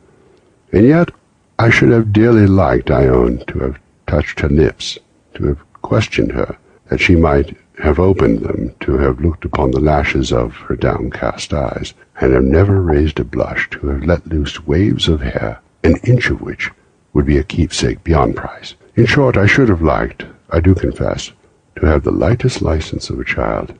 [0.70, 1.12] And yet
[1.59, 4.98] I should have dearly liked, I own, to have touched her lips,
[5.34, 6.59] to have questioned her,
[6.90, 11.54] that she might have opened them, to have looked upon the lashes of her downcast
[11.54, 15.96] eyes, and have never raised a blush, to have let loose waves of hair, an
[16.04, 16.70] inch of which
[17.14, 18.74] would be a keepsake beyond price.
[18.94, 21.32] In short, I should have liked, I do confess,
[21.77, 23.73] to have the lightest license of a child,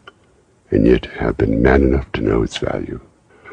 [0.71, 2.99] and yet have been man enough to know its value.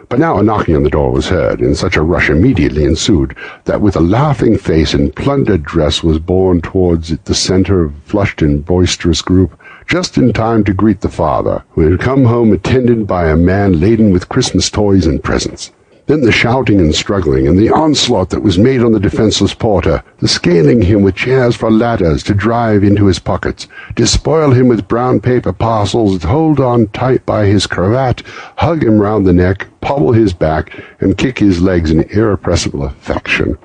[0.07, 3.35] But now a knocking on the door was heard, and such a rush immediately ensued
[3.65, 7.91] that with a laughing face and plundered dress was borne towards it the centre of
[7.91, 12.23] a flushed and boisterous group, just in time to greet the father, who had come
[12.23, 15.71] home attended by a man laden with Christmas toys and presents.
[16.09, 20.01] Then the shouting and struggling, and the onslaught that was made on the defenseless porter,
[20.17, 24.87] the scaling him with chairs for ladders to drive into his pockets, despoil him with
[24.87, 28.23] brown paper parcels, hold on tight by his cravat,
[28.55, 33.55] hug him round the neck, pummel his back, and kick his legs in irrepressible affection.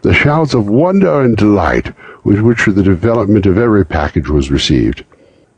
[0.00, 1.92] The shouts of wonder and delight
[2.24, 5.04] with which the development of every package was received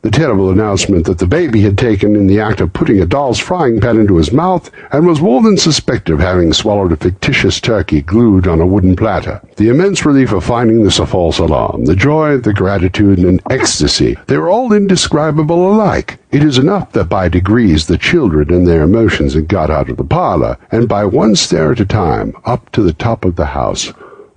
[0.01, 3.37] the terrible announcement that the baby had taken in the act of putting a doll's
[3.37, 7.59] frying pan into his mouth and was more than suspected of having swallowed a fictitious
[7.59, 9.41] turkey glued on a wooden platter.
[9.57, 14.15] The immense relief of finding this a false alarm, the joy, the gratitude, and ecstasy,
[14.27, 16.17] they were all indescribable alike.
[16.31, 19.97] It is enough that by degrees the children and their emotions had got out of
[19.97, 23.47] the parlor, and by one stair at a time, up to the top of the
[23.47, 23.87] house,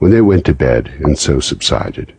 [0.01, 2.13] when they went to bed, and so subsided.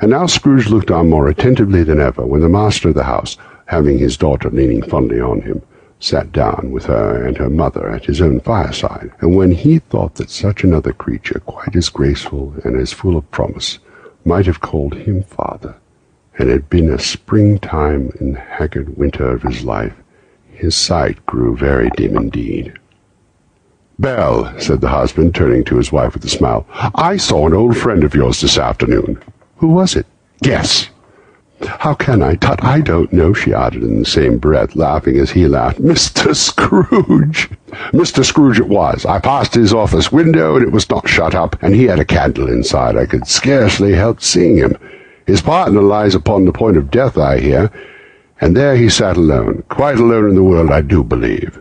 [0.00, 3.36] And now Scrooge looked on more attentively than ever when the master of the house,
[3.66, 5.60] having his daughter leaning fondly on him,
[6.00, 10.14] sat down with her and her mother at his own fireside, and when he thought
[10.14, 13.80] that such another creature, quite as graceful and as full of promise,
[14.24, 15.74] might have called him father,
[16.38, 19.94] and had been a springtime in the haggard winter of his life,
[20.52, 22.72] his sight grew very dim indeed.
[23.98, 26.64] Belle, said the husband, turning to his wife with a smile,
[26.94, 29.20] I saw an old friend of yours this afternoon.
[29.58, 30.06] Who was it?
[30.42, 30.88] Guess.
[31.66, 32.62] How can I, Tut?
[32.62, 35.80] I don't know, she added in the same breath, laughing as he laughed.
[35.80, 36.34] Mr.
[36.34, 37.50] Scrooge!
[37.92, 38.24] Mr.
[38.24, 39.04] Scrooge it was.
[39.04, 42.04] I passed his office window, and it was not shut up, and he had a
[42.04, 42.96] candle inside.
[42.96, 44.76] I could scarcely help seeing him.
[45.26, 47.72] His partner lies upon the point of death, I hear,
[48.40, 51.58] and there he sat alone, quite alone in the world, I do believe.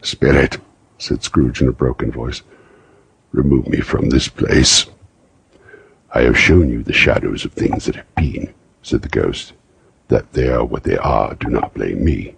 [0.00, 0.58] Spirit,
[0.96, 2.42] said Scrooge in a broken voice,
[3.32, 4.86] remove me from this place.
[6.16, 9.52] I have shown you the shadows of things that have been, said the ghost.
[10.06, 12.36] That they are what they are, do not blame me.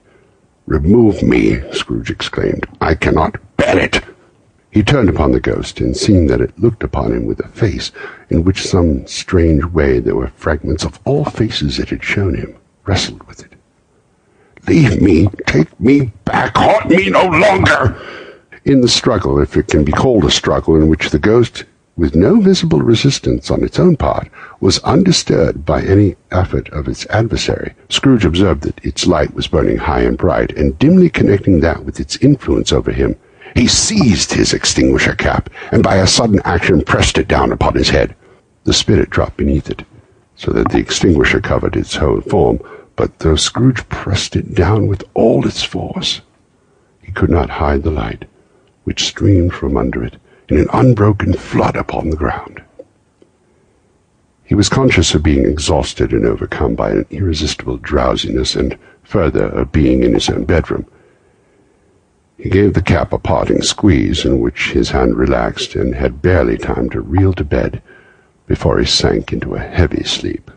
[0.64, 2.66] Remove me, Scrooge exclaimed.
[2.80, 4.02] I cannot bear it.
[4.70, 7.92] He turned upon the ghost, and seeing that it looked upon him with a face
[8.30, 12.56] in which some strange way there were fragments of all faces it had shown him,
[12.86, 13.52] wrestled with it.
[14.66, 17.94] Leave me, take me back, haunt me no longer!
[18.64, 21.64] In the struggle, if it can be called a struggle, in which the ghost
[21.96, 24.28] with no visible resistance on its own part,
[24.60, 27.74] was undisturbed by any effort of its adversary.
[27.88, 31.98] Scrooge observed that its light was burning high and bright, and dimly connecting that with
[31.98, 33.16] its influence over him,
[33.54, 37.88] he seized his extinguisher cap, and by a sudden action pressed it down upon his
[37.88, 38.14] head.
[38.64, 39.82] The spirit dropped beneath it,
[40.34, 42.60] so that the extinguisher covered its whole form,
[42.96, 46.20] but though Scrooge pressed it down with all its force,
[47.00, 48.26] he could not hide the light,
[48.84, 50.16] which streamed from under it,
[50.48, 52.62] in an unbroken flood upon the ground.
[54.44, 59.72] He was conscious of being exhausted and overcome by an irresistible drowsiness, and further, of
[59.72, 60.86] being in his own bedroom.
[62.38, 66.58] He gave the cap a parting squeeze, in which his hand relaxed, and had barely
[66.58, 67.82] time to reel to bed
[68.46, 70.50] before he sank into a heavy sleep.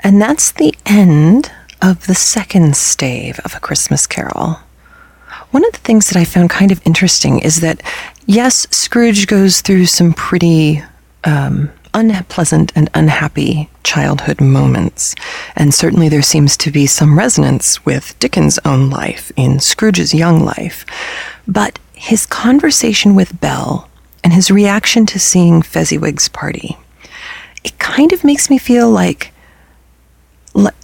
[0.00, 1.50] And that's the end
[1.82, 4.60] of the second stave of A Christmas Carol.
[5.56, 7.82] One of the things that I found kind of interesting is that,
[8.26, 10.82] yes, Scrooge goes through some pretty
[11.24, 15.14] um, unpleasant and unhappy childhood moments.
[15.56, 20.44] And certainly there seems to be some resonance with Dickens' own life in Scrooge's young
[20.44, 20.84] life.
[21.48, 23.88] But his conversation with Belle
[24.22, 26.76] and his reaction to seeing Fezziwig's party,
[27.64, 29.32] it kind of makes me feel like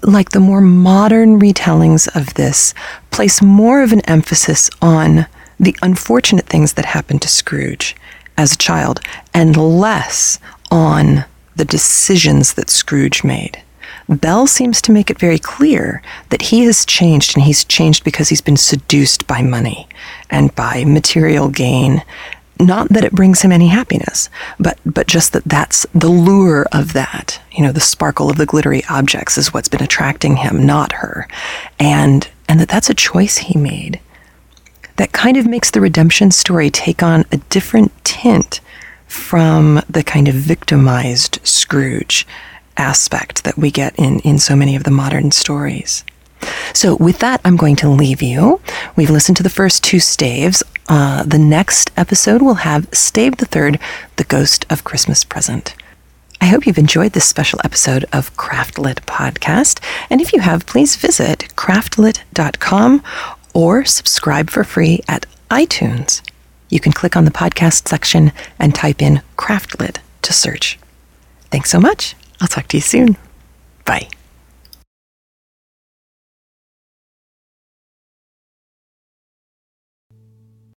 [0.02, 2.74] like the more modern retellings of this
[3.10, 5.26] place more of an emphasis on
[5.58, 7.96] the unfortunate things that happened to Scrooge
[8.36, 9.00] as a child
[9.32, 10.38] and less
[10.70, 11.24] on
[11.56, 13.62] the decisions that Scrooge made.
[14.08, 18.28] Belle seems to make it very clear that he has changed, and he's changed because
[18.28, 19.88] he's been seduced by money
[20.28, 22.02] and by material gain
[22.60, 26.92] not that it brings him any happiness, but but just that that's the lure of
[26.92, 27.40] that.
[27.52, 31.28] You know, the sparkle of the glittery objects is what's been attracting him, not her,
[31.78, 34.00] and and that that's a choice he made.
[34.96, 38.60] That kind of makes the redemption story take on a different tint
[39.06, 42.26] from the kind of victimized Scrooge
[42.76, 46.04] aspect that we get in in so many of the modern stories.
[46.72, 48.60] So, with that, I'm going to leave you.
[48.96, 50.62] We've listened to the first two staves.
[50.88, 53.78] Uh, the next episode will have Stave the Third,
[54.16, 55.74] The Ghost of Christmas Present.
[56.40, 59.80] I hope you've enjoyed this special episode of Craftlit Podcast.
[60.10, 63.02] And if you have, please visit craftlit.com
[63.54, 66.20] or subscribe for free at iTunes.
[66.68, 70.78] You can click on the podcast section and type in Craftlit to search.
[71.50, 72.16] Thanks so much.
[72.40, 73.16] I'll talk to you soon.
[73.84, 74.08] Bye.